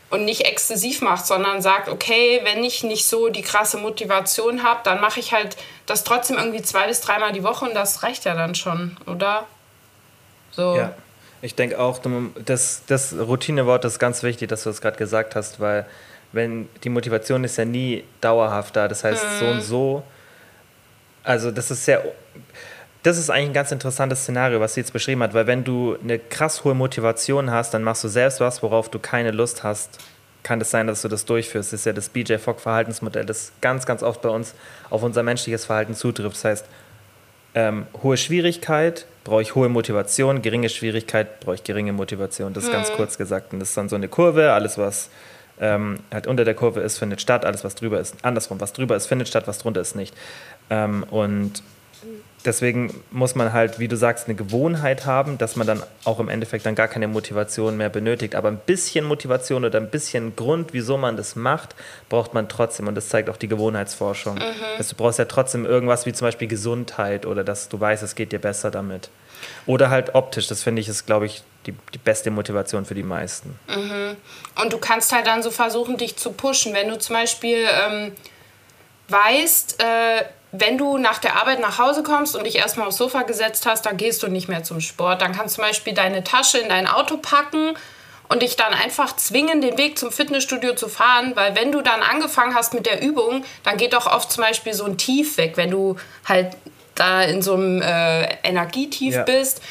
und 0.09 0.25
nicht 0.25 0.41
exzessiv 0.41 1.01
macht, 1.01 1.25
sondern 1.25 1.61
sagt, 1.61 1.89
okay, 1.89 2.41
wenn 2.43 2.63
ich 2.63 2.83
nicht 2.83 3.05
so 3.05 3.29
die 3.29 3.41
krasse 3.41 3.77
Motivation 3.77 4.63
habe, 4.63 4.79
dann 4.83 5.01
mache 5.01 5.19
ich 5.19 5.33
halt 5.33 5.57
das 5.85 6.03
trotzdem 6.03 6.37
irgendwie 6.37 6.61
zwei 6.61 6.87
bis 6.87 7.01
dreimal 7.01 7.33
die 7.33 7.43
Woche 7.43 7.65
und 7.65 7.73
das 7.73 8.03
reicht 8.03 8.25
ja 8.25 8.33
dann 8.33 8.55
schon, 8.55 8.97
oder? 9.05 9.45
So. 10.51 10.75
Ja, 10.77 10.93
ich 11.41 11.55
denke 11.55 11.79
auch, 11.79 11.99
das, 12.45 12.83
das 12.87 13.13
Routinewort 13.13 13.85
ist 13.85 13.99
ganz 13.99 14.23
wichtig, 14.23 14.49
dass 14.49 14.63
du 14.63 14.69
das 14.69 14.81
gerade 14.81 14.97
gesagt 14.97 15.35
hast, 15.35 15.59
weil 15.59 15.85
wenn 16.31 16.67
die 16.83 16.89
Motivation 16.89 17.43
ist 17.43 17.57
ja 17.57 17.65
nie 17.65 18.03
dauerhaft 18.21 18.75
da, 18.75 18.87
das 18.87 19.03
heißt 19.03 19.23
mhm. 19.23 19.39
so 19.39 19.45
und 19.45 19.61
so, 19.61 20.03
also 21.23 21.51
das 21.51 21.69
ist 21.71 21.85
sehr 21.85 22.03
das 23.03 23.17
ist 23.17 23.29
eigentlich 23.29 23.49
ein 23.49 23.53
ganz 23.53 23.71
interessantes 23.71 24.21
Szenario, 24.23 24.59
was 24.59 24.73
sie 24.73 24.81
jetzt 24.81 24.93
beschrieben 24.93 25.23
hat, 25.23 25.33
weil 25.33 25.47
wenn 25.47 25.63
du 25.63 25.97
eine 26.01 26.19
krass 26.19 26.63
hohe 26.63 26.73
Motivation 26.73 27.51
hast, 27.51 27.73
dann 27.73 27.83
machst 27.83 28.03
du 28.03 28.07
selbst 28.07 28.39
was, 28.39 28.61
worauf 28.63 28.89
du 28.89 28.99
keine 28.99 29.31
Lust 29.31 29.63
hast. 29.63 29.99
Kann 30.43 30.61
es 30.61 30.67
das 30.67 30.71
sein, 30.71 30.87
dass 30.87 31.01
du 31.01 31.07
das 31.07 31.25
durchführst? 31.25 31.73
Das 31.73 31.81
ist 31.81 31.85
ja 31.85 31.93
das 31.93 32.09
BJ 32.09 32.35
Fogg 32.37 32.59
Verhaltensmodell, 32.59 33.25
das 33.25 33.51
ganz, 33.61 33.85
ganz 33.85 34.03
oft 34.03 34.21
bei 34.21 34.29
uns 34.29 34.55
auf 34.89 35.03
unser 35.03 35.23
menschliches 35.23 35.65
Verhalten 35.65 35.93
zutrifft. 35.93 36.35
Das 36.35 36.45
heißt, 36.45 36.65
ähm, 37.55 37.87
hohe 38.03 38.17
Schwierigkeit 38.17 39.05
brauche 39.23 39.41
ich 39.41 39.55
hohe 39.55 39.67
Motivation, 39.67 40.41
geringe 40.41 40.69
Schwierigkeit 40.69 41.39
brauche 41.41 41.55
ich 41.55 41.63
geringe 41.63 41.91
Motivation. 41.91 42.53
Das 42.53 42.63
ist 42.63 42.69
mhm. 42.69 42.73
ganz 42.73 42.91
kurz 42.93 43.17
gesagt. 43.17 43.51
Und 43.51 43.59
das 43.59 43.69
ist 43.69 43.77
dann 43.77 43.89
so 43.89 43.95
eine 43.95 44.07
Kurve, 44.07 44.53
alles 44.53 44.77
was 44.77 45.09
ähm, 45.59 45.97
halt 46.11 46.27
unter 46.27 46.45
der 46.45 46.53
Kurve 46.53 46.81
ist, 46.81 46.97
findet 46.97 47.21
statt, 47.21 47.45
alles 47.45 47.63
was 47.63 47.75
drüber 47.75 47.99
ist, 47.99 48.15
andersrum, 48.21 48.59
was 48.61 48.73
drüber 48.73 48.95
ist, 48.95 49.07
findet 49.07 49.27
statt, 49.27 49.47
was 49.47 49.57
drunter 49.59 49.81
ist, 49.81 49.95
nicht. 49.95 50.15
Ähm, 50.69 51.03
und 51.09 51.63
deswegen 52.47 53.03
muss 53.11 53.35
man 53.35 53.53
halt, 53.53 53.77
wie 53.77 53.87
du 53.87 53.95
sagst, 53.95 54.27
eine 54.27 54.35
Gewohnheit 54.35 55.05
haben, 55.05 55.37
dass 55.37 55.55
man 55.55 55.67
dann 55.67 55.83
auch 56.05 56.19
im 56.19 56.29
Endeffekt 56.29 56.65
dann 56.65 56.73
gar 56.73 56.87
keine 56.87 57.07
Motivation 57.07 57.77
mehr 57.77 57.89
benötigt. 57.89 58.33
Aber 58.33 58.47
ein 58.47 58.57
bisschen 58.57 59.05
Motivation 59.05 59.65
oder 59.65 59.79
ein 59.79 59.89
bisschen 59.89 60.35
Grund, 60.35 60.73
wieso 60.73 60.97
man 60.97 61.17
das 61.17 61.35
macht, 61.35 61.75
braucht 62.09 62.33
man 62.33 62.49
trotzdem. 62.49 62.87
Und 62.87 62.95
das 62.95 63.09
zeigt 63.09 63.29
auch 63.29 63.37
die 63.37 63.47
Gewohnheitsforschung. 63.47 64.35
Mhm. 64.35 64.41
Also 64.77 64.91
du 64.91 65.03
brauchst 65.03 65.19
ja 65.19 65.25
trotzdem 65.25 65.65
irgendwas 65.65 66.05
wie 66.05 66.13
zum 66.13 66.27
Beispiel 66.27 66.47
Gesundheit 66.47 67.25
oder 67.25 67.43
dass 67.43 67.69
du 67.69 67.79
weißt, 67.79 68.01
es 68.01 68.15
geht 68.15 68.31
dir 68.31 68.39
besser 68.39 68.71
damit. 68.71 69.09
Oder 69.65 69.89
halt 69.89 70.15
optisch, 70.15 70.47
das 70.47 70.63
finde 70.63 70.81
ich 70.81 70.87
ist, 70.87 71.05
glaube 71.05 71.27
ich, 71.27 71.43
die, 71.65 71.73
die 71.93 71.99
beste 71.99 72.31
Motivation 72.31 72.85
für 72.85 72.95
die 72.95 73.03
meisten. 73.03 73.59
Mhm. 73.67 74.15
Und 74.61 74.73
du 74.73 74.77
kannst 74.77 75.11
halt 75.11 75.27
dann 75.27 75.43
so 75.43 75.51
versuchen, 75.51 75.97
dich 75.97 76.15
zu 76.15 76.31
pushen. 76.31 76.73
Wenn 76.73 76.87
du 76.87 76.97
zum 76.97 77.15
Beispiel 77.15 77.65
ähm, 77.87 78.13
weißt, 79.09 79.83
äh, 79.83 80.23
wenn 80.51 80.77
du 80.77 80.97
nach 80.97 81.19
der 81.19 81.35
Arbeit 81.35 81.59
nach 81.59 81.77
Hause 81.77 82.03
kommst 82.03 82.35
und 82.35 82.45
dich 82.45 82.55
erstmal 82.55 82.87
aufs 82.87 82.97
Sofa 82.97 83.23
gesetzt 83.23 83.65
hast, 83.65 83.85
dann 83.85 83.97
gehst 83.97 84.23
du 84.23 84.27
nicht 84.27 84.47
mehr 84.47 84.63
zum 84.63 84.79
Sport. 84.79 85.21
Dann 85.21 85.33
kannst 85.33 85.57
du 85.57 85.61
zum 85.61 85.69
Beispiel 85.69 85.93
deine 85.93 86.23
Tasche 86.23 86.57
in 86.59 86.69
dein 86.69 86.87
Auto 86.87 87.17
packen 87.17 87.77
und 88.29 88.41
dich 88.41 88.55
dann 88.55 88.73
einfach 88.73 89.15
zwingen, 89.15 89.61
den 89.61 89.77
Weg 89.77 89.97
zum 89.97 90.11
Fitnessstudio 90.11 90.75
zu 90.75 90.89
fahren, 90.89 91.33
weil 91.35 91.55
wenn 91.55 91.71
du 91.71 91.81
dann 91.81 92.01
angefangen 92.01 92.55
hast 92.55 92.73
mit 92.73 92.85
der 92.85 93.01
Übung, 93.01 93.43
dann 93.63 93.77
geht 93.77 93.93
doch 93.93 94.07
oft 94.07 94.31
zum 94.31 94.43
Beispiel 94.43 94.73
so 94.73 94.85
ein 94.85 94.97
Tief 94.97 95.37
weg, 95.37 95.53
wenn 95.55 95.71
du 95.71 95.95
halt 96.25 96.55
da 96.95 97.21
in 97.21 97.41
so 97.41 97.53
einem 97.53 97.81
äh, 97.81 98.25
Energietief 98.43 99.15
ja. 99.15 99.23
bist, 99.23 99.61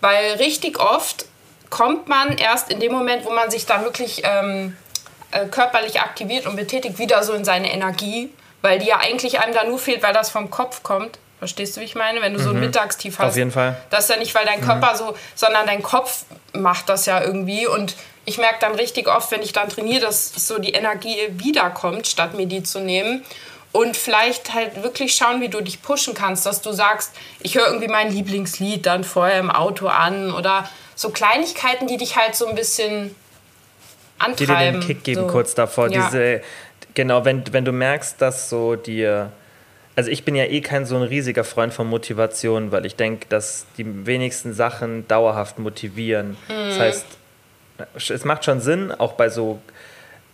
weil 0.00 0.32
richtig 0.34 0.80
oft 0.80 1.26
kommt 1.70 2.08
man 2.08 2.36
erst 2.36 2.70
in 2.70 2.80
dem 2.80 2.92
Moment, 2.92 3.24
wo 3.24 3.30
man 3.30 3.50
sich 3.50 3.64
da 3.64 3.82
wirklich 3.82 4.22
ähm, 4.24 4.76
äh, 5.30 5.46
körperlich 5.46 6.00
aktiviert 6.00 6.46
und 6.46 6.56
betätigt, 6.56 6.98
wieder 6.98 7.22
so 7.22 7.32
in 7.32 7.44
seine 7.44 7.72
Energie 7.72 8.30
weil 8.62 8.78
die 8.78 8.86
ja 8.86 8.98
eigentlich 8.98 9.40
einem 9.40 9.54
da 9.54 9.64
nur 9.64 9.78
fehlt, 9.78 10.02
weil 10.02 10.14
das 10.14 10.30
vom 10.30 10.50
Kopf 10.50 10.82
kommt. 10.82 11.18
Verstehst 11.38 11.76
du, 11.76 11.80
wie 11.80 11.84
ich 11.84 11.96
meine? 11.96 12.22
Wenn 12.22 12.32
du 12.32 12.38
mhm. 12.38 12.44
so 12.44 12.50
ein 12.50 12.56
mhm. 12.56 12.62
Mittagstief 12.62 13.18
hast. 13.18 13.30
Auf 13.30 13.36
jeden 13.36 13.50
Fall. 13.50 13.76
Das 13.90 14.04
ist 14.04 14.10
ja 14.10 14.16
nicht, 14.16 14.32
weil 14.34 14.46
dein 14.46 14.60
Körper 14.60 14.92
mhm. 14.92 14.96
so, 14.96 15.14
sondern 15.34 15.66
dein 15.66 15.82
Kopf 15.82 16.24
macht 16.52 16.88
das 16.88 17.04
ja 17.06 17.20
irgendwie. 17.20 17.66
Und 17.66 17.96
ich 18.24 18.38
merke 18.38 18.58
dann 18.60 18.76
richtig 18.76 19.08
oft, 19.08 19.30
wenn 19.32 19.42
ich 19.42 19.52
dann 19.52 19.68
trainiere, 19.68 20.02
dass 20.02 20.32
so 20.46 20.58
die 20.58 20.70
Energie 20.70 21.16
wiederkommt, 21.30 22.06
statt 22.06 22.34
mir 22.34 22.46
die 22.46 22.62
zu 22.62 22.78
nehmen. 22.78 23.24
Und 23.72 23.96
vielleicht 23.96 24.54
halt 24.54 24.82
wirklich 24.82 25.16
schauen, 25.16 25.40
wie 25.40 25.48
du 25.48 25.62
dich 25.62 25.82
pushen 25.82 26.14
kannst, 26.14 26.46
dass 26.46 26.60
du 26.60 26.72
sagst, 26.72 27.10
ich 27.40 27.56
höre 27.56 27.66
irgendwie 27.66 27.88
mein 27.88 28.12
Lieblingslied 28.12 28.86
dann 28.86 29.02
vorher 29.02 29.40
im 29.40 29.50
Auto 29.50 29.88
an 29.88 30.32
oder 30.32 30.68
so 30.94 31.10
Kleinigkeiten, 31.10 31.88
die 31.88 31.96
dich 31.96 32.16
halt 32.16 32.36
so 32.36 32.46
ein 32.46 32.54
bisschen 32.54 33.16
antreiben. 34.18 34.38
Die 34.38 34.46
dir 34.46 34.72
den 34.72 34.80
Kick 34.80 35.04
geben 35.04 35.22
so. 35.22 35.26
kurz 35.26 35.54
davor. 35.54 35.90
Ja. 35.90 36.04
Diese, 36.06 36.42
Genau, 36.94 37.24
wenn, 37.24 37.42
wenn 37.52 37.64
du 37.64 37.72
merkst, 37.72 38.20
dass 38.20 38.48
so 38.48 38.76
dir. 38.76 39.32
Also 39.94 40.10
ich 40.10 40.24
bin 40.24 40.34
ja 40.34 40.44
eh 40.44 40.62
kein 40.62 40.86
so 40.86 40.96
ein 40.96 41.02
riesiger 41.02 41.44
Freund 41.44 41.74
von 41.74 41.86
Motivation, 41.86 42.72
weil 42.72 42.86
ich 42.86 42.96
denke, 42.96 43.26
dass 43.28 43.66
die 43.76 44.06
wenigsten 44.06 44.54
Sachen 44.54 45.06
dauerhaft 45.06 45.58
motivieren. 45.58 46.30
Mhm. 46.48 46.68
Das 46.68 46.78
heißt, 46.78 47.06
es 48.10 48.24
macht 48.24 48.44
schon 48.44 48.60
Sinn, 48.60 48.90
auch 48.90 49.12
bei 49.12 49.28
so 49.28 49.60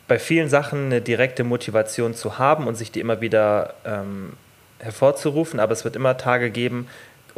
bei 0.06 0.18
vielen 0.18 0.48
Sachen 0.48 0.86
eine 0.86 1.02
direkte 1.02 1.44
Motivation 1.44 2.14
zu 2.14 2.38
haben 2.38 2.66
und 2.66 2.76
sich 2.76 2.90
die 2.90 3.00
immer 3.00 3.20
wieder 3.20 3.74
ähm, 3.84 4.32
hervorzurufen, 4.78 5.60
aber 5.60 5.72
es 5.72 5.84
wird 5.84 5.96
immer 5.96 6.16
Tage 6.16 6.50
geben, 6.50 6.88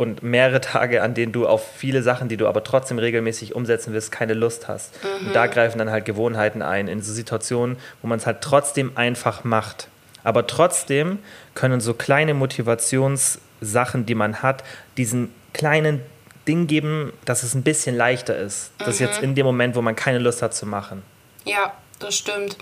und 0.00 0.22
mehrere 0.22 0.62
Tage, 0.62 1.02
an 1.02 1.12
denen 1.12 1.30
du 1.30 1.46
auf 1.46 1.62
viele 1.76 2.02
Sachen, 2.02 2.30
die 2.30 2.38
du 2.38 2.48
aber 2.48 2.64
trotzdem 2.64 2.98
regelmäßig 2.98 3.54
umsetzen 3.54 3.92
willst, 3.92 4.10
keine 4.10 4.32
Lust 4.32 4.66
hast. 4.66 4.94
Mhm. 5.04 5.26
Und 5.26 5.36
da 5.36 5.46
greifen 5.46 5.76
dann 5.76 5.90
halt 5.90 6.06
Gewohnheiten 6.06 6.62
ein, 6.62 6.88
in 6.88 7.02
so 7.02 7.12
Situationen, 7.12 7.76
wo 8.00 8.08
man 8.08 8.18
es 8.18 8.24
halt 8.24 8.40
trotzdem 8.40 8.92
einfach 8.94 9.44
macht. 9.44 9.88
Aber 10.24 10.46
trotzdem 10.46 11.18
können 11.54 11.82
so 11.82 11.92
kleine 11.92 12.32
Motivationssachen, 12.32 14.06
die 14.06 14.14
man 14.14 14.42
hat, 14.42 14.64
diesen 14.96 15.34
kleinen 15.52 16.00
Ding 16.48 16.66
geben, 16.66 17.12
dass 17.26 17.42
es 17.42 17.54
ein 17.54 17.62
bisschen 17.62 17.94
leichter 17.94 18.38
ist. 18.38 18.70
Mhm. 18.80 18.84
Das 18.86 19.00
jetzt 19.00 19.20
in 19.20 19.34
dem 19.34 19.44
Moment, 19.44 19.76
wo 19.76 19.82
man 19.82 19.96
keine 19.96 20.18
Lust 20.18 20.40
hat 20.40 20.54
zu 20.54 20.64
machen. 20.64 21.02
Ja, 21.44 21.74
das 21.98 22.16
stimmt. 22.16 22.56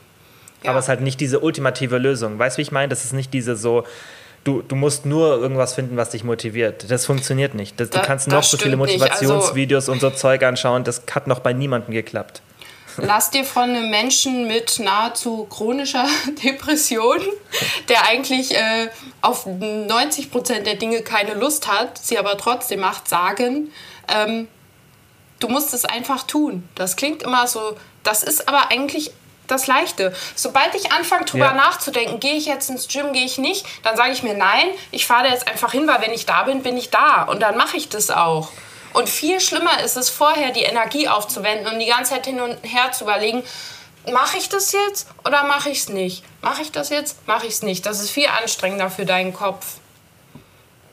Ja. 0.65 0.71
Aber 0.71 0.81
es 0.81 0.87
ist 0.87 0.89
halt 0.89 1.03
nicht 1.03 1.21
diese 1.21 1.39
ultimative 1.39 1.99
Lösung. 1.99 2.37
Weißt 2.37 2.57
du, 2.57 2.59
wie 2.59 2.63
ich 2.63 2.73
meine? 2.73 2.89
Das 2.89 3.05
ist 3.05 3.13
nicht 3.13 3.33
diese 3.33 3.55
so, 3.55 3.85
du, 4.49 4.63
du 4.63 4.75
musst 4.75 5.05
nur 5.05 5.37
irgendwas 5.37 5.75
finden, 5.75 5.97
was 5.97 6.11
dich 6.11 6.25
motiviert. 6.25 6.91
Das 6.91 7.05
funktioniert 7.05 7.55
nicht. 7.55 7.79
Das, 7.79 7.91
du 7.91 8.01
kannst 8.01 8.29
noch 8.29 8.43
so 8.43 8.57
viele 8.57 8.77
Motivationsvideos 8.77 9.85
also, 9.89 9.93
und 9.93 10.01
so 10.01 10.11
Zeug 10.11 10.43
anschauen. 10.43 10.85
Das 10.85 11.03
hat 11.15 11.27
noch 11.27 11.41
bei 11.41 11.53
niemandem 11.53 11.93
geklappt. 11.93 12.41
Lass 12.97 13.31
dir 13.31 13.45
von 13.45 13.65
einem 13.65 13.91
Menschen 13.91 14.49
mit 14.49 14.81
nahezu 14.81 15.45
chronischer 15.45 16.07
Depression, 16.45 17.21
der 17.89 18.07
eigentlich 18.07 18.57
äh, 18.57 18.89
auf 19.21 19.47
90 19.47 20.33
Prozent 20.33 20.67
der 20.67 20.75
Dinge 20.75 21.03
keine 21.03 21.35
Lust 21.35 21.69
hat, 21.69 21.99
sie 21.99 22.19
aber 22.19 22.37
trotzdem 22.39 22.81
macht, 22.81 23.09
sagen, 23.09 23.71
ähm, 24.09 24.49
du 25.39 25.49
musst 25.49 25.75
es 25.75 25.85
einfach 25.85 26.25
tun. 26.25 26.69
Das 26.75 26.97
klingt 26.97 27.23
immer 27.23 27.47
so, 27.47 27.77
das 28.03 28.25
ist 28.25 28.49
aber 28.49 28.71
eigentlich 28.71 29.13
das 29.51 29.67
Leichte. 29.67 30.15
Sobald 30.35 30.75
ich 30.75 30.93
anfange, 30.93 31.25
drüber 31.25 31.47
ja. 31.47 31.55
nachzudenken, 31.55 32.21
gehe 32.21 32.35
ich 32.35 32.47
jetzt 32.47 32.71
ins 32.71 32.89
Gym, 32.89 33.13
gehe 33.13 33.25
ich 33.25 33.39
nicht, 33.39 33.67
dann 33.83 33.97
sage 33.97 34.13
ich 34.13 34.23
mir, 34.23 34.35
nein, 34.35 34.69
ich 34.91 35.07
fahre 35.07 35.25
da 35.25 35.31
jetzt 35.33 35.49
einfach 35.49 35.73
hin, 35.73 35.87
weil 35.87 36.01
wenn 36.01 36.13
ich 36.13 36.27
da 36.27 36.45
bin, 36.45 36.63
bin 36.63 36.77
ich 36.77 36.91
da. 36.91 37.23
Und 37.25 37.41
dann 37.41 37.57
mache 37.57 37.77
ich 37.77 37.89
das 37.89 38.11
auch. 38.11 38.51
Und 38.95 39.09
viel 39.09 39.41
schlimmer 39.41 39.83
ist 39.83 39.97
es, 39.97 40.09
vorher 40.09 40.51
die 40.51 40.63
Energie 40.63 41.09
aufzuwenden 41.09 41.73
und 41.73 41.79
die 41.79 41.87
ganze 41.87 42.15
Zeit 42.15 42.27
hin 42.27 42.41
und 42.41 42.57
her 42.63 42.93
zu 42.93 43.05
überlegen, 43.05 43.43
mache 44.11 44.39
ich 44.39 44.49
das 44.49 44.73
jetzt 44.73 45.09
oder 45.25 45.45
mache 45.45 45.71
ich 45.71 45.79
es 45.79 45.89
nicht? 45.89 46.25
Mache 46.41 46.63
ich 46.63 46.73
das 46.73 46.89
jetzt? 46.89 47.27
Mache 47.27 47.47
ich 47.47 47.55
es 47.55 47.63
nicht? 47.63 47.85
Das 47.85 48.01
ist 48.01 48.11
viel 48.11 48.27
anstrengender 48.27 48.91
für 48.91 49.05
deinen 49.05 49.35
Kopf. 49.35 49.67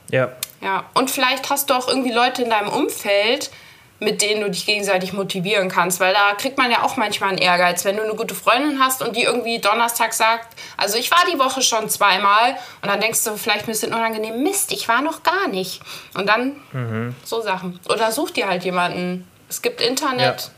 Ja. 0.09 0.31
Ja, 0.61 0.85
und 0.93 1.11
vielleicht 1.11 1.49
hast 1.49 1.69
du 1.69 1.73
auch 1.73 1.87
irgendwie 1.87 2.11
Leute 2.11 2.41
in 2.41 2.49
deinem 2.49 2.69
Umfeld, 2.69 3.51
mit 3.99 4.21
denen 4.21 4.41
du 4.41 4.51
dich 4.51 4.65
gegenseitig 4.65 5.13
motivieren 5.13 5.69
kannst, 5.69 5.99
weil 5.99 6.13
da 6.13 6.33
kriegt 6.33 6.57
man 6.57 6.69
ja 6.69 6.83
auch 6.83 6.97
manchmal 6.97 7.29
einen 7.29 7.37
Ehrgeiz, 7.37 7.85
wenn 7.85 7.95
du 7.95 8.03
eine 8.03 8.13
gute 8.13 8.35
Freundin 8.35 8.79
hast 8.79 9.01
und 9.01 9.15
die 9.15 9.23
irgendwie 9.23 9.59
Donnerstag 9.59 10.13
sagt, 10.13 10.59
also 10.75 10.97
ich 10.97 11.11
war 11.11 11.23
die 11.31 11.39
Woche 11.39 11.61
schon 11.61 11.89
zweimal 11.89 12.55
und 12.81 12.89
dann 12.89 12.99
denkst 12.99 13.23
du 13.23 13.37
vielleicht 13.37 13.61
ein 13.61 13.67
bisschen 13.67 13.93
unangenehm, 13.93 14.43
Mist, 14.43 14.73
ich 14.73 14.87
war 14.89 15.01
noch 15.01 15.23
gar 15.23 15.47
nicht. 15.47 15.81
Und 16.13 16.27
dann 16.27 16.57
mhm. 16.73 17.15
so 17.23 17.41
Sachen. 17.41 17.79
Oder 17.87 18.11
such 18.11 18.31
dir 18.31 18.49
halt 18.49 18.65
jemanden. 18.65 19.27
Es 19.47 19.61
gibt 19.61 19.79
Internet, 19.79 20.41
ja. 20.41 20.49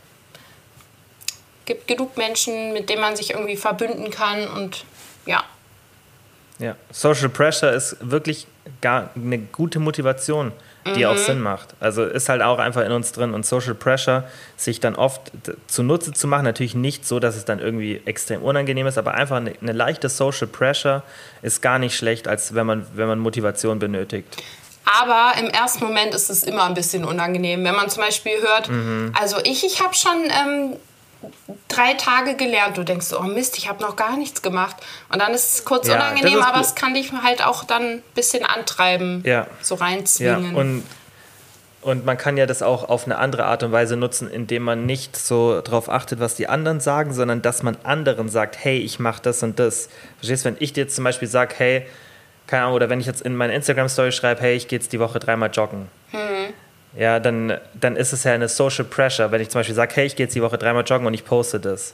gibt 1.66 1.88
genug 1.88 2.18
Menschen, 2.18 2.74
mit 2.74 2.90
denen 2.90 3.02
man 3.02 3.16
sich 3.16 3.32
irgendwie 3.32 3.58
verbünden 3.58 4.10
kann 4.10 4.48
und 4.48 4.84
ja. 5.28 5.44
Ja, 6.58 6.76
Social 6.90 7.30
Pressure 7.30 7.72
ist 7.72 7.98
wirklich 8.00 8.48
gar 8.82 9.12
eine 9.16 9.38
gute 9.38 9.78
Motivation 9.78 10.52
die 10.96 11.06
mhm. 11.06 11.12
auch 11.12 11.18
Sinn 11.18 11.42
macht. 11.42 11.76
Also 11.80 12.04
ist 12.04 12.30
halt 12.30 12.42
auch 12.42 12.60
einfach 12.60 12.84
in 12.84 12.92
uns 12.92 13.12
drin 13.12 13.34
und 13.34 13.46
Social 13.46 13.76
Pressure 13.76 14.24
sich 14.56 14.80
dann 14.80 14.96
oft 14.96 15.32
zunutze 15.68 16.14
zu 16.14 16.28
machen, 16.28 16.44
natürlich 16.44 16.76
nicht 16.76 17.06
so, 17.06 17.20
dass 17.20 17.36
es 17.36 17.46
dann 17.46 17.60
irgendwie 17.60 18.02
extrem 18.06 18.42
unangenehm 18.42 18.88
ist, 18.88 18.98
aber 18.98 19.14
einfach 19.14 19.38
eine, 19.38 19.54
eine 19.62 19.74
leichte 19.74 20.10
Social 20.10 20.48
Pressure 20.48 21.04
ist 21.42 21.62
gar 21.62 21.80
nicht 21.80 21.96
schlecht, 21.96 22.28
als 22.28 22.56
wenn 22.56 22.66
man, 22.66 22.88
wenn 22.94 23.08
man 23.08 23.20
Motivation 23.20 23.80
benötigt. 23.80 24.44
Aber 25.02 25.38
im 25.38 25.50
ersten 25.50 25.84
Moment 25.84 26.16
ist 26.16 26.30
es 26.30 26.44
immer 26.44 26.64
ein 26.64 26.74
bisschen 26.74 27.04
unangenehm, 27.04 27.64
wenn 27.64 27.76
man 27.76 27.90
zum 27.90 28.04
Beispiel 28.04 28.42
hört, 28.42 28.70
mhm. 28.70 29.12
also 29.20 29.38
ich, 29.44 29.66
ich 29.66 29.82
habe 29.82 29.94
schon 29.94 30.24
ähm, 30.26 30.78
drei 31.68 31.94
Tage 31.94 32.36
gelernt. 32.36 32.78
Du 32.78 32.84
denkst, 32.84 33.08
oh 33.14 33.24
Mist, 33.24 33.58
ich 33.58 33.70
habe 33.70 33.82
noch 33.82 33.96
gar 33.96 34.18
nichts 34.18 34.42
gemacht. 34.42 34.76
Und 35.12 35.20
dann 35.20 35.34
ist 35.34 35.54
es 35.54 35.66
kurz 35.66 35.88
ja, 35.88 35.96
unangenehm, 35.96 36.42
aber 36.42 36.62
es 36.62 36.76
kann 36.76 36.94
dich 36.94 37.12
halt 37.12 37.46
auch 37.46 37.64
dann 37.64 37.84
ein 37.84 38.04
bisschen 38.16 38.46
antreiben, 38.46 39.24
ja. 39.26 39.48
so 39.62 39.76
reinzwingen. 39.76 40.54
Ja, 40.54 40.60
und, 40.60 40.84
und 41.82 42.06
man 42.06 42.18
kann 42.18 42.38
ja 42.38 42.46
das 42.46 42.62
auch 42.62 42.90
auf 42.90 43.06
eine 43.06 43.18
andere 43.18 43.46
Art 43.46 43.64
und 43.64 43.72
Weise 43.72 43.96
nutzen, 43.96 44.30
indem 44.30 44.64
man 44.64 44.86
nicht 44.86 45.16
so 45.16 45.62
darauf 45.62 45.90
achtet, 45.90 46.20
was 46.20 46.36
die 46.36 46.48
anderen 46.48 46.80
sagen, 46.80 47.14
sondern 47.14 47.42
dass 47.42 47.64
man 47.64 47.78
anderen 47.84 48.30
sagt, 48.30 48.58
hey, 48.64 48.80
ich 48.80 49.00
mache 49.00 49.22
das 49.22 49.44
und 49.44 49.60
das. 49.60 49.90
Verstehst 50.18 50.46
du, 50.46 50.50
wenn 50.50 50.58
ich 50.60 50.74
dir 50.74 50.84
jetzt 50.84 50.96
zum 50.96 51.04
Beispiel 51.04 51.28
sage, 51.28 51.56
hey, 51.58 51.86
keine 52.46 52.64
Ahnung, 52.64 52.76
oder 52.76 52.90
wenn 52.90 53.00
ich 53.00 53.06
jetzt 53.06 53.22
in 53.22 53.36
meine 53.36 53.54
Instagram-Story 53.54 54.12
schreibe, 54.12 54.42
hey, 54.42 54.56
ich 54.56 54.68
gehe 54.68 54.80
jetzt 54.80 54.94
die 54.94 55.00
Woche 55.00 55.20
dreimal 55.20 55.50
joggen. 55.52 55.90
Mhm 56.12 56.54
ja, 56.98 57.20
dann, 57.20 57.58
dann 57.80 57.96
ist 57.96 58.12
es 58.12 58.24
ja 58.24 58.34
eine 58.34 58.48
Social 58.48 58.86
Pressure. 58.86 59.32
Wenn 59.32 59.42
ich 59.42 59.50
zum 59.50 59.60
Beispiel 59.60 59.76
sage, 59.76 59.94
hey, 59.96 60.08
ich 60.08 60.16
gehe 60.16 60.26
jetzt 60.26 60.36
die 60.36 60.42
Woche 60.42 60.58
dreimal 60.58 60.84
joggen 60.84 61.06
und 61.06 61.14
ich 61.14 61.24
poste 61.24 61.60
das, 61.60 61.94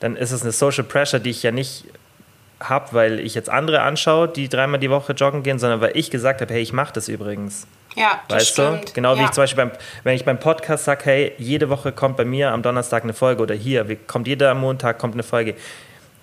dann 0.00 0.16
ist 0.16 0.32
es 0.32 0.42
eine 0.42 0.52
Social 0.52 0.84
Pressure, 0.84 1.20
die 1.20 1.30
ich 1.30 1.42
ja 1.42 1.50
nicht 1.50 1.84
habe, 2.60 2.88
weil 2.92 3.20
ich 3.20 3.34
jetzt 3.34 3.50
andere 3.50 3.82
anschaue, 3.82 4.26
die 4.26 4.48
dreimal 4.48 4.80
die 4.80 4.90
Woche 4.90 5.12
joggen 5.12 5.42
gehen, 5.42 5.58
sondern 5.58 5.80
weil 5.80 5.92
ich 5.94 6.10
gesagt 6.10 6.40
habe, 6.40 6.52
hey, 6.52 6.62
ich 6.62 6.72
mache 6.72 6.92
das 6.92 7.08
übrigens. 7.08 7.66
Ja, 7.94 8.20
das 8.28 8.38
weißt 8.38 8.48
stimmt. 8.52 8.88
du? 8.88 8.92
Genau 8.94 9.14
ja. 9.14 9.20
wie 9.20 9.24
ich 9.24 9.30
zum 9.32 9.42
Beispiel 9.42 9.66
beim, 9.66 9.70
wenn 10.04 10.14
ich 10.14 10.24
beim 10.24 10.38
Podcast 10.38 10.84
sage, 10.84 11.04
hey, 11.04 11.32
jede 11.38 11.68
Woche 11.68 11.92
kommt 11.92 12.16
bei 12.16 12.24
mir 12.24 12.52
am 12.52 12.62
Donnerstag 12.62 13.04
eine 13.04 13.12
Folge 13.12 13.42
oder 13.42 13.54
hier, 13.54 13.86
kommt 14.06 14.26
jeder 14.26 14.54
Montag 14.54 14.98
kommt 14.98 15.14
eine 15.14 15.22
Folge. 15.22 15.54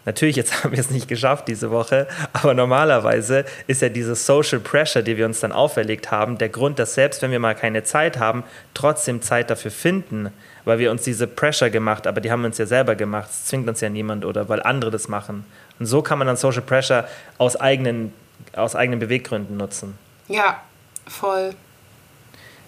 Natürlich, 0.06 0.36
jetzt 0.36 0.64
haben 0.64 0.72
wir 0.72 0.80
es 0.80 0.92
nicht 0.92 1.08
geschafft 1.08 1.48
diese 1.48 1.72
Woche, 1.72 2.08
aber 2.34 2.54
normalerweise 2.54 3.46
ist 3.68 3.82
ja 3.82 3.90
diese 3.90 4.16
Social 4.16 4.60
Pressure, 4.60 5.02
die 5.02 5.18
wir 5.18 5.26
uns 5.26 5.40
dann 5.40 5.52
auferlegt 5.52 6.12
haben, 6.12 6.38
der 6.38 6.50
Grund, 6.50 6.80
dass 6.80 6.94
selbst 6.94 7.22
wenn 7.22 7.32
wir 7.32 7.40
mal 7.40 7.56
keine 7.56 7.84
Zeit 7.84 8.20
haben, 8.20 8.44
trotzdem 8.74 9.22
Zeit 9.22 9.50
dafür 9.50 9.72
finden, 9.72 10.32
weil 10.64 10.80
wir 10.80 10.92
uns 10.92 11.04
diese 11.04 11.28
Pressure 11.28 11.70
gemacht, 11.70 12.08
aber 12.08 12.22
die 12.22 12.32
haben 12.32 12.42
wir 12.42 12.48
uns 12.48 12.58
ja 12.58 12.66
selber 12.66 12.96
gemacht. 12.96 13.30
Es 13.30 13.46
zwingt 13.46 13.68
uns 13.68 13.82
ja 13.82 13.90
niemand 13.90 14.26
oder 14.26 14.48
weil 14.50 14.62
andere 14.64 14.92
das 14.92 15.08
machen. 15.08 15.46
Und 15.80 15.86
so 15.88 16.02
kann 16.02 16.18
man 16.18 16.28
dann 16.28 16.38
Social 16.38 16.62
Pressure 16.62 17.08
aus 17.38 17.56
eigenen, 17.56 18.14
aus 18.56 18.76
eigenen 18.76 19.00
Beweggründen 19.00 19.58
nutzen. 19.58 19.98
Ja, 20.28 20.62
voll. 21.08 21.54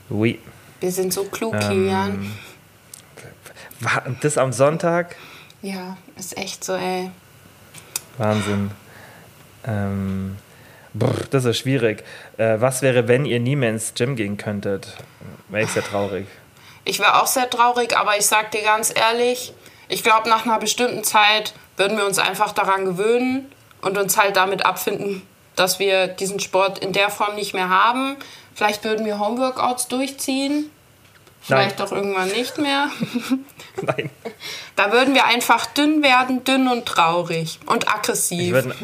Oui. 0.09 0.39
Wir 0.79 0.91
sind 0.91 1.11
so 1.11 1.23
klug, 1.23 1.55
ähm, 1.55 1.59
Kilian. 1.59 2.31
War 3.79 4.03
das 4.21 4.37
am 4.37 4.53
Sonntag? 4.53 5.15
Ja, 5.61 5.97
ist 6.17 6.37
echt 6.37 6.63
so, 6.63 6.73
ey. 6.73 7.11
Wahnsinn. 8.17 8.71
Ähm, 9.65 10.37
brr, 10.93 11.13
das 11.29 11.45
ist 11.45 11.57
schwierig. 11.57 12.03
Äh, 12.37 12.59
was 12.59 12.81
wäre, 12.81 13.07
wenn 13.07 13.25
ihr 13.25 13.39
nie 13.39 13.55
mehr 13.55 13.69
ins 13.69 13.93
Gym 13.93 14.15
gehen 14.15 14.37
könntet? 14.37 14.97
Wäre 15.49 15.63
ich 15.63 15.71
sehr 15.71 15.83
traurig. 15.83 16.27
Ich 16.85 16.99
wäre 16.99 17.21
auch 17.21 17.27
sehr 17.27 17.49
traurig, 17.49 17.97
aber 17.97 18.17
ich 18.17 18.25
sag 18.25 18.51
dir 18.51 18.61
ganz 18.61 18.93
ehrlich, 18.95 19.53
ich 19.89 20.03
glaube, 20.03 20.29
nach 20.29 20.45
einer 20.45 20.59
bestimmten 20.59 21.03
Zeit 21.03 21.53
würden 21.75 21.97
wir 21.97 22.05
uns 22.05 22.19
einfach 22.19 22.53
daran 22.53 22.85
gewöhnen 22.85 23.51
und 23.81 23.97
uns 23.97 24.17
halt 24.17 24.35
damit 24.35 24.65
abfinden, 24.65 25.21
dass 25.55 25.79
wir 25.79 26.07
diesen 26.07 26.39
Sport 26.39 26.79
in 26.79 26.93
der 26.93 27.09
Form 27.09 27.35
nicht 27.35 27.53
mehr 27.53 27.69
haben. 27.69 28.17
Vielleicht 28.53 28.83
würden 28.83 29.05
wir 29.05 29.19
Homeworkouts 29.19 29.87
durchziehen. 29.87 30.71
Vielleicht 31.41 31.79
Nein. 31.79 31.87
auch 31.87 31.91
irgendwann 31.91 32.27
nicht 32.29 32.57
mehr. 32.57 32.89
Nein. 33.81 34.09
Da 34.75 34.91
würden 34.91 35.13
wir 35.13 35.25
einfach 35.25 35.65
dünn 35.67 36.03
werden, 36.03 36.43
dünn 36.43 36.67
und 36.67 36.85
traurig 36.85 37.59
und 37.65 37.87
aggressiv. 37.87 38.39
Ich 38.39 38.51
würd, 38.51 38.75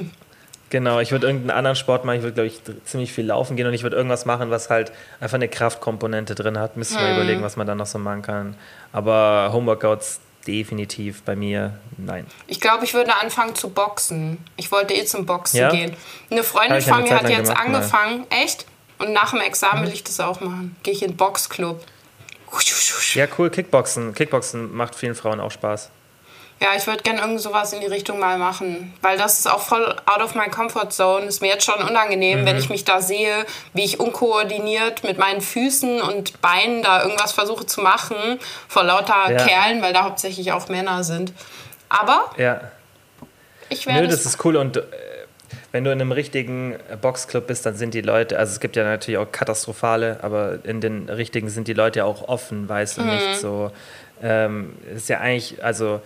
genau, 0.69 0.99
ich 0.99 1.11
würde 1.11 1.27
irgendeinen 1.27 1.57
anderen 1.57 1.75
Sport 1.75 2.05
machen. 2.05 2.17
Ich 2.17 2.23
würde, 2.23 2.35
glaube 2.35 2.47
ich, 2.47 2.61
ziemlich 2.85 3.11
viel 3.11 3.25
laufen 3.25 3.57
gehen 3.57 3.67
und 3.67 3.73
ich 3.73 3.83
würde 3.83 3.97
irgendwas 3.97 4.25
machen, 4.25 4.49
was 4.49 4.69
halt 4.69 4.91
einfach 5.19 5.35
eine 5.35 5.49
Kraftkomponente 5.49 6.35
drin 6.35 6.57
hat. 6.57 6.77
Müsste 6.77 6.95
hm. 6.95 7.03
mal 7.03 7.13
überlegen, 7.15 7.43
was 7.43 7.57
man 7.57 7.67
da 7.67 7.75
noch 7.75 7.85
so 7.85 7.99
machen 7.99 8.21
kann. 8.21 8.55
Aber 8.91 9.49
Homeworkouts 9.51 10.19
definitiv 10.47 11.23
bei 11.23 11.35
mir 11.35 11.77
nein. 11.97 12.27
Ich 12.47 12.59
glaube, 12.59 12.85
ich 12.85 12.93
würde 12.93 13.15
anfangen 13.21 13.55
zu 13.55 13.69
boxen. 13.69 14.37
Ich 14.57 14.71
wollte 14.71 14.93
eh 14.93 15.05
zum 15.05 15.25
Boxen 15.25 15.57
ja? 15.57 15.69
gehen. 15.69 15.95
Eine 16.29 16.43
Freundin 16.43 16.81
von 16.81 17.03
mir 17.03 17.15
hat 17.15 17.29
jetzt 17.29 17.49
gemacht, 17.49 17.65
angefangen, 17.65 18.19
mal. 18.29 18.43
echt? 18.43 18.65
Und 18.99 19.13
nach 19.13 19.31
dem 19.31 19.41
Examen 19.41 19.83
will 19.83 19.93
ich 19.93 20.03
das 20.03 20.19
auch 20.19 20.39
machen. 20.39 20.75
Gehe 20.83 20.93
ich 20.93 21.01
in 21.01 21.11
den 21.11 21.17
Boxclub. 21.17 21.83
Ja, 23.13 23.27
cool, 23.37 23.49
Kickboxen. 23.49 24.13
Kickboxen 24.13 24.73
macht 24.73 24.95
vielen 24.95 25.15
Frauen 25.15 25.39
auch 25.39 25.51
Spaß. 25.51 25.89
Ja, 26.61 26.69
ich 26.77 26.87
würde 26.87 27.03
gerne 27.03 27.19
irgend 27.19 27.41
sowas 27.41 27.73
in 27.73 27.81
die 27.81 27.87
Richtung 27.87 28.19
mal 28.19 28.37
machen, 28.37 28.93
weil 29.01 29.17
das 29.17 29.39
ist 29.39 29.47
auch 29.51 29.59
voll 29.59 29.95
out 30.05 30.21
of 30.21 30.33
my 30.33 30.47
comfort 30.49 30.91
zone. 30.91 31.25
Ist 31.25 31.41
mir 31.41 31.49
jetzt 31.49 31.65
schon 31.65 31.81
unangenehm, 31.83 32.41
mhm. 32.41 32.45
wenn 32.45 32.57
ich 32.57 32.69
mich 32.69 32.85
da 32.85 33.01
sehe, 33.01 33.45
wie 33.73 33.83
ich 33.83 33.99
unkoordiniert 33.99 35.03
mit 35.03 35.17
meinen 35.17 35.41
Füßen 35.41 36.01
und 36.01 36.41
Beinen 36.41 36.81
da 36.81 37.03
irgendwas 37.03 37.33
versuche 37.33 37.65
zu 37.65 37.81
machen 37.81 38.39
vor 38.69 38.83
lauter 38.83 39.29
ja. 39.29 39.45
Kerlen, 39.45 39.81
weil 39.81 39.91
da 39.93 40.03
hauptsächlich 40.03 40.53
auch 40.53 40.69
Männer 40.69 41.03
sind. 41.03 41.33
Aber 41.89 42.31
ja. 42.37 42.61
ich 43.67 43.85
werde. 43.85 44.03
Nö, 44.03 44.07
das 44.07 44.25
ist 44.25 44.43
cool 44.45 44.55
und 44.55 44.77
äh, 44.77 44.81
wenn 45.73 45.83
du 45.83 45.91
in 45.91 45.99
einem 45.99 46.11
richtigen 46.11 46.75
Boxclub 47.01 47.47
bist, 47.47 47.65
dann 47.65 47.75
sind 47.75 47.95
die 47.95 48.01
Leute, 48.01 48.37
also 48.37 48.51
es 48.51 48.59
gibt 48.59 48.75
ja 48.75 48.83
natürlich 48.83 49.17
auch 49.17 49.31
katastrophale, 49.31 50.19
aber 50.21 50.59
in 50.63 50.81
den 50.81 51.09
richtigen 51.09 51.49
sind 51.49 51.67
die 51.67 51.73
Leute 51.73 51.99
ja 51.99 52.05
auch 52.05 52.27
offen, 52.27 52.69
weißt 52.69 52.97
du, 52.97 53.01
mhm. 53.01 53.07
nicht 53.07 53.37
so. 53.37 53.71
Ähm, 54.21 54.73
ist 54.95 55.09
ja 55.09 55.19
eigentlich, 55.19 55.63
also 55.63 55.99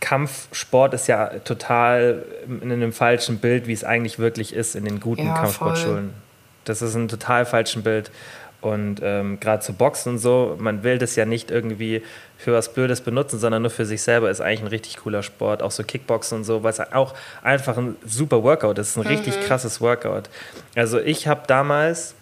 Kampfsport 0.00 0.94
ist 0.94 1.06
ja 1.06 1.26
total 1.44 2.24
in 2.48 2.72
einem 2.72 2.92
falschen 2.92 3.38
Bild, 3.38 3.68
wie 3.68 3.72
es 3.72 3.84
eigentlich 3.84 4.18
wirklich 4.18 4.52
ist 4.52 4.74
in 4.74 4.84
den 4.84 4.98
guten 4.98 5.26
ja, 5.26 5.34
Kampfsportschulen. 5.34 6.12
Das 6.64 6.82
ist 6.82 6.96
ein 6.96 7.06
total 7.06 7.46
falschen 7.46 7.84
Bild. 7.84 8.10
Und 8.60 9.00
ähm, 9.00 9.38
gerade 9.38 9.60
zu 9.60 9.74
Boxen 9.74 10.14
und 10.14 10.18
so, 10.18 10.56
man 10.58 10.82
will 10.82 10.98
das 10.98 11.14
ja 11.14 11.24
nicht 11.24 11.52
irgendwie 11.52 12.02
für 12.38 12.52
was 12.52 12.72
Blödes 12.72 13.00
benutzen, 13.00 13.38
sondern 13.38 13.62
nur 13.62 13.70
für 13.70 13.86
sich 13.86 14.02
selber 14.02 14.30
ist 14.30 14.40
eigentlich 14.40 14.60
ein 14.60 14.66
richtig 14.68 14.98
cooler 14.98 15.22
Sport. 15.22 15.62
Auch 15.62 15.70
so 15.70 15.82
Kickboxen 15.82 16.38
und 16.38 16.44
so, 16.44 16.62
weil 16.62 16.72
es 16.72 16.80
auch 16.80 17.14
einfach 17.42 17.76
ein 17.76 17.96
super 18.04 18.42
Workout 18.42 18.78
ist, 18.78 18.96
ein 18.96 19.00
mhm. 19.00 19.08
richtig 19.08 19.40
krasses 19.40 19.80
Workout. 19.80 20.28
Also 20.74 21.00
ich 21.00 21.26
habe 21.26 21.42
damals, 21.46 22.14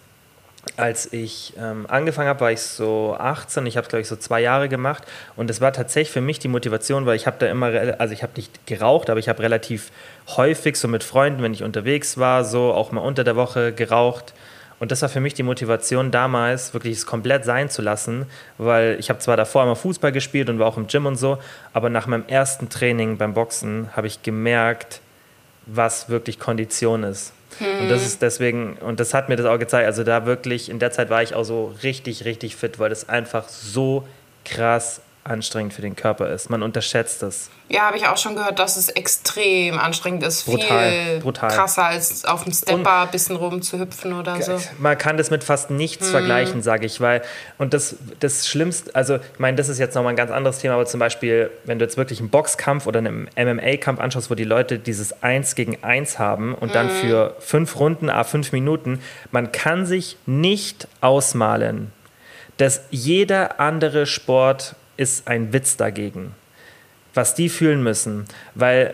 als 0.77 1.11
ich 1.11 1.53
ähm, 1.59 1.85
angefangen 1.89 2.29
habe, 2.29 2.39
war 2.39 2.51
ich 2.51 2.61
so 2.61 3.15
18, 3.19 3.65
ich 3.65 3.77
habe 3.77 3.85
es 3.85 3.89
glaube 3.89 4.01
ich 4.01 4.07
so 4.07 4.15
zwei 4.15 4.41
Jahre 4.41 4.69
gemacht 4.69 5.03
und 5.35 5.49
es 5.49 5.61
war 5.61 5.73
tatsächlich 5.73 6.11
für 6.11 6.21
mich 6.21 6.39
die 6.39 6.47
Motivation, 6.47 7.05
weil 7.05 7.17
ich 7.17 7.27
habe 7.27 7.37
da 7.37 7.47
immer, 7.47 7.67
also 7.99 8.13
ich 8.13 8.23
habe 8.23 8.33
nicht 8.37 8.65
geraucht, 8.65 9.09
aber 9.09 9.19
ich 9.19 9.29
habe 9.29 9.43
relativ 9.43 9.91
häufig 10.37 10.77
so 10.77 10.87
mit 10.87 11.03
Freunden, 11.03 11.43
wenn 11.43 11.53
ich 11.53 11.63
unterwegs 11.63 12.17
war, 12.17 12.45
so 12.45 12.73
auch 12.73 12.91
mal 12.91 13.01
unter 13.01 13.23
der 13.23 13.35
Woche 13.35 13.73
geraucht 13.73 14.33
und 14.79 14.91
das 14.91 15.01
war 15.01 15.09
für 15.09 15.19
mich 15.21 15.33
die 15.33 15.43
Motivation 15.43 16.11
damals, 16.11 16.73
wirklich 16.73 16.97
es 16.97 17.05
komplett 17.05 17.45
sein 17.45 17.69
zu 17.69 17.81
lassen, 17.81 18.25
weil 18.57 18.97
ich 18.99 19.09
habe 19.09 19.19
zwar 19.19 19.37
davor 19.37 19.63
immer 19.63 19.75
Fußball 19.75 20.11
gespielt 20.11 20.49
und 20.49 20.59
war 20.59 20.67
auch 20.67 20.77
im 20.77 20.87
Gym 20.87 21.05
und 21.05 21.15
so, 21.15 21.37
aber 21.73 21.89
nach 21.89 22.07
meinem 22.07 22.25
ersten 22.27 22.69
Training 22.69 23.17
beim 23.17 23.33
Boxen 23.33 23.89
habe 23.95 24.07
ich 24.07 24.21
gemerkt, 24.21 25.01
was 25.65 26.09
wirklich 26.09 26.39
Kondition 26.39 27.03
ist. 27.03 27.33
Hm. 27.59 27.83
Und 27.83 27.89
das 27.89 28.05
ist 28.05 28.21
deswegen, 28.21 28.73
und 28.77 28.99
das 28.99 29.13
hat 29.13 29.29
mir 29.29 29.37
das 29.37 29.45
auch 29.45 29.57
gezeigt, 29.57 29.85
also 29.85 30.03
da 30.03 30.25
wirklich, 30.25 30.69
in 30.69 30.79
der 30.79 30.91
Zeit 30.91 31.09
war 31.09 31.23
ich 31.23 31.33
auch 31.33 31.43
so 31.43 31.73
richtig, 31.83 32.25
richtig 32.25 32.55
fit, 32.55 32.79
weil 32.79 32.89
das 32.89 33.07
einfach 33.07 33.47
so 33.47 34.05
krass 34.43 35.01
anstrengend 35.25 35.73
für 35.73 35.81
den 35.81 35.95
Körper 35.95 36.29
ist. 36.29 36.51
Man 36.51 36.61
unterschätzt 36.61 37.23
es. 37.23 37.49
Ja, 37.67 37.87
habe 37.87 37.97
ich 37.97 38.05
auch 38.05 38.17
schon 38.17 38.35
gehört, 38.35 38.59
dass 38.59 38.77
es 38.77 38.89
extrem 38.89 39.79
anstrengend 39.79 40.21
ist. 40.21 40.45
Brutal, 40.45 40.91
Viel 40.91 41.19
brutal. 41.19 41.49
krasser 41.49 41.85
als 41.85 42.23
auf 42.25 42.43
dem 42.43 42.53
Stepper 42.53 43.01
ein 43.01 43.11
bisschen 43.11 43.35
rum 43.35 43.63
zu 43.63 43.79
hüpfen 43.79 44.13
oder 44.13 44.39
so. 44.39 44.59
Man 44.77 44.95
kann 44.99 45.17
das 45.17 45.31
mit 45.31 45.43
fast 45.43 45.71
nichts 45.71 46.09
vergleichen, 46.11 46.61
sage 46.61 46.85
ich, 46.85 47.01
weil 47.01 47.23
und 47.57 47.73
das, 47.73 47.95
das 48.19 48.47
Schlimmste, 48.47 48.93
also 48.93 49.15
ich 49.15 49.39
meine, 49.39 49.57
das 49.57 49.67
ist 49.67 49.79
jetzt 49.79 49.95
nochmal 49.95 50.13
ein 50.13 50.15
ganz 50.15 50.29
anderes 50.29 50.59
Thema, 50.59 50.75
aber 50.75 50.85
zum 50.85 50.99
Beispiel, 50.99 51.49
wenn 51.63 51.79
du 51.79 51.85
jetzt 51.85 51.97
wirklich 51.97 52.19
einen 52.19 52.29
Boxkampf 52.29 52.85
oder 52.85 52.99
einen 52.99 53.27
MMA-Kampf 53.35 53.99
anschaust, 53.99 54.29
wo 54.29 54.35
die 54.35 54.43
Leute 54.43 54.77
dieses 54.77 55.23
Eins 55.23 55.55
gegen 55.55 55.83
Eins 55.83 56.19
haben 56.19 56.53
und 56.53 56.75
dann 56.75 56.91
für 56.91 57.35
fünf 57.39 57.79
Runden, 57.79 58.11
a 58.11 58.23
fünf 58.23 58.51
Minuten, 58.51 59.01
man 59.31 59.51
kann 59.51 59.87
sich 59.87 60.17
nicht 60.27 60.87
ausmalen, 61.01 61.91
dass 62.57 62.81
jeder 62.91 63.59
andere 63.59 64.05
Sport 64.05 64.75
ist 64.97 65.27
ein 65.27 65.53
Witz 65.53 65.77
dagegen 65.77 66.33
was 67.15 67.33
die 67.33 67.49
fühlen 67.49 67.81
müssen. 67.81 68.25
Weil 68.53 68.93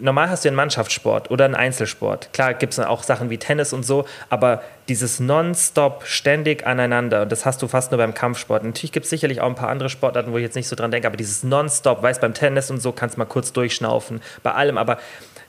normal 0.00 0.30
hast 0.30 0.44
du 0.44 0.48
einen 0.48 0.56
Mannschaftssport 0.56 1.30
oder 1.30 1.44
einen 1.44 1.54
Einzelsport. 1.54 2.32
Klar 2.32 2.54
gibt 2.54 2.72
es 2.72 2.78
auch 2.78 3.02
Sachen 3.02 3.30
wie 3.30 3.38
Tennis 3.38 3.72
und 3.72 3.84
so, 3.84 4.04
aber 4.30 4.62
dieses 4.88 5.20
Nonstop 5.20 6.04
ständig 6.06 6.66
aneinander, 6.66 7.22
und 7.22 7.30
das 7.30 7.44
hast 7.44 7.62
du 7.62 7.68
fast 7.68 7.92
nur 7.92 7.98
beim 7.98 8.14
Kampfsport. 8.14 8.64
Natürlich 8.64 8.92
gibt 8.92 9.04
es 9.04 9.10
sicherlich 9.10 9.40
auch 9.40 9.46
ein 9.46 9.54
paar 9.54 9.68
andere 9.68 9.88
Sportarten, 9.88 10.32
wo 10.32 10.38
ich 10.38 10.42
jetzt 10.42 10.56
nicht 10.56 10.68
so 10.68 10.74
dran 10.74 10.90
denke, 10.90 11.06
aber 11.06 11.16
dieses 11.16 11.44
Nonstop, 11.44 12.02
weißt 12.02 12.20
beim 12.20 12.34
Tennis 12.34 12.70
und 12.70 12.80
so 12.80 12.90
kannst 12.90 13.16
du 13.16 13.20
mal 13.20 13.26
kurz 13.26 13.52
durchschnaufen, 13.52 14.20
bei 14.42 14.52
allem, 14.52 14.76
aber 14.76 14.98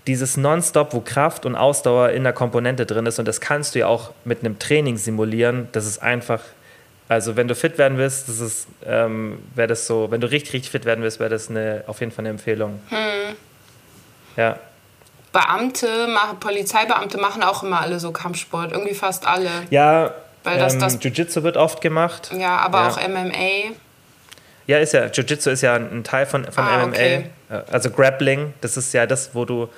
dieses 0.05 0.37
Nonstop, 0.37 0.93
wo 0.93 1.01
Kraft 1.01 1.45
und 1.45 1.55
Ausdauer 1.55 2.09
in 2.11 2.23
der 2.23 2.33
Komponente 2.33 2.85
drin 2.85 3.07
ist, 3.07 3.17
und 3.17 3.27
das 3.27 3.41
kannst 3.41 3.73
du 3.73 3.79
ja 3.79 3.87
auch 3.87 4.11
mit 4.23 4.41
einem 4.41 4.59
Training 4.59 4.97
simulieren, 4.97 5.67
das 5.71 5.85
ist 5.87 6.01
einfach 6.01 6.41
also 7.09 7.35
wenn 7.35 7.47
du 7.47 7.55
fit 7.55 7.77
werden 7.77 7.97
willst, 7.97 8.27
das 8.27 8.39
ist, 8.39 8.67
ähm, 8.85 9.39
wäre 9.55 9.67
das 9.67 9.87
so, 9.87 10.11
wenn 10.11 10.19
du 10.21 10.29
richtig, 10.29 10.53
richtig 10.53 10.71
fit 10.71 10.85
werden 10.85 11.03
willst, 11.03 11.19
wäre 11.19 11.29
das 11.29 11.49
eine, 11.49 11.83
auf 11.87 11.99
jeden 12.01 12.11
Fall 12.11 12.23
eine 12.23 12.29
Empfehlung. 12.29 12.81
Ja. 14.35 14.57
Beamte, 15.31 16.07
machen, 16.07 16.39
Polizeibeamte 16.39 17.17
machen 17.17 17.43
auch 17.43 17.63
immer 17.63 17.81
alle 17.81 17.99
so 17.99 18.11
Kampfsport. 18.11 18.71
Irgendwie 18.71 18.93
fast 18.95 19.27
alle. 19.27 19.49
Ja, 19.69 20.13
Weil 20.43 20.57
das- 20.59 20.73
ähm, 20.73 20.79
das- 20.79 20.97
Jiu-Jitsu 21.03 21.43
wird 21.43 21.57
oft 21.57 21.81
gemacht. 21.81 22.31
Ja, 22.37 22.57
aber 22.57 22.79
Ja. 22.81 22.87
auch 22.89 22.97
MMA. 22.97 23.73
Ja, 24.67 24.79
ist 24.79 24.93
ja, 24.93 25.05
Jiu-Jitsu 25.07 25.49
ist 25.49 25.61
ja 25.61 25.75
ein 25.75 26.03
Teil 26.03 26.25
von, 26.25 26.45
von 26.51 26.63
Ah, 26.63 26.77
MMA. 26.83 26.87
okay. 26.87 27.29
Äh, 27.49 27.61
Also 27.71 27.89
Grappling, 27.91 28.53
das 28.61 28.77
ist 28.77 28.93
ja 28.93 29.05
das, 29.05 29.33
wo 29.33 29.45
du, 29.45 29.69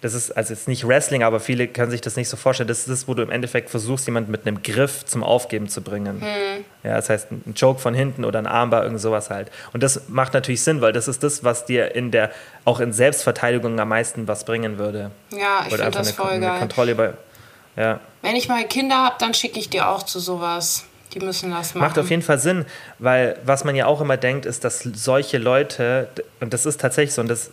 das 0.00 0.14
ist, 0.14 0.30
also 0.30 0.54
jetzt 0.54 0.66
nicht 0.66 0.88
Wrestling, 0.88 1.22
aber 1.22 1.40
viele 1.40 1.68
können 1.68 1.90
sich 1.90 2.00
das 2.00 2.16
nicht 2.16 2.28
so 2.28 2.38
vorstellen. 2.38 2.68
Das 2.68 2.80
ist 2.80 2.88
das, 2.88 3.06
wo 3.06 3.12
du 3.12 3.22
im 3.22 3.30
Endeffekt 3.30 3.68
versuchst, 3.68 4.06
jemanden 4.06 4.30
mit 4.30 4.46
einem 4.46 4.62
Griff 4.62 5.04
zum 5.04 5.22
Aufgeben 5.22 5.68
zu 5.68 5.82
bringen. 5.82 6.22
Hm. 6.22 6.64
Ja, 6.82 6.96
das 6.96 7.10
heißt, 7.10 7.30
ein 7.30 7.52
Joke 7.54 7.80
von 7.80 7.92
hinten 7.92 8.24
oder 8.24 8.38
ein 8.38 8.46
Armbar, 8.46 8.84
irgend 8.84 9.00
sowas 9.00 9.28
halt. 9.28 9.50
Und 9.74 9.82
das 9.82 10.08
macht 10.08 10.32
natürlich 10.32 10.62
Sinn, 10.62 10.80
weil 10.80 10.94
das 10.94 11.06
ist 11.06 11.22
das, 11.22 11.44
was 11.44 11.66
dir 11.66 11.94
in 11.94 12.10
der, 12.10 12.30
auch 12.64 12.80
in 12.80 12.94
Selbstverteidigung 12.94 13.78
am 13.78 13.88
meisten 13.88 14.26
was 14.26 14.44
bringen 14.44 14.78
würde. 14.78 15.10
Ja, 15.32 15.64
ich 15.66 15.74
finde 15.74 15.90
das 15.90 16.18
eine, 16.18 16.28
voll 16.28 16.40
geil. 16.40 16.58
Kontrolle 16.58 16.92
über. 16.92 17.14
Ja. 17.76 18.00
Wenn 18.22 18.36
ich 18.36 18.48
mal 18.48 18.64
Kinder 18.66 18.96
habe, 18.96 19.16
dann 19.18 19.34
schicke 19.34 19.58
ich 19.58 19.68
die 19.68 19.82
auch 19.82 20.02
zu 20.02 20.18
sowas. 20.18 20.84
Die 21.12 21.20
müssen 21.20 21.50
das 21.50 21.74
machen. 21.74 21.86
Macht 21.86 21.98
auf 21.98 22.08
jeden 22.08 22.22
Fall 22.22 22.38
Sinn, 22.38 22.64
weil 22.98 23.36
was 23.44 23.64
man 23.64 23.74
ja 23.74 23.86
auch 23.86 24.00
immer 24.00 24.16
denkt, 24.16 24.46
ist, 24.46 24.64
dass 24.64 24.80
solche 24.80 25.38
Leute, 25.38 26.08
und 26.40 26.54
das 26.54 26.66
ist 26.66 26.80
tatsächlich 26.80 27.12
so, 27.12 27.20
und 27.20 27.28
das, 27.28 27.50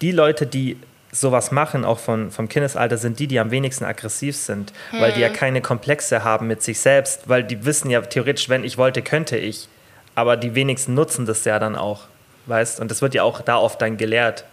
die 0.00 0.12
Leute, 0.12 0.46
die 0.46 0.78
sowas 1.12 1.50
machen, 1.50 1.84
auch 1.84 1.98
von, 1.98 2.30
vom 2.30 2.48
Kindesalter, 2.48 2.96
sind 2.96 3.18
die, 3.18 3.26
die 3.26 3.40
am 3.40 3.50
wenigsten 3.50 3.84
aggressiv 3.84 4.36
sind, 4.36 4.72
weil 4.92 5.12
die 5.12 5.20
ja 5.20 5.28
keine 5.28 5.60
Komplexe 5.60 6.22
haben 6.24 6.46
mit 6.46 6.62
sich 6.62 6.78
selbst, 6.80 7.28
weil 7.28 7.42
die 7.42 7.64
wissen 7.64 7.90
ja 7.90 8.00
theoretisch, 8.00 8.48
wenn 8.48 8.62
ich 8.64 8.78
wollte, 8.78 9.02
könnte 9.02 9.36
ich, 9.36 9.68
aber 10.14 10.36
die 10.36 10.54
wenigsten 10.54 10.94
nutzen 10.94 11.26
das 11.26 11.44
ja 11.44 11.58
dann 11.58 11.74
auch, 11.76 12.02
weißt, 12.46 12.78
und 12.80 12.90
das 12.90 13.02
wird 13.02 13.14
ja 13.14 13.22
auch 13.24 13.40
da 13.40 13.56
oft 13.56 13.80
dann 13.82 13.96
gelehrt. 13.96 14.44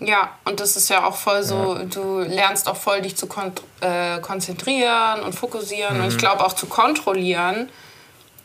Ja, 0.00 0.30
und 0.44 0.58
das 0.60 0.76
ist 0.76 0.88
ja 0.90 1.06
auch 1.06 1.16
voll 1.16 1.42
so, 1.42 1.78
du 1.84 2.20
lernst 2.20 2.68
auch 2.68 2.76
voll, 2.76 3.00
dich 3.02 3.16
zu 3.16 3.26
kon 3.26 3.52
äh, 3.80 4.18
konzentrieren 4.20 5.20
und 5.20 5.34
fokussieren 5.34 5.98
Mhm. 5.98 6.04
und 6.04 6.08
ich 6.12 6.18
glaube 6.18 6.44
auch 6.44 6.52
zu 6.54 6.66
kontrollieren 6.66 7.68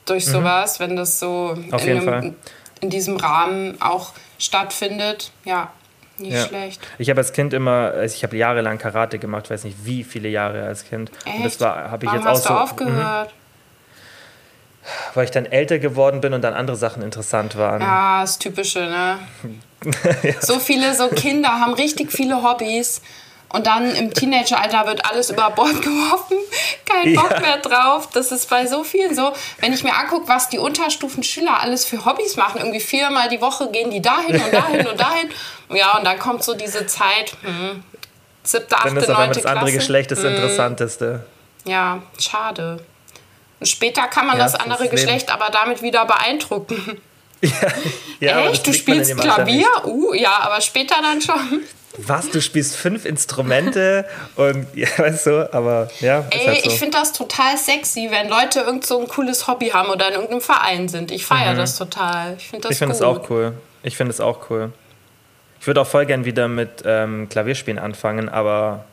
durch 0.06 0.26
sowas, 0.26 0.80
wenn 0.80 0.96
das 0.96 1.20
so 1.20 1.58
in, 1.72 2.02
Fall. 2.04 2.34
in 2.82 2.90
diesem 2.90 3.18
Rahmen 3.18 3.82
auch 3.82 4.14
stattfindet. 4.38 5.32
Ja, 5.46 5.72
nicht 6.20 6.34
Ja. 6.34 6.46
schlecht. 6.48 6.82
Ich 6.98 7.10
habe 7.10 7.20
als 7.20 7.34
Kind 7.34 7.54
immer, 7.54 7.92
also 7.96 8.16
ich 8.16 8.24
habe 8.24 8.36
jahrelang 8.38 8.78
Karate 8.78 9.20
gemacht, 9.20 9.50
weiß 9.50 9.64
nicht 9.64 9.78
wie 9.86 10.04
viele 10.04 10.30
Jahre 10.30 10.64
als 10.64 10.86
Kind. 10.86 11.12
Und 11.26 11.44
das 11.46 11.54
Echt? 11.54 11.62
war, 11.62 11.92
habe 11.92 12.06
ich 12.06 12.12
Warum 12.12 12.20
jetzt 12.26 12.28
auch 12.28 12.32
hast 12.36 12.44
so, 12.44 12.50
du 12.54 12.60
aufgehört? 12.60 13.34
weil 15.14 15.26
ich 15.26 15.32
dann 15.32 15.46
älter 15.46 15.78
geworden 15.78 16.20
bin 16.22 16.34
und 16.34 16.42
dann 16.42 16.54
andere 16.54 16.76
Sachen 16.78 17.04
interessant 17.04 17.56
waren. 17.58 17.82
Ja, 17.82 18.22
das 18.22 18.40
Typische, 18.40 18.80
ne? 18.80 19.20
So 20.42 20.60
viele 20.60 20.94
so 20.96 21.08
Kinder 21.10 21.50
haben 21.60 21.74
richtig 21.74 22.12
viele 22.12 22.42
Hobbys 22.44 23.02
und 23.50 23.68
dann 23.68 23.94
im 23.96 24.14
Teenageralter 24.14 24.88
wird 24.88 25.06
alles 25.06 25.30
über 25.30 25.50
Bord 25.52 25.82
geworfen, 25.82 26.38
kein 26.86 27.14
Bock 27.14 27.30
Ja. 27.32 27.40
mehr 27.40 27.58
drauf. 27.58 28.10
Das 28.14 28.32
ist 28.32 28.50
bei 28.50 28.66
so 28.66 28.84
vielen 28.84 29.14
so. 29.16 29.32
Wenn 29.60 29.74
ich 29.74 29.84
mir 29.84 29.96
angucke, 29.96 30.28
was 30.28 30.50
die 30.50 30.58
Unterstufenschüler 30.60 31.60
alles 31.62 31.86
für 31.86 32.06
Hobbys 32.06 32.36
machen, 32.36 32.58
irgendwie 32.60 32.80
viermal 32.80 33.30
die 33.30 33.42
Woche 33.42 33.70
gehen 33.72 33.92
die 33.92 34.02
dahin 34.02 34.42
und 34.42 34.54
dahin 34.54 34.88
und 34.88 35.00
dahin. 35.00 35.30
Ja, 35.70 35.98
und 35.98 36.06
dann 36.06 36.18
kommt 36.20 36.44
so 36.44 36.56
diese 36.56 36.86
Zeit, 36.88 37.34
hm, 37.42 37.84
siebte, 38.44 38.76
achte, 38.76 38.88
Dann 38.90 38.98
ist 38.98 39.04
auf 39.04 39.10
einmal 39.10 39.28
neunte 39.28 39.42
das 39.42 39.46
andere 39.46 39.66
Klasse. 39.66 39.78
Geschlecht 39.78 40.12
das 40.12 40.24
Interessanteste. 40.24 41.26
Ja, 41.66 42.02
schade. 42.20 42.84
Und 43.60 43.66
später 43.68 44.04
kann 44.08 44.26
man 44.28 44.38
Ja, 44.38 44.44
das 44.44 44.54
das 44.54 44.62
ist 44.62 44.66
andere 44.66 44.84
das 44.86 44.92
Leben. 44.92 45.06
Geschlecht 45.06 45.32
aber 45.32 45.50
damit 45.52 45.82
wieder 45.82 46.06
beeindrucken. 46.06 47.02
Ja, 48.20 48.44
das 48.44 48.54
Echt? 48.56 48.68
Du 48.68 48.74
spielst 48.74 49.18
Klavier? 49.18 49.66
Uh, 49.86 50.14
ja, 50.14 50.40
aber 50.42 50.60
später 50.60 50.96
dann 51.02 51.22
schon. 51.22 51.62
Was? 51.98 52.30
Du 52.30 52.42
spielst 52.42 52.76
fünf 52.76 53.06
Instrumente 53.06 54.06
und 54.36 54.68
ja, 54.76 54.88
weißt 54.98 55.28
du, 55.28 55.54
aber 55.54 55.90
ja, 56.02 56.20
ist 56.20 56.34
Ey, 56.36 56.46
halt 56.48 56.64
so. 56.64 56.70
ich 56.70 56.80
finde 56.80 56.98
das 56.98 57.14
total 57.14 57.56
sexy, 57.58 58.10
wenn 58.12 58.28
Leute 58.28 58.60
irgend 58.60 58.86
so 58.86 59.00
ein 59.00 59.08
cooles 59.08 59.48
Hobby 59.48 59.70
haben 59.70 59.90
oder 59.90 60.08
in 60.10 60.16
irgendeinem 60.16 60.42
Verein 60.42 60.90
sind. 60.90 61.12
Ich 61.12 61.26
feiere 61.26 61.54
das 61.56 61.78
total. 61.78 62.36
Ich 62.38 62.50
finde 62.50 62.68
das 62.68 62.72
Mhm. 62.72 62.74
ich 62.74 62.78
finde 62.80 62.96
es 62.96 63.02
auch 63.02 63.30
cool. 63.30 63.54
Ich 63.84 63.96
finde 63.96 64.12
es 64.12 64.20
auch 64.20 64.50
cool. 64.50 64.74
Ich 65.60 65.68
würde 65.68 65.82
auch 65.82 65.88
voll 65.88 66.06
gern 66.06 66.26
wieder 66.26 66.48
mit 66.48 66.84
ähm, 66.86 67.28
Klavierspielen 67.30 67.80
anfangen, 67.80 68.30
aber 68.30 68.86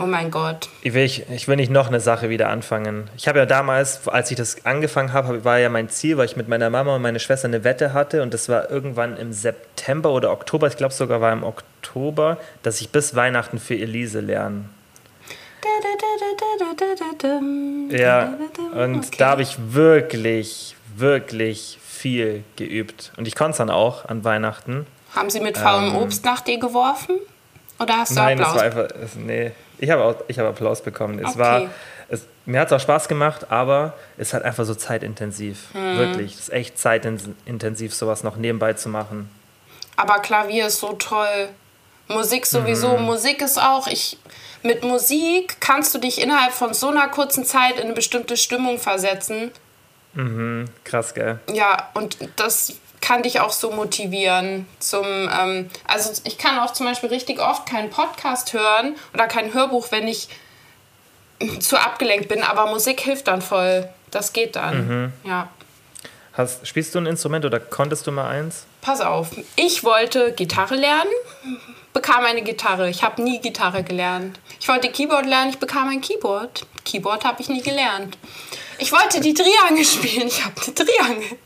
Oh 0.00 0.06
mein 0.06 0.30
Gott. 0.30 0.68
ich 0.82 0.94
will, 0.94 1.02
ich, 1.04 1.28
ich 1.28 1.48
will 1.48 1.56
nicht 1.56 1.72
noch 1.72 1.88
eine 1.88 1.98
Sache 1.98 2.28
wieder 2.28 2.50
anfangen. 2.50 3.10
Ich 3.16 3.26
habe 3.26 3.40
ja 3.40 3.46
damals, 3.46 4.06
als 4.06 4.30
ich 4.30 4.36
das 4.36 4.64
angefangen 4.64 5.12
habe, 5.12 5.44
war 5.44 5.58
ja 5.58 5.68
mein 5.70 5.88
Ziel, 5.88 6.16
weil 6.18 6.26
ich 6.26 6.36
mit 6.36 6.46
meiner 6.46 6.70
Mama 6.70 6.94
und 6.96 7.02
meiner 7.02 7.18
Schwester 7.18 7.48
eine 7.48 7.64
Wette 7.64 7.94
hatte 7.94 8.22
und 8.22 8.32
das 8.32 8.48
war 8.48 8.70
irgendwann 8.70 9.16
im 9.16 9.32
September 9.32 10.10
oder 10.12 10.30
Oktober, 10.30 10.68
ich 10.68 10.76
glaube 10.76 10.94
sogar 10.94 11.20
war 11.20 11.32
im 11.32 11.42
Oktober, 11.42 12.36
dass 12.62 12.80
ich 12.80 12.90
bis 12.90 13.16
Weihnachten 13.16 13.58
für 13.58 13.74
Elise 13.74 14.20
lerne. 14.20 14.66
Ja, 17.90 18.34
und 18.74 18.96
Okay. 18.98 19.16
da 19.18 19.30
habe 19.30 19.42
ich 19.42 19.56
wirklich, 19.70 20.76
wirklich 20.96 21.78
viel 21.84 22.44
geübt. 22.56 23.12
Und 23.16 23.26
ich 23.26 23.34
konnte 23.34 23.52
es 23.52 23.56
dann 23.58 23.70
auch 23.70 24.04
an 24.04 24.24
Weihnachten. 24.24 24.86
Haben 25.18 25.30
sie 25.30 25.40
mit 25.40 25.58
faulem 25.58 25.96
Obst 25.96 26.24
nach 26.24 26.40
dir 26.40 26.58
geworfen? 26.58 27.16
Oder 27.80 27.98
hast 27.98 28.16
du 28.16 28.20
Ähm. 28.20 28.24
Nein, 28.26 28.38
es 28.40 28.46
Applaus? 28.46 28.56
war 28.56 28.64
einfach, 28.64 28.96
es, 29.02 29.14
nee, 29.16 29.52
ich 29.78 29.90
habe, 29.90 30.04
auch, 30.04 30.14
ich 30.28 30.38
habe 30.38 30.48
Applaus 30.48 30.82
bekommen. 30.82 31.18
Es 31.18 31.30
Okay. 31.30 31.38
war, 31.38 31.62
es, 32.08 32.22
mir 32.46 32.60
hat 32.60 32.68
es 32.68 32.72
auch 32.72 32.80
Spaß 32.80 33.08
gemacht, 33.08 33.50
aber 33.50 33.94
es 34.16 34.32
hat 34.34 34.42
einfach 34.44 34.64
so 34.64 34.74
zeitintensiv. 34.74 35.66
Hm. 35.72 35.98
Wirklich, 35.98 36.34
es 36.34 36.40
ist 36.40 36.52
echt 36.52 36.78
zeitintensiv, 36.78 37.94
sowas 37.94 38.22
noch 38.22 38.36
nebenbei 38.36 38.72
zu 38.74 38.88
machen. 38.88 39.30
Aber 39.96 40.20
Klavier 40.20 40.68
ist 40.68 40.78
so 40.80 40.92
toll. 40.92 41.48
Musik 42.06 42.46
sowieso. 42.46 42.96
Mhm. 42.96 43.04
Musik 43.04 43.42
ist 43.42 43.60
auch. 43.60 43.86
Ich, 43.86 44.16
mit 44.62 44.82
Musik 44.82 45.56
kannst 45.60 45.94
du 45.94 45.98
dich 45.98 46.22
innerhalb 46.22 46.52
von 46.52 46.72
so 46.72 46.88
einer 46.88 47.08
kurzen 47.08 47.44
Zeit 47.44 47.76
in 47.76 47.82
eine 47.82 47.92
bestimmte 47.92 48.36
Stimmung 48.36 48.78
versetzen. 48.78 49.50
Krass, 50.84 51.14
gell? 51.14 51.38
Ja, 51.52 51.90
und 51.94 52.16
das 52.36 52.72
kann 53.00 53.22
dich 53.22 53.40
auch 53.40 53.52
so 53.52 53.70
motivieren 53.70 54.66
zum, 54.78 55.04
ähm, 55.06 55.70
also 55.86 56.10
ich 56.24 56.38
kann 56.38 56.58
auch 56.58 56.72
zum 56.72 56.86
Beispiel 56.86 57.08
richtig 57.08 57.40
oft 57.40 57.66
keinen 57.66 57.90
Podcast 57.90 58.52
hören 58.52 58.96
oder 59.14 59.26
kein 59.26 59.54
Hörbuch, 59.54 59.88
wenn 59.90 60.08
ich 60.08 60.28
zu 61.60 61.76
abgelenkt 61.76 62.28
bin, 62.28 62.42
aber 62.42 62.66
Musik 62.66 63.00
hilft 63.00 63.28
dann 63.28 63.42
voll. 63.42 63.88
Das 64.10 64.32
geht 64.32 64.56
dann. 64.56 65.12
Ja. 65.24 65.48
Hast, 66.32 66.66
spielst 66.66 66.94
du 66.94 67.00
ein 67.00 67.06
Instrument 67.06 67.44
oder 67.44 67.60
konntest 67.60 68.06
du 68.06 68.12
mal 68.12 68.28
eins? 68.28 68.64
Pass 68.80 69.00
auf, 69.00 69.30
ich 69.56 69.82
wollte 69.82 70.32
Gitarre 70.32 70.76
lernen, 70.76 71.10
bekam 71.92 72.24
eine 72.24 72.42
Gitarre. 72.42 72.88
Ich 72.88 73.02
habe 73.02 73.22
nie 73.22 73.40
Gitarre 73.40 73.82
gelernt. 73.82 74.38
Ich 74.60 74.68
wollte 74.68 74.88
Keyboard 74.88 75.26
lernen, 75.26 75.50
ich 75.50 75.58
bekam 75.58 75.88
ein 75.88 76.00
Keyboard. 76.00 76.64
Keyboard 76.84 77.24
habe 77.24 77.42
ich 77.42 77.48
nie 77.48 77.60
gelernt. 77.60 78.16
Ich 78.78 78.92
wollte 78.92 79.20
die 79.20 79.34
Triangel 79.34 79.84
spielen, 79.84 80.28
ich 80.28 80.44
habe 80.44 80.54
eine 80.64 80.74
Triangel. 80.74 81.38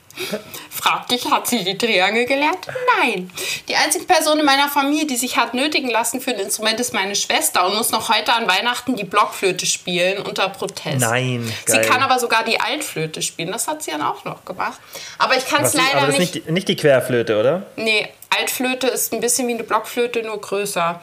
Frag 0.70 1.08
dich, 1.08 1.30
hat 1.30 1.46
sie 1.46 1.64
die 1.64 1.78
Triangel 1.78 2.26
gelernt? 2.26 2.66
Nein. 3.00 3.30
Die 3.68 3.76
einzige 3.76 4.04
Person 4.04 4.38
in 4.40 4.44
meiner 4.44 4.68
Familie, 4.68 5.06
die 5.06 5.16
sich 5.16 5.36
hat 5.36 5.54
nötigen 5.54 5.88
lassen 5.90 6.20
für 6.20 6.32
ein 6.32 6.40
Instrument, 6.40 6.78
ist 6.80 6.92
meine 6.92 7.14
Schwester 7.14 7.66
und 7.66 7.76
muss 7.76 7.90
noch 7.90 8.08
heute 8.08 8.32
an 8.32 8.46
Weihnachten 8.48 8.96
die 8.96 9.04
Blockflöte 9.04 9.64
spielen 9.66 10.22
unter 10.22 10.48
Protest. 10.48 10.98
Nein, 11.00 11.50
Sie 11.66 11.72
geil. 11.72 11.86
kann 11.88 12.02
aber 12.02 12.18
sogar 12.18 12.44
die 12.44 12.60
Altflöte 12.60 13.22
spielen. 13.22 13.52
Das 13.52 13.68
hat 13.68 13.82
sie 13.82 13.90
dann 13.92 14.02
auch 14.02 14.24
noch 14.24 14.44
gemacht. 14.44 14.80
Aber 15.18 15.36
ich 15.36 15.46
kann 15.46 15.62
es 15.62 15.74
ist, 15.74 15.80
leider 15.80 15.98
aber 15.98 16.06
das 16.08 16.14
ist 16.16 16.20
nicht. 16.20 16.34
nicht, 16.34 16.46
die- 16.48 16.52
nicht 16.52 16.68
die 16.68 16.76
Querflöte, 16.76 17.38
oder? 17.38 17.66
Nee, 17.76 18.08
Altflöte 18.30 18.88
ist 18.88 19.12
ein 19.12 19.20
bisschen 19.20 19.46
wie 19.48 19.54
eine 19.54 19.64
Blockflöte, 19.64 20.22
nur 20.22 20.40
größer. 20.40 21.00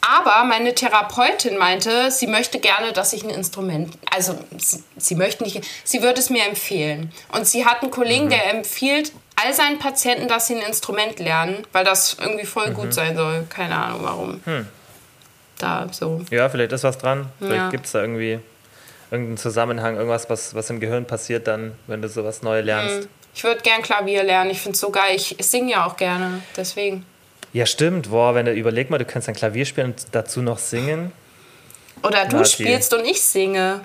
Aber 0.00 0.44
meine 0.44 0.74
Therapeutin 0.74 1.56
meinte, 1.58 2.10
sie 2.10 2.26
möchte 2.26 2.58
gerne, 2.58 2.92
dass 2.92 3.12
ich 3.12 3.22
ein 3.22 3.30
Instrument, 3.30 3.96
also 4.10 4.36
sie, 4.58 4.82
sie 4.96 5.14
möchte 5.14 5.44
nicht, 5.44 5.62
sie 5.84 6.02
würde 6.02 6.20
es 6.20 6.30
mir 6.30 6.44
empfehlen. 6.46 7.12
Und 7.32 7.46
sie 7.46 7.66
hat 7.66 7.82
einen 7.82 7.90
Kollegen, 7.90 8.28
der 8.30 8.50
empfiehlt 8.54 9.12
all 9.36 9.52
seinen 9.54 9.78
Patienten, 9.78 10.28
dass 10.28 10.46
sie 10.46 10.54
ein 10.56 10.62
Instrument 10.62 11.18
lernen, 11.18 11.66
weil 11.72 11.84
das 11.84 12.16
irgendwie 12.20 12.46
voll 12.46 12.70
gut 12.72 12.92
sein 12.94 13.16
soll. 13.16 13.46
Keine 13.48 13.76
Ahnung 13.76 14.00
warum. 14.02 14.40
Da 15.58 15.86
so. 15.92 16.22
Ja, 16.30 16.48
vielleicht 16.48 16.72
ist 16.72 16.84
was 16.84 16.98
dran. 16.98 17.26
Vielleicht 17.38 17.56
Ja. 17.56 17.70
gibt 17.70 17.86
es 17.86 17.92
da 17.92 18.00
irgendwie 18.00 18.38
irgendeinen 19.10 19.36
Zusammenhang, 19.38 19.96
irgendwas, 19.96 20.30
was, 20.30 20.54
was 20.54 20.70
im 20.70 20.80
Gehirn 20.80 21.06
passiert 21.06 21.46
dann, 21.46 21.72
wenn 21.86 22.00
du 22.00 22.08
sowas 22.08 22.42
neu 22.42 22.60
lernst. 22.60 23.08
Ich 23.34 23.44
würde 23.44 23.60
gern 23.60 23.82
Klavier 23.82 24.22
lernen. 24.24 24.50
Ich 24.50 24.60
finde 24.60 24.74
es 24.74 24.80
so 24.80 24.90
geil. 24.90 25.14
Ich, 25.14 25.38
ich 25.38 25.46
singe 25.46 25.72
ja 25.72 25.84
auch 25.86 25.96
gerne. 25.96 26.42
Deswegen. 26.56 27.04
Ja, 27.52 27.66
stimmt. 27.66 28.10
Boah, 28.10 28.34
wenn 28.34 28.46
du 28.46 28.52
überleg 28.52 28.90
mal, 28.90 28.98
du 28.98 29.04
kannst 29.04 29.28
dann 29.28 29.34
Klavier 29.34 29.64
spielen 29.66 29.88
und 29.88 30.06
dazu 30.12 30.40
noch 30.42 30.58
singen. 30.58 31.12
Oder 32.02 32.26
du 32.26 32.36
Nati. 32.36 32.50
spielst 32.50 32.94
und 32.94 33.04
ich 33.04 33.20
singe. 33.20 33.80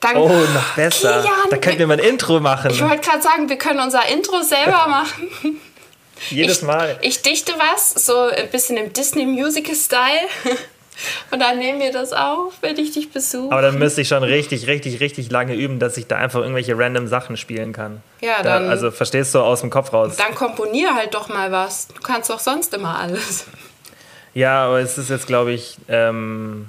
Dann, 0.00 0.16
Oh, 0.16 0.28
noch 0.28 0.74
besser. 0.74 1.20
Kilian, 1.22 1.50
da 1.50 1.56
könnten 1.58 1.78
wir 1.80 1.86
mal 1.86 1.94
ein 2.00 2.04
Intro 2.06 2.40
machen. 2.40 2.70
Ich 2.70 2.80
wollte 2.82 3.08
gerade 3.08 3.22
sagen, 3.22 3.48
wir 3.48 3.58
können 3.58 3.80
unser 3.80 4.06
Intro 4.08 4.40
selber 4.42 4.86
machen. 4.88 5.60
Jedes 6.30 6.58
ich, 6.58 6.62
Mal. 6.64 6.98
Ich 7.02 7.20
dichte 7.22 7.52
was, 7.58 7.90
so 7.90 8.16
ein 8.28 8.48
bisschen 8.50 8.76
im 8.78 8.92
Disney-Musical-Style. 8.92 10.28
Und 11.30 11.40
dann 11.40 11.58
nehmen 11.58 11.78
wir 11.80 11.92
das 11.92 12.12
auf, 12.12 12.54
wenn 12.62 12.78
ich 12.78 12.92
dich 12.92 13.10
besuche. 13.10 13.52
Aber 13.52 13.62
dann 13.62 13.78
müsste 13.78 14.00
ich 14.00 14.08
schon 14.08 14.22
richtig, 14.22 14.66
richtig, 14.66 15.00
richtig 15.00 15.30
lange 15.30 15.54
üben, 15.54 15.78
dass 15.78 15.96
ich 15.96 16.06
da 16.06 16.16
einfach 16.16 16.40
irgendwelche 16.40 16.78
random 16.78 17.06
Sachen 17.08 17.36
spielen 17.36 17.72
kann. 17.72 18.02
Ja, 18.20 18.42
Da, 18.42 18.58
dann- 18.60 18.68
also 18.70 18.90
verstehst 18.90 19.34
du 19.34 19.40
aus 19.40 19.60
dem 19.60 19.70
Kopf 19.70 19.92
raus. 19.92 20.16
Dann 20.16 20.34
komponier 20.34 20.94
halt 20.94 21.14
doch 21.14 21.28
mal 21.28 21.52
was. 21.52 21.88
Du 21.88 22.00
kannst 22.00 22.30
doch 22.30 22.40
sonst 22.40 22.72
immer 22.74 22.98
alles. 22.98 23.44
Ja, 24.34 24.64
aber 24.66 24.80
es 24.80 24.98
ist 24.98 25.10
jetzt, 25.10 25.26
glaube 25.26 25.52
ich, 25.52 25.76
ähm, 25.88 26.68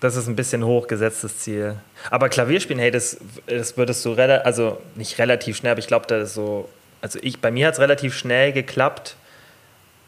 das 0.00 0.16
ist 0.16 0.26
ein 0.28 0.36
bisschen 0.36 0.64
hochgesetztes 0.64 1.38
Ziel. 1.38 1.76
Aber 2.10 2.28
Klavierspielen, 2.28 2.80
hey, 2.80 2.90
das, 2.90 3.18
das 3.46 3.76
würdest 3.76 4.04
du 4.04 4.12
relativ, 4.12 4.44
also 4.46 4.78
nicht 4.94 5.18
relativ 5.18 5.56
schnell, 5.56 5.72
aber 5.72 5.78
ich 5.78 5.86
glaube, 5.86 6.06
das 6.06 6.28
ist 6.30 6.34
so, 6.34 6.68
also 7.00 7.18
ich, 7.22 7.40
bei 7.40 7.50
mir 7.50 7.66
hat 7.68 7.74
es 7.74 7.80
relativ 7.80 8.14
schnell 8.16 8.52
geklappt. 8.52 9.16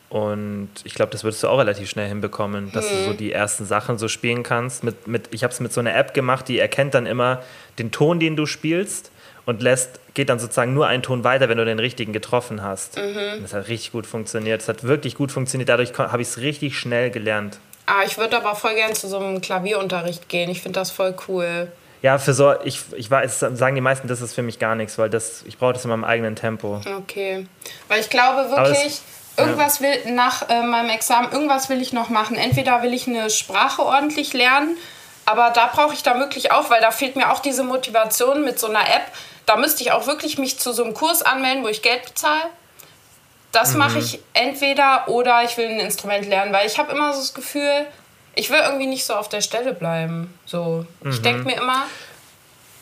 Und 0.09 0.71
ich 0.85 0.95
glaube, 0.95 1.11
das 1.11 1.25
würdest 1.25 1.43
du 1.43 1.49
auch 1.49 1.59
relativ 1.59 1.89
schnell 1.91 2.09
hinbekommen, 2.09 2.71
dass 2.73 2.89
du 2.89 3.05
so 3.05 3.13
die 3.15 3.33
ersten 3.33 3.65
Sachen 3.65 3.99
so 3.99 4.07
spielen 4.07 4.43
kannst. 4.43 4.85
Mit, 4.85 5.09
mit, 5.09 5.29
ich 5.33 5.43
habe 5.43 5.53
es 5.53 5.61
mit 5.61 5.73
so 5.73 5.81
einer 5.81 5.97
App 5.97 6.15
gemacht, 6.15 6.47
die 6.47 6.59
erkennt 6.59 6.95
dann 6.95 7.07
immer 7.07 7.43
den 7.79 7.91
Ton, 7.91 8.21
den 8.21 8.37
du 8.37 8.47
spielst 8.47 9.11
und 9.47 9.61
lässt, 9.61 9.99
geht 10.15 10.29
dann 10.29 10.39
sozusagen 10.39 10.73
nur 10.73 10.87
einen 10.87 11.03
Ton 11.03 11.25
weiter, 11.25 11.49
wenn 11.49 11.59
du 11.59 11.65
den 11.65 11.81
richtigen 11.81 12.13
getroffen 12.13 12.63
hast. 12.63 12.97
Und 12.97 13.43
Das 13.43 13.55
hat 13.55 13.69
richtig 13.69 13.93
gut 13.93 14.07
funktioniert. 14.07 14.61
Das 14.61 14.69
hat 14.69 14.85
wirklich 14.85 15.17
gut 15.17 15.33
funktioniert. 15.33 15.69
Dadurch 15.69 15.93
habe 15.99 16.23
ich 16.23 16.29
es 16.29 16.39
richtig 16.39 16.79
schnell 16.79 17.11
gelernt. 17.11 17.59
Ah, 17.87 18.03
ich 18.07 18.17
würde 18.17 18.37
aber 18.37 18.55
voll 18.55 18.75
gern 18.75 18.95
zu 18.95 19.09
so 19.09 19.19
einem 19.19 19.41
Klavierunterricht 19.41 20.29
gehen. 20.29 20.49
Ich 20.49 20.63
finde 20.63 20.81
das 20.81 20.91
voll 20.91 21.15
cool. 21.29 21.69
Ja, 22.03 22.19
für 22.19 22.35
so, 22.35 22.55
ich, 22.65 22.81
ich 22.97 23.11
weiß, 23.11 23.41
sagen 23.41 23.75
die 23.75 23.81
meisten, 23.81 24.09
das 24.09 24.21
ist 24.21 24.35
für 24.35 24.43
mich 24.43 24.59
gar 24.59 24.75
nichts, 24.75 24.99
weil 24.99 25.09
das, 25.09 25.43
ich 25.47 25.59
brauche 25.59 25.73
das 25.73 25.85
in 25.85 25.91
meinem 25.91 26.05
eigenen 26.05 26.37
Tempo. 26.37 26.81
Okay. 26.99 27.47
Weil 27.89 28.01
ich 28.01 28.11
glaube 28.11 28.51
wirklich, 28.51 29.01
irgendwas 29.37 29.80
will 29.80 30.12
nach 30.12 30.49
äh, 30.49 30.62
meinem 30.62 30.91
Examen, 30.91 31.32
irgendwas 31.32 31.68
will 31.68 31.80
ich 31.80 31.93
noch 31.93 32.09
machen. 32.09 32.37
Entweder 32.37 32.82
will 32.82 32.95
ich 32.95 33.07
eine 33.07 33.30
Sprache 33.30 33.82
ordentlich 33.82 34.32
lernen, 34.32 34.76
aber 35.24 35.51
da 35.51 35.66
brauche 35.66 35.95
ich 35.95 36.03
da 36.03 36.18
wirklich 36.18 36.53
auch, 36.53 36.70
weil 36.70 36.80
da 36.80 36.91
fehlt 36.91 37.16
mir 37.16 37.32
auch 37.32 37.41
diese 37.41 37.64
Motivation 37.64 38.45
mit 38.45 38.59
so 38.59 38.68
einer 38.68 38.82
App. 38.82 39.07
Da 39.47 39.57
müsste 39.57 39.82
ich 39.82 39.93
auch 39.93 40.07
wirklich 40.07 40.39
mich 40.39 40.59
zu 40.59 40.72
so 40.72 40.85
einem 40.85 40.95
Kurs 40.95 41.22
anmelden, 41.22 41.64
wo 41.64 41.68
ich 41.68 41.82
Geld 41.82 42.05
bezahle. 42.05 42.45
Das 43.53 43.74
mache 43.74 44.01
ich 44.01 44.18
entweder 44.32 45.07
oder 45.07 45.45
ich 45.45 45.57
will 45.57 45.68
ein 45.68 45.78
Instrument 45.78 46.26
lernen, 46.26 46.53
weil 46.53 46.66
ich 46.66 46.76
habe 46.76 46.91
immer 46.91 47.12
so 47.12 47.20
das 47.20 47.35
Gefühl, 47.35 47.87
ich 48.35 48.51
will 48.51 48.59
irgendwie 48.59 48.87
nicht 48.87 49.05
so 49.05 49.14
auf 49.14 49.28
der 49.28 49.43
Stelle 49.43 49.72
bleiben. 49.72 50.37
So, 50.45 50.87
ich 51.05 51.22
denke 51.22 51.45
mir 51.45 51.57
immer, 51.57 51.85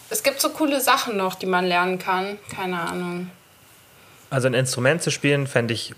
es 0.09 0.23
gibt 0.23 0.41
so 0.41 0.49
coole 0.49 0.81
Sachen 0.81 1.19
noch, 1.19 1.35
die 1.35 1.45
man 1.45 1.67
lernen 1.67 1.99
kann. 1.99 2.39
Keine 2.57 2.81
Ahnung. 2.81 3.31
Also 4.31 4.47
ein 4.47 4.55
Instrument 4.55 5.03
zu 5.03 5.11
spielen, 5.11 5.47
fände 5.47 5.75
ich 5.75 5.95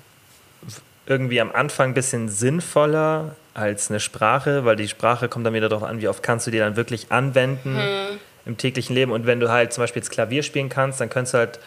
irgendwie 1.07 1.41
am 1.41 1.53
Anfang 1.53 1.91
ein 1.91 1.95
bisschen 1.95 2.29
sinnvoller 2.29 3.37
als 3.53 3.91
eine 3.91 4.01
Sprache, 4.01 4.65
weil 4.65 4.77
die 4.77 4.89
Sprache 4.89 5.29
kommt 5.29 5.47
dann 5.47 5.55
wieder 5.55 5.69
darauf 5.69 5.87
an, 5.87 6.01
wie 6.01 6.09
oft 6.09 6.23
kannst 6.23 6.47
du 6.47 6.51
die 6.51 6.59
dann 6.59 6.77
wirklich 6.77 7.13
anwenden 7.13 7.79
im 8.47 8.57
täglichen 8.57 8.95
Leben. 8.95 9.13
Und 9.13 9.27
wenn 9.27 9.41
du 9.41 9.51
halt 9.51 9.73
zum 9.73 9.83
Beispiel 9.83 10.01
jetzt 10.03 10.11
Klavier 10.11 10.43
spielen 10.43 10.69
kannst, 10.69 11.01
dann 11.01 11.11
könntest 11.11 11.35
du 11.35 11.39
halt 11.39 11.61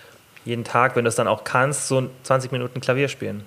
jeden 0.45 0.63
Tag, 0.63 0.95
wenn 0.95 1.03
du 1.03 1.09
es 1.09 1.15
dann 1.15 1.27
auch 1.27 1.43
kannst, 1.43 1.87
so 1.87 2.09
20 2.23 2.51
Minuten 2.51 2.81
Klavier 2.81 3.07
spielen. 3.07 3.37
Und 3.37 3.45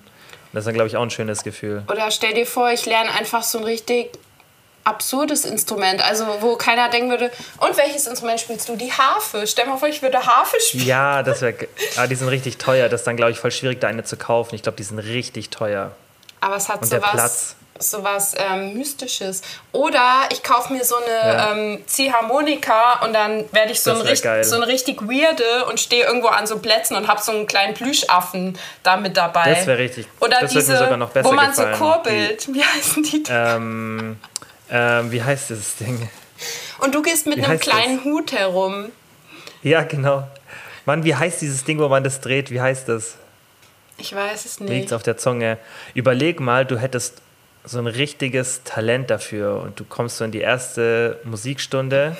das 0.53 0.61
ist 0.61 0.67
dann, 0.67 0.73
glaube 0.73 0.87
ich, 0.87 0.97
auch 0.97 1.01
ein 1.01 1.09
schönes 1.09 1.43
Gefühl. 1.43 1.83
Oder 1.89 2.11
stell 2.11 2.33
dir 2.33 2.45
vor, 2.45 2.71
ich 2.71 2.85
lerne 2.85 3.11
einfach 3.11 3.43
so 3.43 3.59
ein 3.59 3.63
richtig 3.63 4.11
absurdes 4.83 5.45
Instrument, 5.45 6.01
also 6.03 6.25
wo 6.41 6.55
keiner 6.55 6.89
denken 6.89 7.09
würde, 7.09 7.31
und 7.59 7.77
welches 7.77 8.07
Instrument 8.07 8.39
spielst 8.39 8.67
du? 8.69 8.75
Die 8.75 8.91
Harfe. 8.91 9.45
Stell 9.47 9.65
dir 9.65 9.71
mal 9.71 9.77
vor, 9.77 9.87
ich 9.89 10.01
würde 10.01 10.25
Harfe 10.25 10.57
spielen. 10.59 10.85
Ja, 10.87 11.23
das 11.23 11.41
wäre. 11.41 11.53
Ah, 11.97 12.07
die 12.07 12.15
sind 12.15 12.27
richtig 12.29 12.57
teuer. 12.57 12.89
Das 12.89 13.01
ist 13.01 13.07
dann, 13.07 13.17
glaube 13.17 13.31
ich, 13.31 13.39
voll 13.39 13.51
schwierig, 13.51 13.79
da 13.79 13.87
eine 13.87 14.03
zu 14.03 14.17
kaufen. 14.17 14.55
Ich 14.55 14.63
glaube, 14.63 14.77
die 14.77 14.83
sind 14.83 14.99
richtig 14.99 15.49
teuer. 15.49 15.91
Aber 16.39 16.55
es 16.55 16.69
hat 16.69 16.81
Und 16.81 16.91
der 16.91 16.99
sowas, 16.99 17.11
Platz. 17.11 17.55
sowas 17.77 18.33
ähm, 18.37 18.73
Mystisches. 18.73 19.41
Oder 19.71 20.23
ich 20.31 20.41
kaufe 20.41 20.73
mir 20.73 20.83
so 20.83 20.95
eine 20.95 21.33
Ja. 21.33 21.51
ähm, 21.51 21.83
Ziehharmonika 21.85 23.01
und 23.05 23.13
dann 23.13 23.45
werde 23.51 23.71
ich 23.71 23.81
so, 23.81 23.91
ein 23.91 23.97
wär 23.99 24.05
richt- 24.11 24.23
geil. 24.23 24.43
so 24.43 24.55
eine 24.55 24.65
richtig 24.67 25.01
weirde 25.03 25.65
und 25.65 25.79
stehe 25.79 26.03
irgendwo 26.05 26.27
an 26.29 26.47
so 26.47 26.57
Plätzen 26.57 26.95
und 26.95 27.07
habe 27.07 27.21
so 27.21 27.31
einen 27.31 27.45
kleinen 27.45 27.73
Plüschaffen 27.75 28.57
da 28.83 28.97
mit 28.97 29.15
dabei. 29.17 29.53
Das 29.53 29.67
wäre 29.67 29.77
richtig. 29.77 30.07
Oder 30.19 30.39
das 30.41 30.51
diese, 30.51 30.71
mir 30.73 30.77
sogar 30.79 30.97
noch 30.97 31.09
besser 31.11 31.29
wo 31.29 31.33
man 31.33 31.49
gefallen. 31.51 31.75
so 31.75 31.83
kurbelt. 31.85 32.47
Wie 32.53 32.63
heißen 32.63 33.03
die? 33.03 33.23
Ähm, 33.29 34.19
ähm, 34.71 35.11
wie 35.11 35.21
heißt 35.21 35.49
dieses 35.49 35.75
Ding? 35.75 36.09
Und 36.79 36.95
du 36.95 37.01
gehst 37.01 37.27
mit 37.27 37.37
wie 37.37 37.43
einem 37.43 37.59
kleinen 37.59 38.03
Hut 38.03 38.31
herum. 38.31 38.85
Ja, 39.61 39.83
genau. 39.83 40.27
Mann, 40.85 41.03
wie 41.03 41.13
heißt 41.15 41.41
dieses 41.41 41.63
Ding, 41.63 41.77
wo 41.79 41.87
man 41.87 42.03
das 42.03 42.21
dreht? 42.21 42.49
Wie 42.49 42.59
heißt 42.61 42.89
das? 42.89 43.15
Ich 43.97 44.15
weiß 44.15 44.45
es 44.45 44.59
Liegt 44.59 44.71
nicht. 44.71 44.93
auf 44.93 45.03
der 45.03 45.17
Zunge. 45.17 45.57
Überleg 45.93 46.39
mal, 46.39 46.65
du 46.65 46.79
hättest 46.79 47.21
so 47.63 47.77
ein 47.77 47.85
richtiges 47.85 48.61
Talent 48.63 49.11
dafür 49.11 49.61
und 49.61 49.79
du 49.79 49.83
kommst 49.85 50.17
so 50.17 50.25
in 50.25 50.31
die 50.31 50.39
erste 50.39 51.19
Musikstunde 51.23 52.17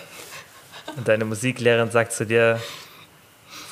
und 0.95 1.08
deine 1.08 1.26
Musiklehrerin 1.26 1.89
sagt 1.89 2.12
zu 2.14 2.26
dir, 2.28 2.62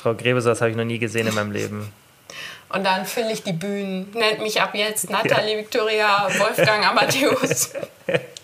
Frau 0.02 0.14
Grebe, 0.14 0.40
sowas 0.40 0.60
habe 0.60 0.70
ich 0.72 0.76
noch 0.76 0.84
nie 0.84 0.98
gesehen 0.98 1.28
in 1.28 1.34
meinem 1.34 1.52
Leben. 1.52 1.92
Und 2.70 2.84
dann 2.84 3.04
fülle 3.04 3.32
ich 3.32 3.42
die 3.42 3.52
Bühnen. 3.52 4.10
Nennt 4.14 4.40
mich 4.40 4.60
ab 4.60 4.74
jetzt 4.74 5.10
Nathalie 5.10 5.58
Victoria 5.58 6.28
Wolfgang 6.38 6.84
Amadeus. 6.90 7.70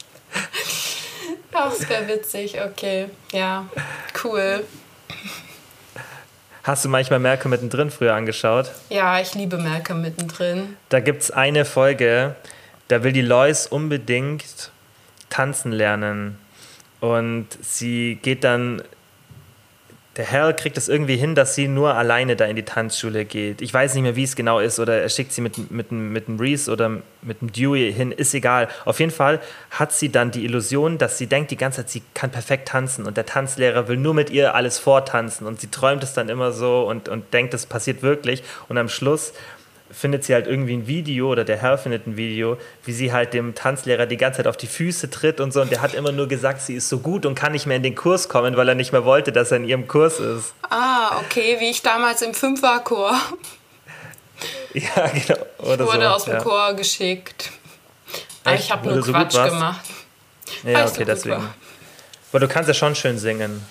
Ach, 1.52 1.70
das 1.70 1.88
wäre 1.88 2.08
witzig. 2.08 2.60
Okay, 2.60 3.08
ja, 3.32 3.66
cool. 4.24 4.64
Hast 6.62 6.84
du 6.84 6.88
manchmal 6.88 7.20
Merkel 7.20 7.48
mittendrin 7.48 7.90
früher 7.90 8.14
angeschaut? 8.14 8.72
Ja, 8.88 9.20
ich 9.20 9.34
liebe 9.34 9.56
Merke 9.56 9.94
mittendrin. 9.94 10.76
Da 10.88 10.98
gibt 11.00 11.22
es 11.22 11.30
eine 11.30 11.64
Folge, 11.64 12.34
da 12.88 13.04
will 13.04 13.12
die 13.12 13.22
Lois 13.22 13.68
unbedingt 13.68 14.72
tanzen 15.30 15.70
lernen. 15.70 16.38
Und 17.00 17.46
sie 17.62 18.18
geht 18.20 18.42
dann, 18.42 18.82
der 20.16 20.30
Hal 20.30 20.56
kriegt 20.56 20.78
es 20.78 20.88
irgendwie 20.88 21.16
hin, 21.16 21.34
dass 21.34 21.54
sie 21.54 21.68
nur 21.68 21.94
alleine 21.94 22.36
da 22.36 22.46
in 22.46 22.56
die 22.56 22.62
Tanzschule 22.62 23.24
geht. 23.24 23.60
Ich 23.60 23.72
weiß 23.72 23.94
nicht 23.94 24.02
mehr, 24.02 24.16
wie 24.16 24.22
es 24.22 24.34
genau 24.34 24.60
ist, 24.60 24.78
oder 24.78 25.02
er 25.02 25.08
schickt 25.08 25.32
sie 25.32 25.42
mit, 25.42 25.70
mit, 25.70 25.92
mit 25.92 26.28
dem 26.28 26.38
Reese 26.38 26.70
oder 26.72 27.02
mit 27.20 27.40
dem 27.40 27.52
Dewey 27.52 27.92
hin, 27.92 28.12
ist 28.12 28.32
egal. 28.32 28.68
Auf 28.84 28.98
jeden 28.98 29.10
Fall 29.10 29.40
hat 29.70 29.92
sie 29.92 30.10
dann 30.10 30.30
die 30.30 30.44
Illusion, 30.44 30.96
dass 30.96 31.18
sie 31.18 31.26
denkt 31.26 31.50
die 31.50 31.56
ganze 31.56 31.82
Zeit, 31.82 31.90
sie 31.90 32.02
kann 32.14 32.30
perfekt 32.30 32.68
tanzen 32.68 33.04
und 33.04 33.16
der 33.16 33.26
Tanzlehrer 33.26 33.88
will 33.88 33.98
nur 33.98 34.14
mit 34.14 34.30
ihr 34.30 34.54
alles 34.54 34.78
vortanzen 34.78 35.46
und 35.46 35.60
sie 35.60 35.70
träumt 35.70 36.02
es 36.02 36.14
dann 36.14 36.28
immer 36.28 36.52
so 36.52 36.88
und, 36.88 37.08
und 37.08 37.34
denkt, 37.34 37.52
es 37.52 37.66
passiert 37.66 38.02
wirklich. 38.02 38.42
Und 38.68 38.78
am 38.78 38.88
Schluss 38.88 39.34
findet 39.90 40.24
sie 40.24 40.34
halt 40.34 40.46
irgendwie 40.46 40.74
ein 40.74 40.86
Video 40.86 41.30
oder 41.30 41.44
der 41.44 41.58
Herr 41.58 41.78
findet 41.78 42.06
ein 42.06 42.16
Video, 42.16 42.58
wie 42.84 42.92
sie 42.92 43.12
halt 43.12 43.32
dem 43.32 43.54
Tanzlehrer 43.54 44.06
die 44.06 44.16
ganze 44.16 44.38
Zeit 44.38 44.46
auf 44.46 44.56
die 44.56 44.66
Füße 44.66 45.10
tritt 45.10 45.40
und 45.40 45.52
so. 45.52 45.60
Und 45.60 45.70
der 45.70 45.80
hat 45.80 45.94
immer 45.94 46.12
nur 46.12 46.28
gesagt, 46.28 46.60
sie 46.60 46.74
ist 46.74 46.88
so 46.88 46.98
gut 46.98 47.24
und 47.26 47.34
kann 47.34 47.52
nicht 47.52 47.66
mehr 47.66 47.76
in 47.76 47.82
den 47.82 47.94
Kurs 47.94 48.28
kommen, 48.28 48.56
weil 48.56 48.68
er 48.68 48.74
nicht 48.74 48.92
mehr 48.92 49.04
wollte, 49.04 49.32
dass 49.32 49.50
er 49.50 49.58
in 49.58 49.64
ihrem 49.64 49.88
Kurs 49.88 50.18
ist. 50.18 50.54
Ah, 50.68 51.18
okay, 51.20 51.56
wie 51.60 51.70
ich 51.70 51.82
damals 51.82 52.22
im 52.22 52.34
Fünferchor 52.34 53.16
Ja, 54.74 55.08
genau. 55.08 55.46
Oder 55.58 55.86
wurde 55.86 56.02
so. 56.02 56.08
aus 56.08 56.24
dem 56.24 56.34
ja. 56.34 56.42
Chor 56.42 56.74
geschickt. 56.74 57.50
Aber 58.44 58.54
Echt? 58.54 58.64
ich 58.64 58.70
habe 58.70 58.88
nur 58.88 59.02
so 59.02 59.12
Quatsch 59.12 59.32
gemacht. 59.32 59.80
Ja, 60.62 60.84
ich 60.84 60.88
so 60.90 60.94
okay, 60.94 61.04
deswegen. 61.04 61.36
war. 61.36 61.54
Aber 62.30 62.40
du 62.40 62.48
kannst 62.48 62.68
ja 62.68 62.74
schon 62.74 62.94
schön 62.94 63.18
singen. 63.18 63.64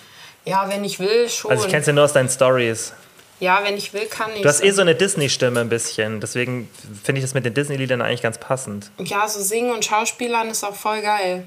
Ja, 0.45 0.67
wenn 0.67 0.83
ich 0.83 0.99
will, 0.99 1.29
schon. 1.29 1.51
Also 1.51 1.65
ich 1.65 1.71
kenn's 1.71 1.85
ja 1.87 1.93
nur 1.93 2.03
aus 2.03 2.13
deinen 2.13 2.29
Stories. 2.29 2.93
Ja, 3.39 3.59
wenn 3.63 3.75
ich 3.75 3.93
will, 3.93 4.05
kann 4.05 4.31
ich. 4.33 4.41
Du 4.41 4.47
hast 4.47 4.63
eh 4.63 4.71
so 4.71 4.81
eine 4.81 4.95
Disney-Stimme 4.95 5.59
ein 5.59 5.69
bisschen. 5.69 6.21
Deswegen 6.21 6.69
finde 7.03 7.19
ich 7.19 7.25
das 7.25 7.33
mit 7.33 7.45
den 7.45 7.53
Disney-Liedern 7.53 8.01
eigentlich 8.01 8.21
ganz 8.21 8.37
passend. 8.37 8.91
Ja, 8.97 9.27
so 9.27 9.41
singen 9.41 9.71
und 9.71 9.83
Schauspielern 9.83 10.49
ist 10.49 10.63
auch 10.63 10.75
voll 10.75 11.01
geil. 11.01 11.45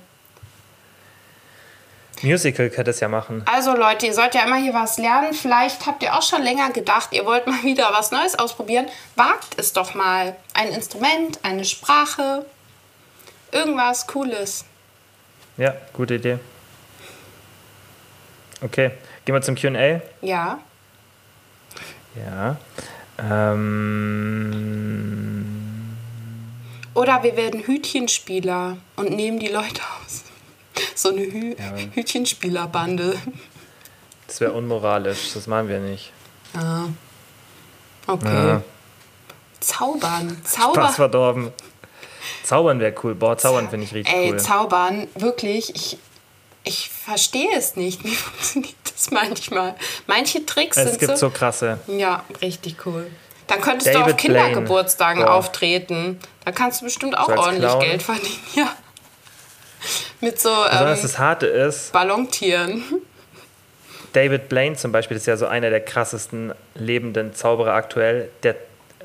Musical 2.22 2.68
könnte 2.68 2.90
es 2.90 3.00
ja 3.00 3.08
machen. 3.08 3.42
Also 3.46 3.74
Leute, 3.76 4.06
ihr 4.06 4.14
sollt 4.14 4.34
ja 4.34 4.44
immer 4.44 4.56
hier 4.56 4.74
was 4.74 4.98
lernen. 4.98 5.32
Vielleicht 5.34 5.86
habt 5.86 6.02
ihr 6.02 6.16
auch 6.16 6.22
schon 6.22 6.42
länger 6.42 6.70
gedacht, 6.70 7.10
ihr 7.12 7.24
wollt 7.24 7.46
mal 7.46 7.62
wieder 7.62 7.88
was 7.92 8.10
Neues 8.10 8.38
ausprobieren. 8.38 8.86
Wagt 9.14 9.58
es 9.58 9.72
doch 9.72 9.94
mal. 9.94 10.36
Ein 10.54 10.68
Instrument, 10.72 11.38
eine 11.42 11.64
Sprache, 11.64 12.44
irgendwas 13.52 14.06
Cooles. 14.06 14.64
Ja, 15.56 15.74
gute 15.92 16.14
Idee. 16.16 16.38
Okay, 18.60 18.90
gehen 19.24 19.34
wir 19.34 19.42
zum 19.42 19.54
QA. 19.54 20.00
Ja. 20.20 20.58
Ja. 22.24 22.56
Ähm, 24.48 25.96
Oder 26.94 27.22
wir 27.22 27.36
werden 27.36 27.60
Hütchenspieler 27.66 28.76
und 28.96 29.10
nehmen 29.10 29.38
die 29.38 29.48
Leute 29.48 29.82
aus. 30.04 30.24
So 30.94 31.10
eine 31.10 31.22
Hü 31.22 31.54
Ja. 31.58 31.76
Hütchenspielerbande. 31.94 33.16
das 34.26 34.40
wäre 34.40 34.52
unmoralisch, 34.52 35.32
das 35.34 35.46
machen 35.46 35.68
wir 35.68 35.80
nicht. 35.80 36.12
Ja. 36.54 36.88
Okay. 38.06 38.48
Ja. 38.48 38.62
Zaubern. 39.60 40.36
Spaß 40.44 40.52
Zaubern. 40.52 40.92
verdorben. 40.92 41.52
Zaubern 42.44 42.80
wäre 42.80 42.94
cool. 43.02 43.14
Boah, 43.14 43.36
Zaubern 43.36 43.68
finde 43.68 43.84
ich 43.86 43.94
richtig 43.94 44.14
Ey, 44.14 44.30
cool. 44.32 44.38
zaubern, 44.38 45.08
wirklich. 45.16 45.74
Ich, 45.74 45.98
ich 46.64 46.90
verstehe 46.90 47.50
es 47.56 47.76
nicht. 47.76 48.04
Wie 48.04 48.14
funktioniert 48.14 48.74
das 48.84 49.10
manchmal? 49.10 49.74
Manche 50.06 50.44
Tricks 50.44 50.76
Es 50.76 50.90
sind 50.90 51.00
gibt 51.00 51.18
so. 51.18 51.28
so 51.28 51.30
krasse. 51.30 51.78
Ja, 51.86 52.24
richtig 52.40 52.76
cool. 52.86 53.10
Dann 53.46 53.60
könntest 53.62 53.88
du 53.88 53.92
David 53.98 54.14
auf 54.14 54.20
Kindergeburtstagen 54.20 55.22
Blaine. 55.22 55.34
Auftreten. 55.34 56.20
Da 56.44 56.52
kannst 56.52 56.80
du 56.80 56.84
bestimmt 56.84 57.16
auch 57.16 57.28
So 57.28 57.36
ordentlich 57.36 57.70
Clown? 57.70 57.80
Geld 57.80 58.02
verdienen. 58.02 58.38
Ja. 58.54 58.74
Mit 60.20 60.40
so 60.40 60.48
Besonders 60.48 60.98
ähm, 60.98 61.02
das 61.02 61.18
Harte 61.18 61.46
ist, 61.46 61.92
Ballontieren. 61.92 62.82
David 64.12 64.48
Blaine 64.48 64.74
zum 64.76 64.90
Beispiel 64.90 65.16
ist 65.16 65.26
ja 65.26 65.36
so 65.36 65.46
einer 65.46 65.70
der 65.70 65.80
krassesten 65.80 66.52
lebenden 66.74 67.34
Zauberer 67.34 67.74
aktuell. 67.74 68.28
Der, 68.42 68.56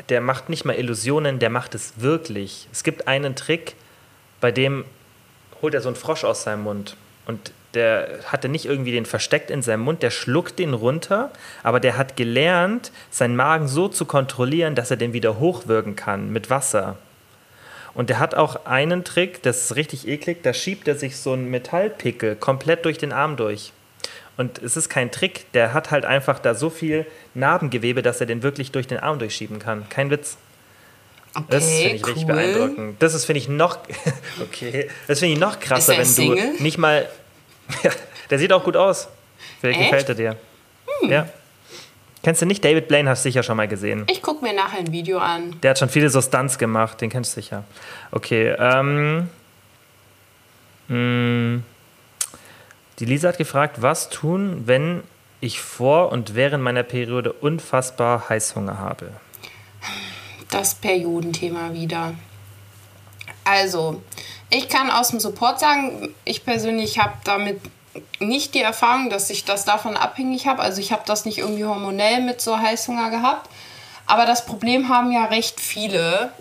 der 0.10 0.22
macht 0.22 0.49
nicht 0.49 0.66
mal 0.66 0.74
Illusionen, 0.76 1.38
der 1.39 1.51
macht 1.51 1.76
es 1.76 1.93
wirklich. 1.97 2.68
Es 2.72 2.84
gibt 2.84 3.08
einen 3.08 3.36
Trick, 3.36 3.76
bei 4.41 4.51
dem 4.51 4.86
holt 5.62 5.74
er 5.76 5.82
so 5.82 5.89
einen 5.89 5.95
Frosch 5.95 6.24
aus 6.24 6.43
seinem 6.43 6.64
Mund. 6.64 6.95
Und 7.26 7.51
der 7.74 8.19
hatte 8.28 8.49
nicht 8.49 8.65
irgendwie 8.65 8.91
den 8.91 9.05
versteckt 9.05 9.49
in 9.49 9.61
seinem 9.61 9.82
Mund, 9.82 10.03
der 10.03 10.11
schluckt 10.11 10.59
den 10.59 10.74
runter, 10.74 11.32
aber 11.63 11.80
der 11.80 11.97
hat 11.97 12.15
gelernt, 12.15 12.91
seinen 13.09 13.36
Magen 13.36 13.67
so 13.67 13.88
zu 13.88 14.05
kontrollieren, 14.05 14.76
dass 14.76 14.91
er 14.91 14.97
den 14.97 15.13
wieder 15.13 15.39
hochwirken 15.39 15.95
kann 15.95 16.32
mit 16.32 16.49
Wasser. 16.49 16.97
Und 17.95 18.09
der 18.09 18.19
hat 18.19 18.36
auch 18.36 18.65
einen 18.65 19.03
Trick, 19.03 19.43
das 19.43 19.65
ist 19.65 19.76
richtig 19.76 20.07
eklig, 20.07 20.43
da 20.43 20.53
schiebt 20.53 20.88
er 20.88 20.95
sich 20.95 21.17
so 21.17 21.34
einen 21.34 21.49
Metallpickel 21.49 22.36
komplett 22.36 22.86
durch 22.86 22.97
den 22.97 23.11
Arm 23.11 23.38
durch. 23.38 23.71
Und 24.36 24.61
es 24.63 24.78
ist 24.78 24.89
kein 24.89 25.11
Trick, 25.11 25.51
der 25.53 25.74
hat 25.74 25.91
halt 25.91 26.05
einfach 26.05 26.39
da 26.39 26.55
so 26.55 26.71
viel 26.71 27.05
Narbengewebe, 27.36 28.01
dass 28.01 28.19
er 28.19 28.26
den 28.26 28.41
wirklich 28.41 28.71
durch 28.71 28.88
den 28.88 28.97
Arm 28.97 29.19
durchschieben 29.19 29.59
kann. 29.59 29.88
Kein 29.89 30.09
Witz. 30.09 30.38
Das 31.49 31.63
Okay, 31.65 31.81
finde 31.81 31.95
ich 31.95 32.05
richtig 32.07 32.23
cool. 32.27 32.34
beeindruckend. 32.36 33.01
Das 33.01 33.13
ist, 33.13 33.25
finde 33.25 33.39
ich, 33.39 33.47
noch. 33.49 33.79
Okay. 34.41 34.89
Das 35.07 35.19
finde 35.19 35.34
ich 35.34 35.39
noch 35.39 35.59
krasser, 35.59 35.93
er 35.93 35.99
wenn 35.99 36.05
Single? 36.05 36.57
du 36.57 36.63
nicht 36.63 36.77
mal. 36.77 37.09
Der 38.29 38.39
sieht 38.39 38.53
auch 38.53 38.63
gut 38.63 38.75
aus. 38.77 39.07
Vielleicht 39.59 39.79
Echt? 39.79 39.91
Hm. 39.91 39.97
gefällt 39.97 40.09
er 40.09 40.15
dir. 41.01 41.09
Ja. 41.09 41.29
Kennst 42.21 42.41
du 42.41 42.45
nicht? 42.45 42.63
David 42.63 42.88
Blaine 42.88 43.09
hast 43.09 43.25
du 43.25 43.29
sicher 43.29 43.43
schon 43.43 43.57
mal 43.57 43.67
gesehen. 43.67 44.05
Ich 44.09 44.21
gucke 44.21 44.43
mir 44.45 44.53
nachher 44.53 44.79
ein 44.79 44.91
Video 44.91 45.17
an. 45.17 45.59
Der 45.61 45.71
hat 45.71 45.79
schon 45.79 45.89
viele 45.89 46.09
so 46.09 46.21
Stunts 46.21 46.57
gemacht, 46.57 47.01
den 47.01 47.09
kennst 47.09 47.36
du 47.36 47.41
sicher. 47.41 47.63
Okay, 48.11 48.55
ähm. 48.57 49.29
mh, 50.88 51.61
Die 52.99 53.05
Lisa 53.05 53.29
hat 53.29 53.38
gefragt, 53.38 53.81
was 53.81 54.09
tun, 54.09 54.63
wenn 54.65 55.03
ich 55.41 55.59
vor 55.61 56.11
und 56.11 56.36
während 56.36 56.63
meiner 56.63 56.84
Periode 56.84 57.34
unfassbar 57.34 58.29
Heißhunger 58.29 58.77
habe? 58.77 59.09
Das 60.54 60.76
Periodenthema 60.76 61.74
wieder. 61.74 62.14
Also, 63.43 64.04
ich 64.51 64.70
kann 64.70 64.91
aus 64.91 65.08
dem 65.08 65.20
Support 65.20 65.60
sagen, 65.60 66.14
ich 66.26 66.45
persönlich 66.45 66.99
habe 66.99 67.14
damit 67.24 67.60
nicht 68.20 68.54
die 68.54 68.62
Erfahrung, 68.62 69.10
dass 69.10 69.32
ich 69.32 69.45
das 69.45 69.66
davon 69.66 69.97
abhängig 69.97 70.45
habe. 70.45 70.62
Also 70.62 70.80
ich 70.80 70.91
habe 70.91 71.01
das 71.08 71.26
nicht 71.26 71.39
irgendwie 71.39 71.66
hormonell 71.66 72.22
mit 72.22 72.39
so 72.39 72.56
Heißhunger 72.56 73.10
gehabt. 73.10 73.49
Aber 74.06 74.28
das 74.28 74.45
Problem 74.45 74.89
haben 74.89 75.12
ja 75.12 75.26
recht 75.26 75.60
viele. 75.60 76.32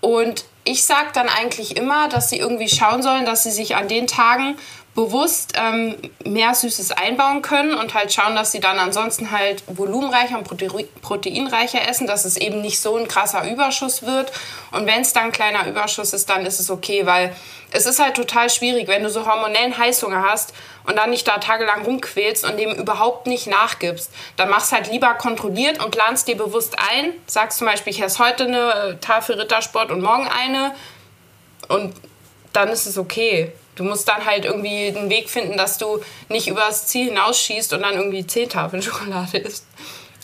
Und 0.00 0.44
ich 0.62 0.84
sage 0.84 1.08
dann 1.12 1.28
eigentlich 1.28 1.76
immer, 1.76 2.08
dass 2.08 2.30
sie 2.30 2.38
irgendwie 2.38 2.68
schauen 2.68 3.02
sollen, 3.02 3.26
dass 3.26 3.42
sie 3.42 3.50
sich 3.50 3.74
an 3.74 3.88
den 3.88 4.06
Tagen 4.06 4.56
bewusst 4.98 5.52
ähm, 5.54 5.94
mehr 6.24 6.52
Süßes 6.56 6.90
einbauen 6.90 7.40
können 7.40 7.72
und 7.72 7.94
halt 7.94 8.12
schauen, 8.12 8.34
dass 8.34 8.50
sie 8.50 8.58
dann 8.58 8.80
ansonsten 8.80 9.30
halt 9.30 9.62
volumenreicher 9.68 10.36
und 10.36 10.42
prote 10.42 10.66
proteinreicher 11.02 11.88
essen, 11.88 12.08
dass 12.08 12.24
es 12.24 12.36
eben 12.36 12.62
nicht 12.62 12.80
so 12.80 12.96
ein 12.96 13.06
krasser 13.06 13.48
Überschuss 13.48 14.02
wird. 14.02 14.32
Und 14.72 14.88
wenn 14.88 15.02
es 15.02 15.12
dann 15.12 15.26
ein 15.26 15.32
kleiner 15.32 15.68
Überschuss 15.68 16.12
ist, 16.12 16.28
dann 16.28 16.44
ist 16.44 16.58
es 16.58 16.68
okay, 16.68 17.06
weil 17.06 17.32
es 17.70 17.86
ist 17.86 18.00
halt 18.00 18.16
total 18.16 18.50
schwierig, 18.50 18.88
wenn 18.88 19.04
du 19.04 19.08
so 19.08 19.24
hormonellen 19.24 19.78
Heißhunger 19.78 20.24
hast 20.28 20.52
und 20.84 20.96
dann 20.96 21.10
nicht 21.10 21.28
da 21.28 21.38
tagelang 21.38 21.84
rumquälst 21.84 22.44
und 22.44 22.58
dem 22.58 22.72
überhaupt 22.72 23.28
nicht 23.28 23.46
nachgibst. 23.46 24.10
Dann 24.34 24.50
machst 24.50 24.72
halt 24.72 24.90
lieber 24.90 25.14
kontrolliert 25.14 25.80
und 25.80 25.92
planst 25.92 26.26
dir 26.26 26.36
bewusst 26.36 26.76
ein. 26.76 27.12
Sagst 27.28 27.58
zum 27.58 27.68
Beispiel, 27.68 27.92
ich 27.92 28.02
esse 28.02 28.18
heute 28.18 28.46
eine 28.46 28.98
Tafel 29.00 29.36
Rittersport 29.40 29.92
und 29.92 30.02
morgen 30.02 30.26
eine. 30.26 30.74
Und 31.68 31.94
dann 32.52 32.70
ist 32.70 32.86
es 32.86 32.98
okay. 32.98 33.52
Du 33.78 33.84
musst 33.84 34.08
dann 34.08 34.26
halt 34.26 34.44
irgendwie 34.44 34.88
einen 34.88 35.08
Weg 35.08 35.30
finden, 35.30 35.56
dass 35.56 35.78
du 35.78 36.00
nicht 36.28 36.48
übers 36.48 36.88
Ziel 36.88 37.06
hinausschießt 37.10 37.72
und 37.72 37.82
dann 37.82 37.94
irgendwie 37.94 38.26
zehn 38.26 38.48
Tafeln 38.48 38.82
Schokolade 38.82 39.38
isst. 39.38 39.64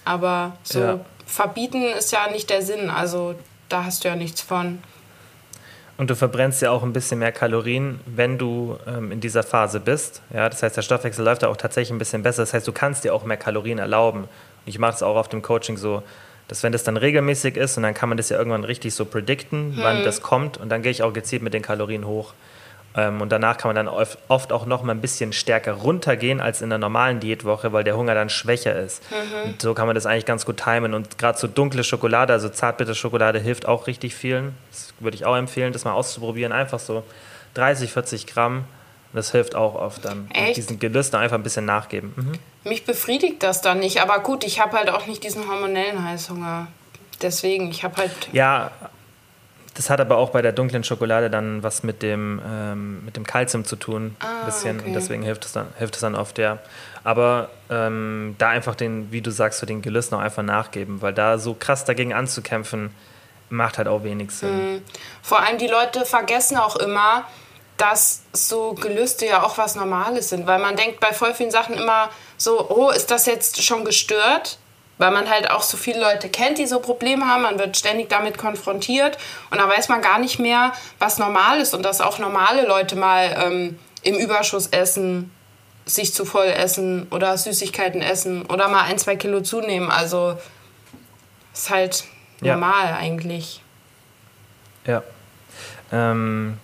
Aber 0.05 0.57
so 0.65 0.81
Ja. 0.81 1.01
verbieten 1.25 1.85
ist 1.85 2.13
ja 2.13 2.29
nicht 2.31 2.51
der 2.51 2.63
Sinn. 2.63 2.91
Also 2.91 3.37
da 3.69 3.85
hast 3.85 4.05
du 4.05 4.09
ja 4.09 4.17
nichts 4.17 4.41
von. 4.43 4.81
Und 5.97 6.11
du 6.11 6.17
verbrennst 6.17 6.61
ja 6.63 6.73
auch 6.73 6.83
ein 6.83 6.93
bisschen 6.93 7.21
mehr 7.21 7.31
Kalorien, 7.31 8.01
wenn 8.07 8.37
du 8.37 8.77
ähm, 8.89 9.13
in 9.13 9.21
dieser 9.21 9.45
Phase 9.45 9.79
bist. 9.79 10.23
Ja, 10.35 10.49
das 10.49 10.61
heißt, 10.65 10.77
der 10.77 10.83
Stoffwechsel 10.83 11.25
läuft 11.25 11.45
da 11.45 11.49
auch 11.49 11.57
tatsächlich 11.57 11.93
ein 11.93 11.99
bisschen 11.99 12.25
besser. 12.25 12.43
Das 12.43 12.53
heißt, 12.53 12.67
du 12.67 12.73
kannst 12.73 13.05
dir 13.05 13.15
auch 13.15 13.23
mehr 13.25 13.37
Kalorien 13.37 13.79
erlauben. 13.79 14.23
Und 14.25 14.29
ich 14.67 14.81
mache 14.81 14.95
es 14.95 15.03
auch 15.05 15.15
auf 15.15 15.29
dem 15.29 15.43
Coaching 15.43 15.77
so, 15.77 16.03
dass 16.49 16.65
wenn 16.65 16.73
das 16.73 16.83
dann 16.83 16.97
regelmäßig 16.97 17.57
ist 17.57 17.77
und 17.77 17.85
dann 17.85 17.95
kann 17.95 18.09
man 18.09 18.19
das 18.19 18.29
ja 18.29 18.37
irgendwann 18.37 18.65
richtig 18.65 18.93
so 18.95 19.05
predikten, 19.05 19.79
wann 19.81 20.03
das 20.03 20.21
kommt 20.21 20.59
und 20.59 20.69
dann 20.69 20.83
gehe 20.83 20.91
ich 20.91 21.03
auch 21.05 21.13
gezielt 21.13 21.43
mit 21.43 21.55
den 21.55 21.63
Kalorien 21.63 22.07
hoch. 22.07 22.35
Ähm, 22.97 23.21
und 23.21 23.31
danach 23.31 23.57
kann 23.57 23.75
man 23.75 23.87
dann 23.87 23.89
oft, 23.89 24.53
auch 24.53 24.67
noch 24.67 24.83
mal 24.83 24.93
ein 24.93 25.01
bisschen 25.01 25.33
stärker 25.33 25.73
runtergehen 25.73 26.41
als 26.41 26.63
in 26.63 26.69
der 26.71 26.79
normalen 26.79 27.21
Diätwoche, 27.21 27.73
weil 27.73 27.85
der 27.85 27.97
Hunger 27.97 28.15
dann 28.15 28.29
schwächer 28.29 28.79
ist. 28.79 29.03
Und 29.45 29.61
so 29.61 29.75
kann 29.75 29.87
man 29.87 29.95
das 29.95 30.07
eigentlich 30.07 30.27
ganz 30.27 30.47
gut 30.47 30.63
timen. 30.63 30.95
Und 30.95 31.19
gerade 31.19 31.39
so 31.39 31.49
dunkle 31.49 31.83
Schokolade, 31.83 32.33
also 32.33 32.49
Zartbitterschokolade, 32.49 33.41
hilft 33.41 33.67
auch 33.67 33.87
richtig 33.87 34.15
vielen. 34.15 34.57
Das 34.71 34.95
würde 35.01 35.17
ich 35.17 35.25
auch 35.25 35.37
empfehlen, 35.37 35.73
das 35.73 35.85
mal 35.85 35.93
auszuprobieren. 35.93 36.53
Einfach 36.53 36.79
so 36.79 37.03
30, 37.55 37.93
40 37.93 38.27
Gramm. 38.27 38.65
Das 39.13 39.31
hilft 39.31 39.55
auch 39.55 39.77
oft 39.77 40.05
dann. 40.05 40.29
Echt? 40.33 40.57
diesen 40.57 40.81
Gelüsten 40.81 41.19
einfach 41.21 41.37
ein 41.37 41.45
bisschen 41.45 41.65
nachgeben. 41.65 42.13
Mhm. 42.17 42.69
Mich 42.69 42.85
befriedigt 42.85 43.43
das 43.45 43.61
dann 43.61 43.79
nicht. 43.79 44.03
Aber 44.03 44.19
gut, 44.21 44.43
ich 44.45 44.61
habe 44.61 44.77
halt 44.77 44.91
auch 44.91 45.07
nicht 45.07 45.23
diesen 45.23 45.49
hormonellen 45.49 46.05
Heißhunger. 46.05 46.67
Deswegen, 47.23 47.71
ich 47.71 47.85
habe 47.85 47.97
halt. 47.97 48.11
Ja, 48.33 48.73
das 49.75 49.91
hat 49.91 50.01
aber 50.01 50.17
auch 50.17 50.31
bei 50.31 50.41
der 50.41 50.53
dunklen 50.53 50.85
Schokolade 50.85 51.31
dann 51.31 51.63
was 51.63 51.83
mit 51.83 52.03
dem, 52.03 52.41
ähm, 52.47 53.05
mit 53.05 53.17
dem 53.17 53.27
Kalzium 53.27 53.65
zu 53.65 53.77
tun. 53.77 54.17
ein 54.21 54.47
bisschen. 54.47 54.79
okay. 54.79 54.89
Und 54.89 54.95
deswegen 54.95 55.23
hilft 55.23 55.45
es 55.45 55.53
dann, 55.53 55.67
hilft 55.79 55.97
es 55.97 56.01
dann 56.01 56.15
oft, 56.15 56.39
ja. 56.39 56.59
Aber 57.03 57.51
ähm, 57.71 58.37
da 58.39 58.49
einfach 58.49 58.77
den, 58.77 59.11
wie 59.11 59.21
du 59.21 59.31
sagst, 59.31 59.59
so 59.59 59.67
den 59.67 59.83
Gelüsten 59.83 60.17
auch 60.17 60.23
einfach 60.23 60.45
nachgeben, 60.45 61.03
weil 61.03 61.13
da 61.13 61.39
so 61.39 61.55
krass 61.55 61.85
dagegen 61.85 62.15
anzukämpfen, 62.15 62.95
macht 63.51 63.79
halt 63.79 63.89
auch 63.89 64.05
wenig 64.05 64.31
Sinn. 64.31 64.83
Vor 65.23 65.41
allem 65.41 65.59
die 65.59 65.67
Leute 65.67 66.05
vergessen 66.07 66.57
auch 66.57 66.77
immer, 66.77 67.25
dass 67.77 68.23
so 68.33 68.75
Gelüste 68.75 69.27
ja 69.27 69.43
auch 69.43 69.59
was 69.59 69.75
Normales 69.75 70.29
sind, 70.29 70.47
weil 70.47 70.61
man 70.61 70.77
denkt 70.77 71.01
bei 71.01 71.13
voll 71.13 71.35
vielen 71.35 71.51
Sachen 71.51 71.75
immer 71.75 72.11
so, 72.37 72.71
oh, 72.71 72.91
ist 72.91 73.11
das 73.11 73.27
jetzt 73.27 73.63
schon 73.63 73.85
gestört? 73.85 74.59
Weil 74.99 75.11
man 75.11 75.29
halt 75.29 75.51
auch 75.51 75.63
so 75.63 75.77
viele 75.77 76.01
Leute 76.01 76.29
kennt, 76.29 76.59
die 76.59 76.67
so 76.67 76.79
Probleme 76.79 77.27
haben, 77.27 77.43
man 77.43 77.59
wird 77.59 77.77
ständig 77.77 78.09
damit 78.09 78.39
konfrontiert 78.39 79.19
und 79.51 79.59
da 79.59 79.69
weiß 79.69 79.89
man 79.89 80.03
gar 80.03 80.19
nicht 80.21 80.39
mehr, 80.39 80.73
was 81.01 81.19
normal 81.19 81.59
ist 81.59 81.75
und 81.75 81.83
dass 81.83 82.01
auch 82.01 82.19
normale 82.21 82.67
Leute 82.67 82.95
mal 82.95 83.35
ähm, 83.45 83.79
im 84.03 84.15
Überschuss 84.17 84.69
essen, 84.69 85.33
sich 85.85 86.15
zu 86.15 86.25
voll 86.25 86.47
essen 86.47 87.09
oder 87.11 87.37
Süßigkeiten 87.37 88.03
essen 88.03 88.47
oder 88.47 88.69
mal 88.69 88.83
ein, 88.85 88.99
zwei 88.99 89.17
Kilo 89.17 89.41
zunehmen. 89.41 89.91
Also 89.91 90.39
ist 91.53 91.71
halt 91.71 92.05
Ja. 92.41 92.55
normal 92.55 92.95
eigentlich. 92.95 93.63
Ja. 94.87 95.03
Ähm, 95.93 96.59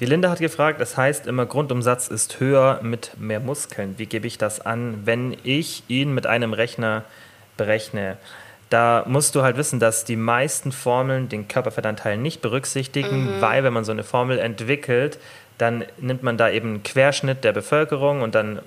die 0.00 0.06
Linda 0.06 0.30
hat 0.30 0.40
gefragt, 0.40 0.80
das 0.80 0.96
heißt 0.96 1.26
immer, 1.26 1.46
Grundumsatz 1.46 2.08
ist 2.08 2.40
höher 2.40 2.80
mit 2.82 3.12
mehr 3.18 3.40
Muskeln. 3.40 3.94
Wie 3.98 4.06
gebe 4.06 4.26
ich 4.26 4.36
das 4.38 4.60
an, 4.60 5.02
wenn 5.04 5.36
ich 5.44 5.84
ihn 5.88 6.12
mit 6.12 6.26
einem 6.26 6.52
Rechner 6.54 7.04
berechne, 7.62 8.16
da 8.70 9.04
musst 9.06 9.34
du 9.34 9.42
halt 9.42 9.56
wissen, 9.56 9.78
dass 9.80 10.04
die 10.04 10.16
meisten 10.16 10.72
Formeln 10.72 11.28
den 11.28 11.46
Körperfettanteil 11.46 12.16
nicht 12.16 12.40
berücksichtigen, 12.40 13.40
weil 13.40 13.64
wenn 13.64 13.72
man 13.72 13.84
so 13.84 13.92
eine 13.92 14.02
Formel 14.02 14.38
entwickelt, 14.38 15.18
dann 15.58 15.84
nimmt 15.98 16.22
man 16.22 16.38
da 16.38 16.48
eben 16.48 16.68
einen 16.68 16.82
Querschnitt 16.82 17.44
der 17.44 17.52
Bevölkerung 17.52 18.22
und 18.22 18.34
dann 18.34 18.60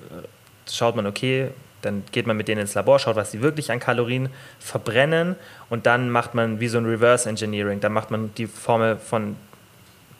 schaut 0.70 0.94
man, 0.94 1.06
okay, 1.06 1.50
dann 1.82 2.04
geht 2.12 2.26
man 2.26 2.36
mit 2.36 2.48
denen 2.48 2.62
ins 2.62 2.74
Labor, 2.74 2.98
schaut, 2.98 3.16
was 3.16 3.32
sie 3.32 3.42
wirklich 3.42 3.70
an 3.70 3.80
Kalorien 3.80 4.28
verbrennen 4.60 5.36
und 5.70 5.86
dann 5.86 6.08
macht 6.10 6.34
man 6.34 6.60
wie 6.60 6.68
so 6.68 6.78
ein 6.78 6.86
Reverse 6.86 7.28
Engineering. 7.28 7.80
Dann 7.80 7.92
macht 7.92 8.10
man 8.10 8.32
die 8.36 8.46
Formel 8.46 8.96
von 8.96 9.36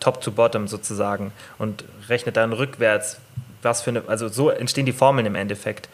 Top 0.01 0.21
to 0.21 0.33
Bottom 0.33 0.69
sozusagen 0.69 1.33
und 1.59 1.85
rechnet 2.09 2.37
dann 2.37 2.53
rückwärts, 2.53 3.21
was 3.63 3.83
für 3.83 3.91
eine, 3.91 4.03
also 4.09 4.29
so 4.29 4.51
entstehen 4.51 4.87
die 4.87 4.93
Formeln 4.93 5.27
im 5.27 5.35
Endeffekt. 5.35 5.89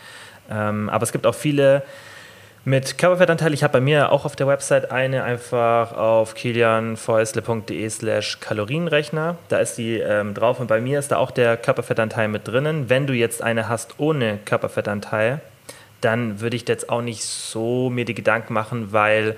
Ähm, 0.50 0.88
aber 0.88 1.04
es 1.04 1.12
gibt 1.12 1.26
auch 1.26 1.34
viele 1.34 1.82
mit 2.64 2.96
Körperfettanteil. 2.96 3.52
Ich 3.54 3.64
habe 3.64 3.72
bei 3.72 3.80
mir 3.80 4.12
auch 4.12 4.24
auf 4.24 4.36
der 4.36 4.46
Website 4.46 4.90
eine 4.92 5.24
einfach 5.24 5.92
auf 5.92 6.34
kilianfäusle.de 6.34 7.88
slash 7.90 8.38
Kalorienrechner. 8.40 9.36
Da 9.48 9.58
ist 9.58 9.78
die 9.78 9.98
ähm, 9.98 10.34
drauf 10.34 10.60
und 10.60 10.68
bei 10.68 10.80
mir 10.80 10.98
ist 10.98 11.10
da 11.10 11.16
auch 11.16 11.32
der 11.32 11.56
Körperfettanteil 11.56 12.28
mit 12.28 12.46
drinnen. 12.46 12.88
Wenn 12.88 13.06
du 13.06 13.14
jetzt 13.14 13.42
eine 13.42 13.68
hast 13.68 13.98
ohne 13.98 14.38
Körperfettanteil, 14.44 15.40
dann 16.00 16.40
würde 16.40 16.56
ich 16.56 16.68
jetzt 16.68 16.88
auch 16.88 17.02
nicht 17.02 17.24
so 17.24 17.90
mir 17.90 18.04
die 18.04 18.14
Gedanken 18.14 18.54
machen, 18.54 18.92
weil 18.92 19.36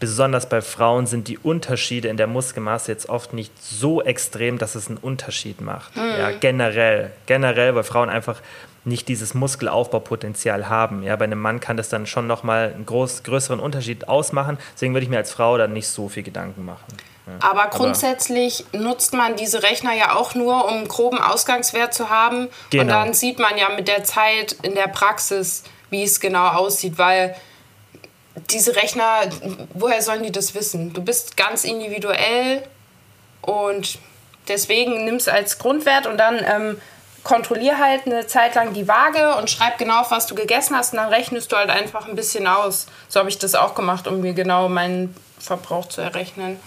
besonders 0.00 0.48
bei 0.48 0.60
Frauen 0.60 1.06
sind 1.06 1.28
die 1.28 1.38
Unterschiede 1.38 2.08
in 2.08 2.16
der 2.16 2.26
Muskelmasse 2.26 2.90
jetzt 2.90 3.08
oft 3.08 3.32
nicht 3.32 3.52
so 3.62 4.02
extrem, 4.02 4.58
dass 4.58 4.74
es 4.74 4.88
einen 4.88 4.98
Unterschied 4.98 5.60
macht. 5.60 5.96
Ja, 5.96 6.32
generell. 6.32 7.12
Generell, 7.26 7.74
weil 7.74 7.84
Frauen 7.84 8.10
einfach 8.10 8.40
nicht 8.84 9.08
dieses 9.08 9.34
Muskelaufbaupotenzial 9.34 10.68
haben. 10.68 11.02
Ja, 11.02 11.16
bei 11.16 11.24
einem 11.24 11.40
Mann 11.40 11.60
kann 11.60 11.76
das 11.76 11.88
dann 11.88 12.06
schon 12.06 12.26
nochmal 12.26 12.72
einen 12.74 12.86
groß, 12.86 13.22
größeren 13.22 13.60
Unterschied 13.60 14.08
ausmachen. 14.08 14.58
Deswegen 14.74 14.92
würde 14.94 15.04
ich 15.04 15.10
mir 15.10 15.16
als 15.16 15.32
Frau 15.32 15.56
dann 15.56 15.72
nicht 15.72 15.88
so 15.88 16.08
viel 16.08 16.22
Gedanken 16.22 16.64
machen. 16.64 16.84
Ja. 17.26 17.32
Aber 17.50 17.68
grundsätzlich 17.68 18.66
nutzt 18.72 19.14
man 19.14 19.36
diese 19.36 19.62
Rechner 19.62 19.94
ja 19.94 20.14
auch 20.14 20.34
nur, 20.34 20.66
um 20.66 20.74
einen 20.74 20.88
groben 20.88 21.18
Ausgangswert 21.18 21.94
zu 21.94 22.10
haben. 22.10 22.46
Und 22.46 22.50
Genau. 22.70 22.92
dann 22.92 23.14
sieht 23.14 23.38
man 23.38 23.56
ja 23.56 23.70
mit 23.70 23.88
der 23.88 24.04
Zeit 24.04 24.56
in 24.62 24.74
der 24.74 24.88
Praxis, 24.88 25.62
wie 25.88 26.02
es 26.02 26.20
genau 26.20 26.48
aussieht, 26.48 26.98
weil 26.98 27.34
diese 28.50 28.76
Rechner, 28.76 29.20
woher 29.72 30.02
sollen 30.02 30.22
die 30.22 30.32
das 30.32 30.54
wissen? 30.54 30.92
Du 30.92 31.02
bist 31.02 31.36
ganz 31.36 31.64
individuell 31.64 32.62
und 33.40 33.98
deswegen 34.48 35.04
nimm 35.04 35.14
es 35.14 35.28
als 35.28 35.58
Grundwert 35.58 36.06
und 36.06 36.18
dann 36.18 36.38
ähm, 36.44 36.80
kontrollier 37.24 37.78
halt 37.78 38.06
eine 38.06 38.26
Zeit 38.26 38.54
lang 38.54 38.74
die 38.74 38.86
Waage 38.86 39.34
und 39.36 39.50
schreib 39.50 39.78
genau 39.78 40.02
auf, 40.02 40.10
was 40.10 40.26
du 40.26 40.34
gegessen 40.34 40.76
hast 40.76 40.92
und 40.92 40.98
dann 40.98 41.08
rechnest 41.08 41.50
du 41.50 41.56
halt 41.56 41.70
einfach 41.70 42.06
ein 42.06 42.14
bisschen 42.14 42.46
aus. 42.46 42.86
So 43.08 43.18
habe 43.18 43.28
ich 43.28 43.38
das 43.38 43.54
auch 43.54 43.74
gemacht, 43.74 44.06
um 44.06 44.20
mir 44.20 44.34
genau 44.34 44.68
meinen 44.68 45.16
Verbrauch 45.38 45.86
zu 45.86 46.00
errechnen. 46.00 46.60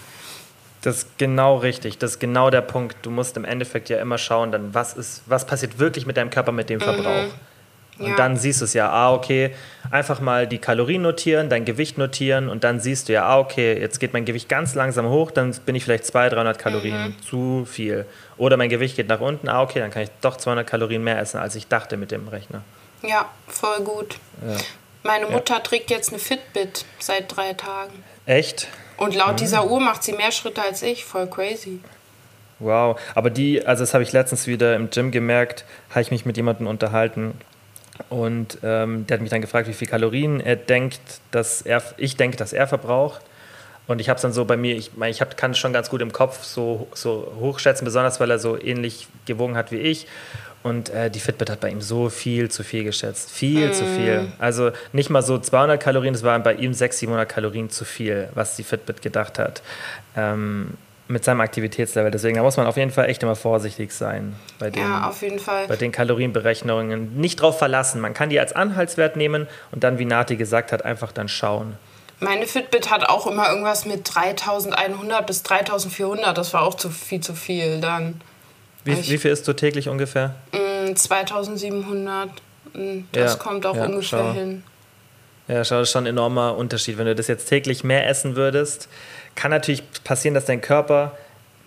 Das 0.82 0.98
ist 0.98 1.18
genau 1.18 1.56
richtig. 1.56 1.98
Das 1.98 2.12
ist 2.12 2.18
genau 2.18 2.50
der 2.50 2.60
Punkt. 2.60 2.96
Du 3.02 3.10
musst 3.10 3.36
im 3.36 3.44
Endeffekt 3.44 3.88
ja 3.88 3.98
immer 4.00 4.18
schauen, 4.18 4.52
dann 4.52 4.74
was 4.74 4.94
ist, 4.94 5.22
was 5.26 5.46
passiert 5.46 5.78
wirklich 5.78 6.06
mit 6.06 6.16
deinem 6.16 6.30
Körper 6.30 6.52
mit 6.52 6.70
dem 6.70 6.80
Verbrauch. 6.80 7.32
Und 7.98 8.10
Ja. 8.10 8.16
dann 8.16 8.36
siehst 8.36 8.60
du 8.60 8.64
es 8.64 8.74
ja, 8.74 8.90
ah, 8.90 9.12
okay, 9.12 9.54
einfach 9.90 10.20
mal 10.20 10.46
die 10.46 10.58
Kalorien 10.58 11.02
notieren, 11.02 11.48
dein 11.48 11.64
Gewicht 11.64 11.98
notieren 11.98 12.48
und 12.48 12.62
dann 12.64 12.78
siehst 12.80 13.08
du 13.08 13.12
ja, 13.14 13.24
ah, 13.24 13.38
okay, 13.38 13.78
jetzt 13.78 13.98
geht 13.98 14.12
mein 14.12 14.24
Gewicht 14.24 14.48
ganz 14.48 14.74
langsam 14.74 15.08
hoch, 15.08 15.30
dann 15.30 15.52
bin 15.66 15.74
ich 15.74 15.84
vielleicht 15.84 16.06
200, 16.06 16.34
300 16.34 16.58
Kalorien 16.58 17.16
zu 17.28 17.66
viel. 17.68 18.06
Oder 18.36 18.56
mein 18.56 18.68
Gewicht 18.68 18.96
geht 18.96 19.08
nach 19.08 19.20
unten, 19.20 19.48
ah, 19.48 19.62
okay, 19.62 19.80
dann 19.80 19.90
kann 19.90 20.02
ich 20.02 20.10
doch 20.20 20.36
200 20.36 20.66
Kalorien 20.66 21.02
mehr 21.02 21.18
essen, 21.18 21.38
als 21.38 21.54
ich 21.56 21.66
dachte 21.66 21.96
mit 21.96 22.10
dem 22.10 22.28
Rechner. 22.28 22.62
Ja, 23.02 23.26
voll 23.48 23.80
gut. 23.84 24.16
Meine 25.02 25.26
Mutter 25.26 25.62
trägt 25.62 25.90
jetzt 25.90 26.10
eine 26.10 26.18
Fitbit 26.18 26.84
seit 26.98 27.34
drei 27.34 27.52
Tagen. 27.54 28.04
Echt? 28.26 28.68
Und 28.96 29.14
laut 29.14 29.40
dieser 29.40 29.70
Uhr 29.70 29.80
macht 29.80 30.02
sie 30.02 30.12
mehr 30.12 30.32
Schritte 30.32 30.60
als 30.62 30.82
ich. 30.82 31.04
Voll 31.04 31.28
crazy. 31.28 31.80
Wow, 32.58 32.98
aber 33.14 33.30
die, 33.30 33.64
also 33.64 33.84
das 33.84 33.94
habe 33.94 34.02
ich 34.02 34.12
letztens 34.12 34.48
wieder 34.48 34.74
im 34.74 34.90
Gym 34.90 35.12
gemerkt, 35.12 35.64
habe 35.90 36.00
ich 36.00 36.10
mich 36.10 36.26
mit 36.26 36.36
jemandem 36.36 36.66
unterhalten 36.66 37.34
und 38.08 38.58
ähm, 38.62 39.06
der 39.06 39.16
hat 39.16 39.20
mich 39.20 39.30
dann 39.30 39.40
gefragt, 39.40 39.68
wie 39.68 39.74
viel 39.74 39.88
Kalorien 39.88 40.40
er 40.40 40.56
denkt, 40.56 41.00
dass 41.30 41.62
er, 41.62 41.82
ich 41.96 42.16
denke, 42.16 42.36
dass 42.36 42.52
er 42.52 42.66
verbraucht. 42.66 43.22
Und 43.86 44.00
ich 44.00 44.10
habe 44.10 44.16
es 44.16 44.22
dann 44.22 44.34
so 44.34 44.44
bei 44.44 44.56
mir, 44.56 44.76
ich 44.76 44.96
meine, 44.96 45.10
ich 45.10 45.22
hab, 45.22 45.36
kann 45.36 45.52
es 45.52 45.58
schon 45.58 45.72
ganz 45.72 45.88
gut 45.88 46.02
im 46.02 46.12
Kopf 46.12 46.44
so, 46.44 46.88
so 46.92 47.32
hochschätzen, 47.40 47.86
besonders 47.86 48.20
weil 48.20 48.30
er 48.30 48.38
so 48.38 48.60
ähnlich 48.60 49.08
gewogen 49.24 49.56
hat 49.56 49.72
wie 49.72 49.78
ich. 49.78 50.06
Und 50.62 50.90
äh, 50.90 51.10
die 51.10 51.20
Fitbit 51.20 51.48
hat 51.48 51.60
bei 51.60 51.70
ihm 51.70 51.80
so 51.80 52.10
viel 52.10 52.50
zu 52.50 52.64
viel 52.64 52.84
geschätzt. 52.84 53.30
Viel 53.30 53.72
zu 53.72 53.84
viel. 53.84 54.30
Also 54.38 54.72
nicht 54.92 55.08
mal 55.08 55.22
so 55.22 55.38
200 55.38 55.80
Kalorien, 55.80 56.14
es 56.14 56.22
waren 56.22 56.42
bei 56.42 56.54
ihm 56.54 56.74
600, 56.74 56.98
700 56.98 57.28
Kalorien 57.28 57.70
zu 57.70 57.84
viel, 57.84 58.28
was 58.34 58.56
die 58.56 58.64
Fitbit 58.64 59.00
gedacht 59.00 59.38
hat. 59.38 59.62
Ähm, 60.16 60.74
mit 61.08 61.24
seinem 61.24 61.40
Aktivitätslevel. 61.40 62.10
Deswegen 62.10 62.36
da 62.36 62.42
muss 62.42 62.56
man 62.56 62.66
auf 62.66 62.76
jeden 62.76 62.90
Fall 62.90 63.08
echt 63.08 63.22
immer 63.22 63.34
vorsichtig 63.36 63.92
sein 63.92 64.36
bei 64.58 64.70
den, 64.70 64.82
Ja, 64.82 65.08
auf 65.08 65.22
jeden 65.22 65.38
Fall. 65.38 65.66
bei 65.66 65.76
den 65.76 65.90
Kalorienberechnungen. 65.90 67.16
Nicht 67.16 67.40
drauf 67.40 67.58
verlassen. 67.58 68.00
Man 68.00 68.14
kann 68.14 68.28
die 68.30 68.38
als 68.38 68.52
Anhaltswert 68.52 69.16
nehmen 69.16 69.46
und 69.72 69.84
dann, 69.84 69.98
wie 69.98 70.04
Nati 70.04 70.36
gesagt 70.36 70.70
hat, 70.72 70.84
einfach 70.84 71.10
dann 71.12 71.28
schauen. 71.28 71.74
Meine 72.20 72.46
Fitbit 72.46 72.90
hat 72.90 73.08
auch 73.08 73.26
immer 73.26 73.48
irgendwas 73.48 73.84
mit 73.86 74.12
3100 74.14 75.26
bis 75.26 75.42
3400. 75.44 76.36
Das 76.36 76.52
war 76.52 76.62
auch 76.62 76.74
zu 76.74 76.90
viel 76.90 77.20
zu 77.20 77.34
viel. 77.34 77.80
Dann 77.80 78.20
Wie, 78.84 78.92
Ich- 78.92 79.10
wie 79.10 79.18
viel 79.18 79.30
isst 79.32 79.46
du 79.46 79.52
täglich 79.52 79.88
ungefähr? 79.88 80.34
mm, 80.52 80.94
2700. 80.96 82.30
mm, 82.74 83.00
Das 83.12 83.32
Ja, 83.34 83.38
kommt 83.38 83.66
auch 83.66 83.76
ja, 83.76 83.84
ungefähr 83.84 84.18
schau. 84.20 84.32
hin. 84.32 84.62
Ja, 85.46 85.64
schau, 85.64 85.76
das 85.78 85.88
ist 85.88 85.92
schon 85.92 86.04
ein 86.04 86.08
enormer 86.08 86.56
Unterschied. 86.56 86.98
Wenn 86.98 87.06
du 87.06 87.14
das 87.14 87.26
jetzt 87.26 87.46
täglich 87.48 87.82
mehr 87.84 88.06
essen 88.08 88.36
würdest, 88.36 88.88
kann 89.38 89.52
natürlich 89.52 89.84
passieren, 90.02 90.34
dass 90.34 90.46
dein 90.46 90.60
Körper 90.60 91.16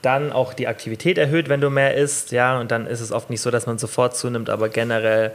dann 0.02 0.34
auch 0.34 0.54
die 0.54 0.68
Aktivität 0.68 1.18
erhöht, 1.18 1.48
wenn 1.48 1.62
du 1.62 1.70
mehr 1.70 1.96
isst. 1.96 2.32
Ja, 2.32 2.60
und 2.60 2.70
dann 2.70 2.86
ist 2.86 3.00
es 3.00 3.14
oft 3.14 3.30
nicht 3.30 3.40
so, 3.40 3.50
dass 3.50 3.66
man 3.66 3.78
sofort 3.78 4.18
zunimmt, 4.18 4.50
aber 4.50 4.68
generell 4.68 5.32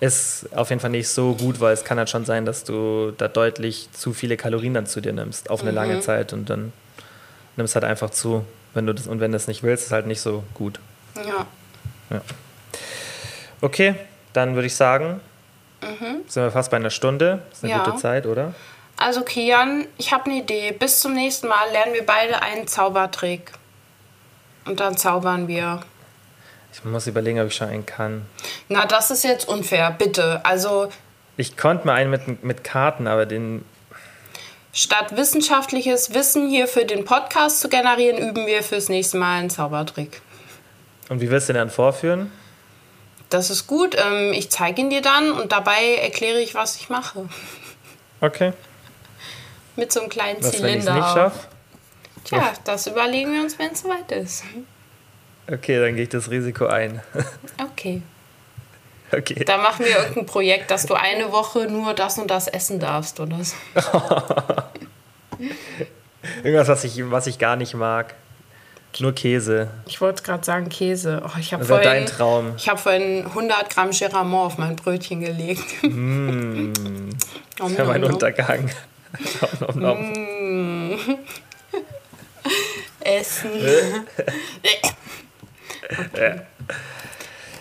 ist 0.00 0.48
auf 0.56 0.70
jeden 0.70 0.80
Fall 0.80 0.90
nicht 0.90 1.08
so 1.08 1.34
gut, 1.34 1.60
weil 1.60 1.74
es 1.74 1.84
kann 1.84 1.98
halt 1.98 2.08
schon 2.08 2.24
sein, 2.24 2.46
dass 2.46 2.64
du 2.64 3.12
da 3.18 3.28
deutlich 3.28 3.88
zu 3.92 4.14
viele 4.14 4.36
Kalorien 4.38 4.72
dann 4.72 4.86
zu 4.86 5.00
dir 5.02 5.12
nimmst 5.12 5.50
auf 5.50 5.60
eine 5.60 5.72
lange 5.72 6.00
Zeit 6.00 6.32
und 6.32 6.48
dann 6.48 6.72
nimmst 7.56 7.74
halt 7.74 7.84
einfach 7.84 8.10
zu. 8.10 8.44
Wenn 8.72 8.86
du 8.86 8.94
das, 8.94 9.06
und 9.06 9.20
wenn 9.20 9.30
du 9.32 9.36
das 9.36 9.46
nicht 9.46 9.62
willst, 9.62 9.82
ist 9.82 9.86
es 9.88 9.92
halt 9.92 10.06
nicht 10.06 10.22
so 10.22 10.44
gut. 10.54 10.80
Ja. 11.16 12.22
Okay, 13.60 13.94
dann 14.32 14.54
würde 14.54 14.66
ich 14.66 14.74
sagen, 14.74 15.20
sind 16.26 16.42
wir 16.42 16.50
fast 16.50 16.70
bei 16.70 16.78
einer 16.78 16.90
Stunde. 16.90 17.40
Das 17.50 17.58
ist 17.58 17.64
eine 17.64 17.72
Ja. 17.74 17.84
gute 17.84 17.96
Zeit, 17.98 18.26
oder? 18.26 18.54
Also 19.02 19.22
Kian, 19.22 19.86
ich 19.98 20.12
habe 20.12 20.26
eine 20.26 20.36
Idee. 20.40 20.72
Bis 20.72 21.00
zum 21.00 21.12
nächsten 21.14 21.48
Mal 21.48 21.70
lernen 21.72 21.94
wir 21.94 22.06
beide 22.06 22.40
einen 22.40 22.68
Zaubertrick. 22.68 23.52
Und 24.64 24.78
dann 24.78 24.96
zaubern 24.96 25.48
wir. 25.48 25.80
Ich 26.72 26.84
muss 26.84 27.06
überlegen, 27.08 27.40
ob 27.40 27.48
ich 27.48 27.54
schon 27.56 27.68
einen 27.68 27.84
kann. 27.84 28.24
Na, 28.68 28.86
das 28.86 29.10
ist 29.10 29.24
jetzt 29.24 29.48
unfair, 29.48 29.90
bitte. 29.90 30.44
Also 30.44 30.88
Ich 31.36 31.56
konnte 31.56 31.86
mal 31.86 31.94
einen 31.94 32.10
mit, 32.10 32.44
mit 32.44 32.62
Karten, 32.64 33.06
aber 33.08 33.26
den. 33.26 33.64
statt 34.72 35.16
wissenschaftliches 35.16 36.14
Wissen 36.14 36.48
hier 36.48 36.68
für 36.68 36.84
den 36.84 37.04
Podcast 37.04 37.60
zu 37.60 37.68
generieren, 37.68 38.16
üben 38.18 38.46
wir 38.46 38.62
fürs 38.62 38.88
nächste 38.88 39.16
Mal 39.18 39.40
einen 39.40 39.50
Zaubertrick. 39.50 40.22
Und 41.08 41.20
wie 41.20 41.28
willst 41.30 41.48
du 41.48 41.52
den 41.52 41.60
dann 41.60 41.70
vorführen? 41.70 42.30
Das 43.30 43.50
ist 43.50 43.66
gut. 43.66 43.96
Ähm, 43.98 44.32
ich 44.32 44.50
zeige 44.50 44.80
ihn 44.80 44.90
dir 44.90 45.02
dann 45.02 45.32
und 45.32 45.50
dabei 45.52 45.96
erkläre 46.00 46.38
ich, 46.40 46.54
was 46.54 46.76
ich 46.76 46.88
mache. 46.88 47.28
Okay. 48.20 48.52
Mit 49.76 49.92
so 49.92 50.00
einem 50.00 50.08
kleinen 50.10 50.42
Was, 50.42 50.60
wenn 50.62 50.78
ich 50.78 50.78
es 50.78 50.84
Zylinder. 50.84 50.94
nicht 50.94 51.04
auch. 51.04 51.14
schaffe? 51.14 51.38
Tja, 52.24 52.52
das 52.64 52.86
überlegen 52.86 53.32
wir 53.32 53.42
uns, 53.42 53.58
wenn 53.58 53.72
es 53.72 53.80
soweit 53.82 54.10
ist. 54.12 54.44
Okay, 55.50 55.80
dann 55.80 55.94
gehe 55.94 56.04
ich 56.04 56.08
das 56.10 56.30
Risiko 56.30 56.66
ein. 56.66 57.00
Okay. 57.74 58.02
okay. 59.10 59.44
Da 59.44 59.56
machen 59.58 59.84
wir 59.84 59.96
irgendein 59.96 60.26
Projekt, 60.26 60.70
dass 60.70 60.86
du 60.86 60.94
eine 60.94 61.32
Woche 61.32 61.66
nur 61.66 61.94
das 61.94 62.18
und 62.18 62.30
das 62.30 62.46
essen 62.48 62.78
darfst 62.80 63.18
oder 63.20 63.38
so. 63.42 63.56
Irgendwas, 66.44 66.68
was 66.68 66.84
ich, 66.84 67.10
was 67.10 67.26
ich 67.26 67.38
gar 67.38 67.56
nicht 67.56 67.74
mag. 67.74 68.14
Nur 69.00 69.14
Käse. 69.14 69.68
Ich 69.86 70.00
wollte 70.02 70.22
gerade 70.22 70.44
sagen 70.44 70.68
Käse. 70.68 71.22
Oh, 71.24 71.30
ich 71.40 71.52
habe 71.54 71.64
vorhin, 71.64 71.84
dein 71.84 72.06
Traum. 72.06 72.52
ich 72.56 72.68
hab 72.68 72.78
vorhin 72.78 73.24
100 73.26 73.70
Gramm 73.70 73.90
Geramont 73.90 74.46
auf 74.52 74.58
mein 74.58 74.76
Brötchen 74.76 75.20
gelegt. 75.20 75.64
Nom, 75.82 76.72
Das 77.56 77.76
wäre 77.76 77.86
mein. 77.88 78.04
Untergang. 78.04 78.70
Nom, 79.60 79.78
nom, 79.80 80.12
nom. 80.90 80.98
Essen. 83.00 83.50
Ja. 86.16 86.34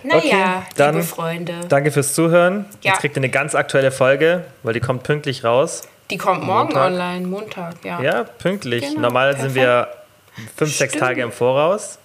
Naja, 0.04 0.18
Okay, 0.18 0.74
dann- 0.78 0.96
liebe 0.96 1.06
Freunde. 1.08 1.54
Danke 1.70 1.92
fürs 1.92 2.14
Zuhören. 2.16 2.66
Ja. 2.82 2.92
Jetzt 2.92 3.02
kriegt 3.02 3.16
ihr 3.16 3.20
eine 3.20 3.30
ganz 3.30 3.54
aktuelle 3.54 3.92
Folge, 3.92 4.46
weil 4.64 4.74
die 4.74 4.80
kommt 4.80 5.04
pünktlich 5.04 5.44
raus. 5.44 5.84
Die 6.10 6.18
kommt 6.18 6.44
morgen 6.44 6.70
Montag. 6.74 6.88
online, 6.92 7.28
Montag, 7.28 7.76
ja. 7.86 8.02
Ja, 8.02 8.24
pünktlich. 8.24 8.82
Genau, 8.84 9.02
Normal 9.02 9.38
sind 9.40 9.54
wir 9.56 9.88
fünf, 10.58 10.76
sechs 10.76 10.94
Stimmt. 10.94 11.04
Mhm. 11.04 11.08
Tage 11.08 11.22
im 11.22 11.32
Voraus. 11.32 12.00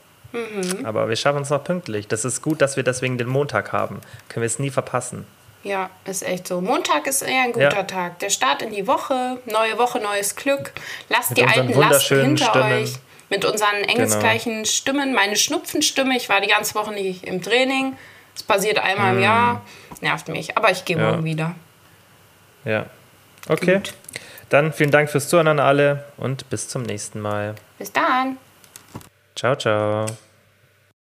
Aber 0.85 1.09
wir 1.09 1.17
schaffen 1.17 1.43
es 1.43 1.51
noch 1.51 1.65
pünktlich. 1.65 2.07
Das 2.09 2.25
ist 2.27 2.43
gut, 2.43 2.61
dass 2.61 2.77
wir 2.77 2.83
deswegen 2.83 3.17
den 3.17 3.29
Montag 3.29 3.73
haben. 3.73 4.01
Können 4.29 4.43
wir 4.43 4.47
es 4.47 4.59
nie 4.59 4.71
verpassen. 4.71 5.27
Ja, 5.67 5.91
ist 6.05 6.23
echt 6.23 6.47
so. 6.47 6.61
Montag 6.61 7.09
ist 7.09 7.23
eher 7.23 7.43
ein 7.43 7.53
guter 7.53 7.79
ja. 7.79 7.83
Tag. 7.83 8.21
Der 8.21 8.31
Start 8.31 8.63
in 8.63 8.73
die 8.73 8.87
Woche, 8.87 9.39
neue 9.47 9.77
Woche, 9.79 9.99
neues 9.99 10.37
Glück. 10.37 10.71
Lasst 11.09 11.31
Mit 11.31 11.39
die 11.39 11.45
alten 11.45 11.73
Lasten 11.73 12.21
hinter 12.23 12.45
Stimmen. 12.45 12.73
euch. 12.73 12.93
Mit 13.31 13.45
unseren 13.45 13.83
engelsgleichen 13.83 14.53
genau. 14.53 14.65
Stimmen. 14.65 15.13
Meine 15.13 15.35
Schnupfenstimme, 15.35 16.17
ich 16.17 16.29
war 16.29 16.41
die 16.41 16.47
ganze 16.47 16.77
Woche 16.77 16.93
nicht 16.93 17.25
im 17.25 17.43
Training. 17.43 17.97
Es 18.37 18.45
passiert 18.45 18.79
einmal 18.79 19.15
mm. 19.15 19.17
im 19.17 19.23
Jahr. 19.25 19.63
Nervt 20.03 20.29
mich. 20.29 20.57
Aber 20.57 20.71
ich 20.71 20.85
gehe 20.85 20.97
ja. 20.97 21.11
morgen 21.11 21.25
wieder. 21.25 21.57
Ja. 22.65 22.87
Okay. 23.49 23.75
Gut. 23.75 23.95
Dann 24.51 24.73
vielen 24.73 24.93
Dank 24.93 25.11
fürs 25.11 25.29
Zuhören 25.29 25.49
an 25.49 25.59
alle 25.59 26.05
und 26.17 26.49
bis 26.49 26.69
zum 26.69 26.85
nächsten 26.85 27.19
Mal. 27.21 27.57
Bis 27.79 27.91
dann. 27.91 28.37
Ciao, 29.35 29.57
ciao. 29.57 30.07